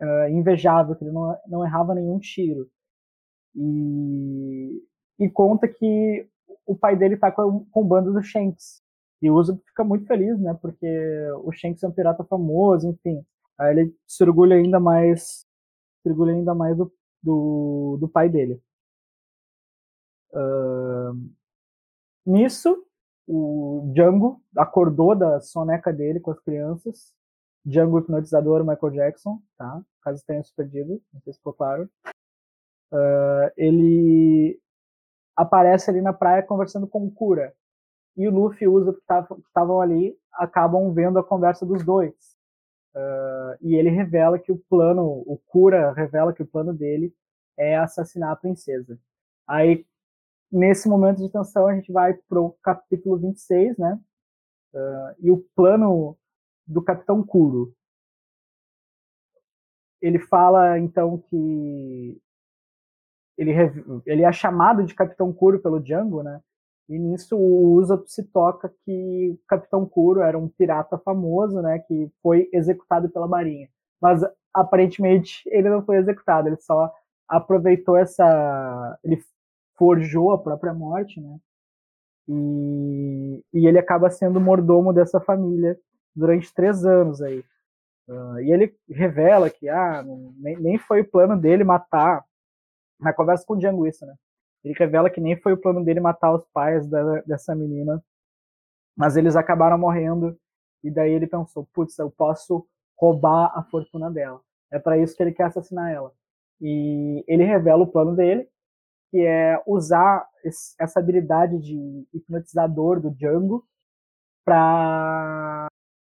uh, 0.00 0.28
invejável, 0.30 0.94
que 0.94 1.02
ele 1.02 1.10
não, 1.10 1.36
não 1.48 1.66
errava 1.66 1.92
nenhum 1.92 2.20
tiro. 2.20 2.70
E, 3.56 4.80
e 5.18 5.28
conta 5.28 5.66
que 5.66 6.28
o 6.64 6.76
pai 6.76 6.96
dele 6.96 7.16
tá 7.16 7.32
com, 7.32 7.64
com 7.64 7.80
o 7.80 7.84
bando 7.84 8.12
do 8.12 8.22
Shanks. 8.22 8.80
E 9.20 9.28
o 9.28 9.34
Usopp 9.34 9.60
fica 9.66 9.82
muito 9.82 10.06
feliz, 10.06 10.38
né? 10.38 10.56
Porque 10.62 10.86
o 11.42 11.50
Shanks 11.50 11.82
é 11.82 11.88
um 11.88 11.92
pirata 11.92 12.22
famoso, 12.22 12.88
enfim. 12.88 13.26
Aí 13.58 13.72
ele 13.72 13.96
se 14.06 14.22
orgulha 14.22 14.54
ainda 14.54 14.78
mais, 14.78 15.44
se 16.00 16.08
orgulha 16.08 16.32
ainda 16.32 16.54
mais 16.54 16.76
do, 16.76 16.92
do, 17.20 17.98
do 18.00 18.08
pai 18.08 18.28
dele. 18.28 18.62
Uh, 20.32 21.28
nisso, 22.24 22.87
o 23.28 23.92
Django 23.92 24.40
acordou 24.56 25.14
da 25.14 25.40
soneca 25.40 25.92
dele 25.92 26.18
com 26.18 26.30
as 26.30 26.40
crianças 26.40 27.12
Django 27.68 27.98
hipnotizador 27.98 28.64
Michael 28.64 28.92
Jackson, 28.92 29.40
tá? 29.58 29.82
Caso 30.02 30.24
tenha 30.26 30.42
se 30.42 30.54
perdido, 30.54 31.02
não 31.12 31.20
sei 31.20 31.34
se 31.34 31.38
ficou 31.38 31.52
claro. 31.52 31.88
Uh, 32.90 33.52
ele 33.56 34.58
aparece 35.36 35.90
ali 35.90 36.00
na 36.00 36.14
praia 36.14 36.42
conversando 36.42 36.86
com 36.86 37.04
o 37.04 37.10
Kura. 37.10 37.52
E 38.16 38.26
o 38.26 38.30
Luffy 38.30 38.64
e 38.64 38.68
o 38.68 38.72
Usopp 38.72 38.98
que 38.98 39.46
estavam 39.46 39.80
ali 39.80 40.18
acabam 40.32 40.92
vendo 40.94 41.18
a 41.18 41.24
conversa 41.24 41.66
dos 41.66 41.84
dois. 41.84 42.14
Uh, 42.94 43.54
e 43.60 43.74
ele 43.74 43.90
revela 43.90 44.38
que 44.38 44.50
o 44.50 44.58
plano, 44.68 45.04
o 45.04 45.38
Kura 45.46 45.92
revela 45.92 46.32
que 46.32 46.42
o 46.42 46.46
plano 46.46 46.72
dele 46.72 47.14
é 47.56 47.76
assassinar 47.76 48.32
a 48.32 48.36
princesa. 48.36 48.98
Aí, 49.46 49.84
nesse 50.50 50.88
momento 50.88 51.18
de 51.18 51.30
tensão, 51.30 51.66
a 51.66 51.74
gente 51.74 51.92
vai 51.92 52.14
pro 52.28 52.56
capítulo 52.62 53.18
26, 53.18 53.76
né? 53.78 53.98
Uh, 54.74 55.14
e 55.20 55.30
o 55.30 55.44
plano 55.54 56.16
do 56.66 56.82
Capitão 56.82 57.24
Kuro. 57.24 57.74
Ele 60.00 60.18
fala 60.18 60.78
então 60.78 61.18
que 61.18 62.20
ele, 63.36 63.52
ele 64.06 64.22
é 64.22 64.32
chamado 64.32 64.84
de 64.84 64.94
Capitão 64.94 65.32
Kuro 65.32 65.60
pelo 65.60 65.80
Django, 65.80 66.22
né? 66.22 66.40
E 66.88 66.98
nisso 66.98 67.36
o 67.36 67.74
Usopp 67.74 68.10
se 68.10 68.24
toca 68.24 68.72
que 68.84 69.30
o 69.30 69.38
Capitão 69.46 69.86
Kuro 69.86 70.20
era 70.20 70.38
um 70.38 70.48
pirata 70.48 70.98
famoso, 70.98 71.60
né? 71.60 71.78
Que 71.80 72.10
foi 72.22 72.48
executado 72.52 73.08
pela 73.10 73.28
Marinha. 73.28 73.68
Mas 74.00 74.22
aparentemente 74.54 75.42
ele 75.46 75.68
não 75.68 75.84
foi 75.84 75.96
executado, 75.98 76.48
ele 76.48 76.56
só 76.58 76.92
aproveitou 77.28 77.96
essa. 77.96 78.98
Ele 79.04 79.22
forjou 79.78 80.32
a 80.32 80.38
própria 80.38 80.74
morte, 80.74 81.20
né? 81.20 81.38
E, 82.28 83.44
e 83.54 83.66
ele 83.66 83.78
acaba 83.78 84.10
sendo 84.10 84.40
mordomo 84.40 84.92
dessa 84.92 85.20
família 85.20 85.78
durante 86.14 86.52
três 86.52 86.84
anos 86.84 87.22
aí. 87.22 87.42
Uh, 88.08 88.40
e 88.40 88.52
ele 88.52 88.74
revela 88.88 89.48
que 89.48 89.68
ah, 89.68 90.04
nem, 90.36 90.56
nem 90.58 90.78
foi 90.78 91.02
o 91.02 91.08
plano 91.08 91.38
dele 91.38 91.64
matar, 91.64 92.24
na 92.98 93.12
conversa 93.12 93.44
com 93.46 93.54
o 93.54 93.58
Django 93.58 93.84
né? 93.84 94.14
Ele 94.64 94.74
revela 94.76 95.08
que 95.08 95.20
nem 95.20 95.36
foi 95.36 95.52
o 95.52 95.60
plano 95.60 95.84
dele 95.84 96.00
matar 96.00 96.34
os 96.34 96.44
pais 96.52 96.86
da, 96.88 97.20
dessa 97.22 97.54
menina, 97.54 98.02
mas 98.96 99.16
eles 99.16 99.36
acabaram 99.36 99.78
morrendo, 99.78 100.36
e 100.82 100.90
daí 100.90 101.12
ele 101.12 101.26
pensou, 101.26 101.68
putz, 101.72 101.98
eu 101.98 102.10
posso 102.10 102.66
roubar 102.96 103.52
a 103.56 103.62
fortuna 103.62 104.10
dela. 104.10 104.40
É 104.70 104.78
para 104.78 104.98
isso 104.98 105.16
que 105.16 105.22
ele 105.22 105.32
quer 105.32 105.44
assassinar 105.44 105.92
ela. 105.92 106.12
E 106.60 107.24
ele 107.28 107.44
revela 107.44 107.82
o 107.82 107.86
plano 107.86 108.16
dele, 108.16 108.48
que 109.10 109.18
é 109.18 109.62
usar 109.66 110.28
essa 110.78 111.00
habilidade 111.00 111.58
de 111.58 112.06
hipnotizador 112.12 113.00
do 113.00 113.10
Django 113.10 113.66
para 114.44 115.66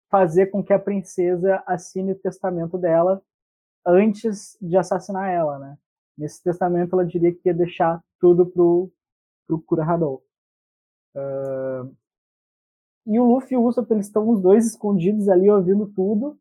fazer 0.09 0.47
com 0.47 0.63
que 0.63 0.73
a 0.73 0.79
princesa 0.79 1.63
assine 1.65 2.11
o 2.11 2.19
testamento 2.19 2.77
dela 2.77 3.21
antes 3.85 4.57
de 4.61 4.77
assassinar 4.77 5.29
ela, 5.29 5.57
né? 5.57 5.77
Nesse 6.17 6.43
testamento 6.43 6.93
ela 6.93 7.05
diria 7.05 7.33
que 7.33 7.47
ia 7.47 7.53
deixar 7.53 8.03
tudo 8.19 8.45
pro, 8.45 8.91
pro 9.47 9.61
Kurohadou. 9.61 10.23
Uh, 11.15 11.95
e 13.07 13.19
o 13.19 13.25
Luffy 13.25 13.53
e 13.53 13.57
o 13.57 13.63
Usopp, 13.63 13.91
eles 13.91 14.05
estão 14.05 14.29
os 14.29 14.41
dois 14.41 14.65
escondidos 14.67 15.27
ali 15.27 15.49
ouvindo 15.49 15.87
tudo, 15.87 16.37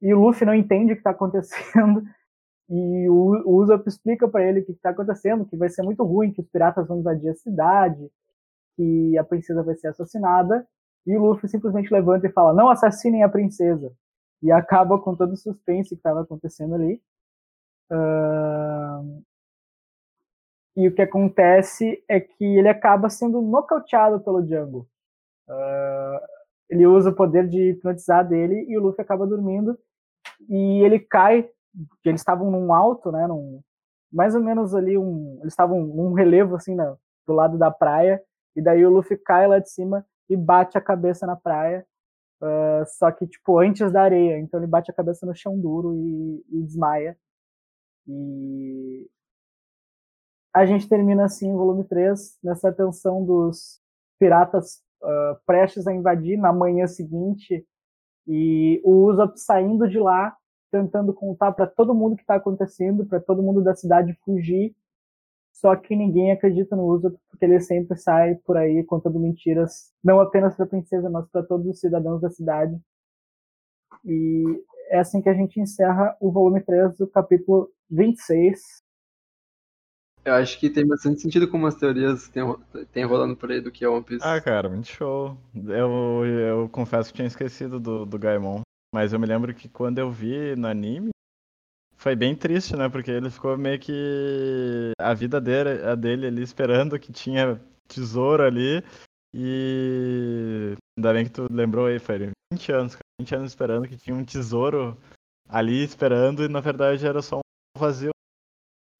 e 0.00 0.12
o 0.14 0.18
Luffy 0.18 0.46
não 0.46 0.54
entende 0.54 0.92
o 0.92 0.96
que 0.96 1.00
está 1.00 1.10
acontecendo, 1.10 2.02
e 2.74 3.06
o, 3.10 3.42
o 3.44 3.62
Usopp 3.62 3.86
explica 3.86 4.26
para 4.26 4.42
ele 4.42 4.60
o 4.60 4.64
que 4.64 4.72
está 4.72 4.90
acontecendo, 4.90 5.44
que 5.44 5.58
vai 5.58 5.68
ser 5.68 5.82
muito 5.82 6.02
ruim, 6.04 6.32
que 6.32 6.40
os 6.40 6.48
piratas 6.48 6.88
vão 6.88 7.00
invadir 7.00 7.28
a 7.28 7.34
cidade, 7.34 8.10
que 8.74 9.18
a 9.18 9.22
princesa 9.22 9.62
vai 9.62 9.74
ser 9.74 9.88
assassinada, 9.88 10.66
e 11.06 11.14
o 11.14 11.20
Luffy 11.20 11.50
simplesmente 11.50 11.92
levanta 11.92 12.26
e 12.26 12.32
fala: 12.32 12.54
Não 12.54 12.70
assassinem 12.70 13.22
a 13.22 13.28
princesa. 13.28 13.92
E 14.42 14.50
acaba 14.50 14.98
com 14.98 15.14
todo 15.14 15.32
o 15.32 15.36
suspense 15.36 15.90
que 15.90 15.96
estava 15.96 16.22
acontecendo 16.22 16.74
ali. 16.74 16.98
Uh... 17.90 19.22
E 20.74 20.88
o 20.88 20.94
que 20.94 21.02
acontece 21.02 22.02
é 22.08 22.18
que 22.18 22.42
ele 22.42 22.68
acaba 22.68 23.10
sendo 23.10 23.42
nocauteado 23.42 24.18
pelo 24.20 24.42
Django. 24.42 24.88
Uh... 25.46 26.26
Ele 26.70 26.86
usa 26.86 27.10
o 27.10 27.14
poder 27.14 27.46
de 27.46 27.72
hipnotizar 27.72 28.26
dele 28.26 28.64
e 28.66 28.78
o 28.78 28.80
Luffy 28.80 29.02
acaba 29.02 29.26
dormindo. 29.26 29.78
E 30.48 30.82
ele 30.82 30.98
cai, 30.98 31.48
porque 31.88 32.08
eles 32.08 32.20
estavam 32.20 32.50
num 32.50 32.72
alto, 32.72 33.10
né? 33.10 33.26
Num, 33.26 33.60
mais 34.12 34.34
ou 34.34 34.42
menos 34.42 34.74
ali, 34.74 34.96
um, 34.98 35.38
eles 35.40 35.52
estavam 35.52 35.80
num 35.80 36.12
relevo 36.12 36.56
assim, 36.56 36.76
do 37.26 37.32
lado 37.32 37.58
da 37.58 37.70
praia. 37.70 38.22
E 38.54 38.62
daí 38.62 38.84
o 38.84 38.90
Luffy 38.90 39.16
cai 39.16 39.46
lá 39.46 39.58
de 39.58 39.70
cima 39.70 40.06
e 40.28 40.36
bate 40.36 40.76
a 40.76 40.80
cabeça 40.80 41.26
na 41.26 41.36
praia. 41.36 41.86
Uh, 42.40 42.84
só 42.86 43.10
que, 43.10 43.26
tipo, 43.26 43.58
antes 43.58 43.90
da 43.92 44.02
areia. 44.02 44.38
Então 44.38 44.60
ele 44.60 44.66
bate 44.66 44.90
a 44.90 44.94
cabeça 44.94 45.24
no 45.24 45.34
chão 45.34 45.58
duro 45.58 45.94
e, 45.94 46.44
e 46.50 46.62
desmaia. 46.62 47.16
E 48.06 49.08
a 50.52 50.66
gente 50.66 50.88
termina 50.88 51.24
assim 51.24 51.52
o 51.52 51.56
volume 51.56 51.84
3, 51.84 52.38
nessa 52.42 52.72
tensão 52.72 53.24
dos 53.24 53.80
piratas 54.18 54.82
uh, 55.02 55.40
prestes 55.46 55.86
a 55.86 55.94
invadir 55.94 56.36
na 56.36 56.52
manhã 56.52 56.86
seguinte 56.86 57.66
e 58.26 58.80
o 58.84 59.06
Usopp 59.06 59.38
saindo 59.38 59.88
de 59.88 59.98
lá, 59.98 60.36
tentando 60.72 61.14
contar 61.14 61.52
para 61.52 61.68
todo 61.68 61.94
mundo 61.94 62.14
o 62.14 62.16
que 62.16 62.22
está 62.22 62.34
acontecendo, 62.34 63.06
para 63.06 63.20
todo 63.20 63.42
mundo 63.42 63.62
da 63.62 63.74
cidade 63.76 64.18
fugir 64.24 64.74
só 65.52 65.76
que 65.76 65.94
ninguém 65.94 66.32
acredita 66.32 66.74
no 66.74 66.86
Usopp 66.86 67.16
porque 67.30 67.44
ele 67.44 67.60
sempre 67.60 67.96
sai 67.96 68.34
por 68.44 68.56
aí 68.56 68.82
contando 68.84 69.20
mentiras, 69.20 69.92
não 70.02 70.20
apenas 70.20 70.56
para 70.56 70.64
a 70.64 70.68
princesa, 70.68 71.08
mas 71.08 71.28
para 71.28 71.42
todos 71.42 71.66
os 71.66 71.78
cidadãos 71.78 72.20
da 72.20 72.30
cidade. 72.30 72.80
E 74.04 74.44
é 74.88 74.98
assim 74.98 75.22
que 75.22 75.28
a 75.28 75.34
gente 75.34 75.60
encerra 75.60 76.16
o 76.20 76.32
volume 76.32 76.60
3 76.62 76.98
do 76.98 77.06
capítulo 77.06 77.70
26. 77.90 78.82
Eu 80.24 80.34
acho 80.34 80.58
que 80.58 80.70
tem 80.70 80.86
bastante 80.86 81.20
sentido 81.20 81.48
com 81.48 81.56
umas 81.56 81.74
teorias 81.74 82.26
que 82.26 82.32
tem, 82.32 82.86
tem 82.92 83.04
rolando 83.04 83.36
por 83.36 83.50
aí 83.50 83.60
do 83.60 83.70
que 83.70 83.84
é 83.84 83.88
One 83.88 84.04
Piece. 84.04 84.24
Ah, 84.24 84.40
cara, 84.40 84.68
muito 84.68 84.86
show. 84.86 85.36
Eu, 85.54 86.24
eu 86.24 86.68
confesso 86.70 87.10
que 87.10 87.16
tinha 87.16 87.28
esquecido 87.28 87.78
do, 87.78 88.06
do 88.06 88.18
Gaimon. 88.18 88.62
Mas 88.94 89.12
eu 89.12 89.18
me 89.18 89.26
lembro 89.26 89.54
que 89.54 89.68
quando 89.68 89.98
eu 89.98 90.10
vi 90.10 90.54
no 90.54 90.68
anime, 90.68 91.10
foi 91.96 92.14
bem 92.14 92.36
triste, 92.36 92.76
né? 92.76 92.88
Porque 92.88 93.10
ele 93.10 93.30
ficou 93.30 93.56
meio 93.56 93.78
que 93.78 94.92
a 94.98 95.14
vida 95.14 95.40
dele, 95.40 95.82
a 95.84 95.94
dele 95.94 96.26
ali 96.26 96.42
esperando 96.42 96.98
que 96.98 97.12
tinha 97.12 97.60
tesouro 97.88 98.42
ali. 98.42 98.82
E 99.34 100.74
ainda 100.98 101.12
bem 101.14 101.24
que 101.24 101.30
tu 101.30 101.46
lembrou 101.50 101.86
aí, 101.86 101.98
foi 101.98 102.30
20 102.52 102.72
anos, 102.72 102.98
20 103.18 103.34
anos 103.34 103.50
esperando 103.50 103.88
que 103.88 103.96
tinha 103.96 104.14
um 104.14 104.24
tesouro 104.24 104.98
ali 105.48 105.82
esperando 105.82 106.44
e 106.44 106.48
na 106.48 106.60
verdade 106.60 107.06
era 107.06 107.22
só 107.22 107.38
um 107.38 107.80
vazio. 107.80 108.10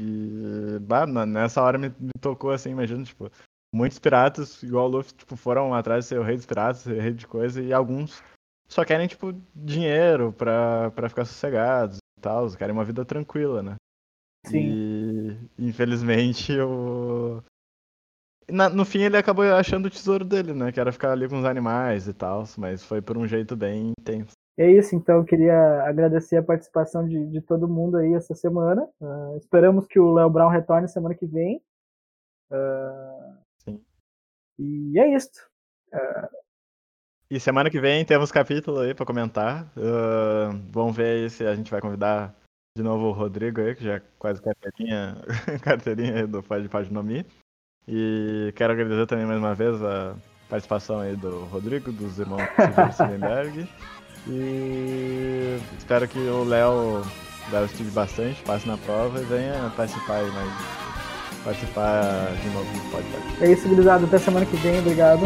E 0.00 0.78
bah, 0.80 1.06
nessa 1.06 1.60
hora 1.62 1.76
me, 1.76 1.90
me 1.90 2.12
tocou 2.20 2.50
assim, 2.50 2.70
imagina, 2.70 3.04
tipo, 3.04 3.30
muitos 3.74 3.98
piratas, 3.98 4.62
igual 4.62 4.86
o 4.86 4.90
Luffy, 4.90 5.12
tipo, 5.14 5.36
foram 5.36 5.74
atrás 5.74 6.04
de 6.04 6.08
ser 6.08 6.18
o 6.18 6.22
rei 6.22 6.36
dos 6.36 6.46
piratas, 6.46 6.82
ser 6.82 6.98
o 6.98 7.00
rei 7.00 7.12
de 7.12 7.26
coisa, 7.26 7.60
e 7.60 7.72
alguns 7.72 8.22
só 8.72 8.84
querem, 8.84 9.06
tipo, 9.06 9.34
dinheiro 9.54 10.32
pra, 10.32 10.90
pra 10.92 11.08
ficar 11.08 11.24
sossegados 11.24 11.98
tal, 12.22 12.48
querem 12.56 12.72
uma 12.72 12.84
vida 12.84 13.04
tranquila, 13.04 13.62
né? 13.62 13.74
Sim. 14.46 14.60
E 15.58 15.68
infelizmente 15.68 16.58
o. 16.58 17.42
Na, 18.50 18.68
no 18.68 18.84
fim 18.84 19.02
ele 19.02 19.16
acabou 19.16 19.44
achando 19.44 19.86
o 19.86 19.90
tesouro 19.90 20.24
dele, 20.24 20.52
né? 20.52 20.72
Que 20.72 20.80
era 20.80 20.92
ficar 20.92 21.12
ali 21.12 21.28
com 21.28 21.38
os 21.38 21.44
animais 21.44 22.08
e 22.08 22.14
tal, 22.14 22.44
mas 22.56 22.84
foi 22.84 23.02
por 23.02 23.18
um 23.18 23.26
jeito 23.26 23.56
bem 23.56 23.92
intenso. 23.98 24.32
É 24.58 24.70
isso, 24.70 24.94
então 24.94 25.18
eu 25.18 25.24
queria 25.24 25.82
agradecer 25.84 26.36
a 26.36 26.42
participação 26.42 27.06
de, 27.06 27.26
de 27.26 27.40
todo 27.40 27.68
mundo 27.68 27.96
aí 27.96 28.14
essa 28.14 28.34
semana. 28.34 28.86
Uh, 29.00 29.36
esperamos 29.36 29.86
que 29.86 29.98
o 29.98 30.12
Léo 30.12 30.28
Brown 30.28 30.48
retorne 30.48 30.88
semana 30.88 31.14
que 31.14 31.26
vem. 31.26 31.62
Uh, 32.50 33.38
Sim. 33.64 33.84
E 34.58 34.98
é 34.98 35.14
isso. 35.14 35.30
Uh, 35.92 36.41
e 37.32 37.40
semana 37.40 37.70
que 37.70 37.80
vem 37.80 38.04
temos 38.04 38.30
capítulo 38.30 38.80
aí 38.80 38.92
pra 38.92 39.06
comentar. 39.06 39.62
Uh, 39.74 40.54
vamos 40.70 40.94
ver 40.94 41.22
aí 41.22 41.30
se 41.30 41.46
a 41.46 41.54
gente 41.54 41.70
vai 41.70 41.80
convidar 41.80 42.34
de 42.76 42.82
novo 42.82 43.06
o 43.06 43.12
Rodrigo 43.12 43.58
aí, 43.58 43.74
que 43.74 43.82
já 43.82 43.94
é 43.94 44.02
quase 44.18 44.42
carteirinha, 44.42 45.16
carteirinha 45.62 46.26
do 46.26 46.42
Pode 46.42 46.68
Paginomi. 46.68 47.24
E 47.88 48.52
quero 48.54 48.74
agradecer 48.74 49.06
também 49.06 49.24
mais 49.24 49.38
uma 49.38 49.54
vez 49.54 49.82
a 49.82 50.14
participação 50.50 51.00
aí 51.00 51.16
do 51.16 51.44
Rodrigo, 51.46 51.90
dos 51.90 52.18
irmãos 52.18 52.42
Silverberg. 52.94 53.66
e 54.28 55.58
espero 55.78 56.06
que 56.06 56.18
o 56.18 56.44
Léo, 56.44 57.00
Léo 57.50 57.64
estude 57.64 57.90
bastante, 57.92 58.42
passe 58.42 58.68
na 58.68 58.76
prova 58.76 59.18
e 59.18 59.24
venha 59.24 59.72
participar 59.74 60.16
aí 60.16 60.30
mais 60.32 60.52
participar 61.44 62.30
de 62.42 62.50
novo 62.50 62.70
do 62.70 62.90
podcast. 62.90 63.42
É 63.42 63.52
isso, 63.52 63.66
gurizada. 63.66 64.04
Até 64.04 64.18
semana 64.18 64.44
que 64.44 64.56
vem. 64.58 64.80
Obrigado. 64.80 65.22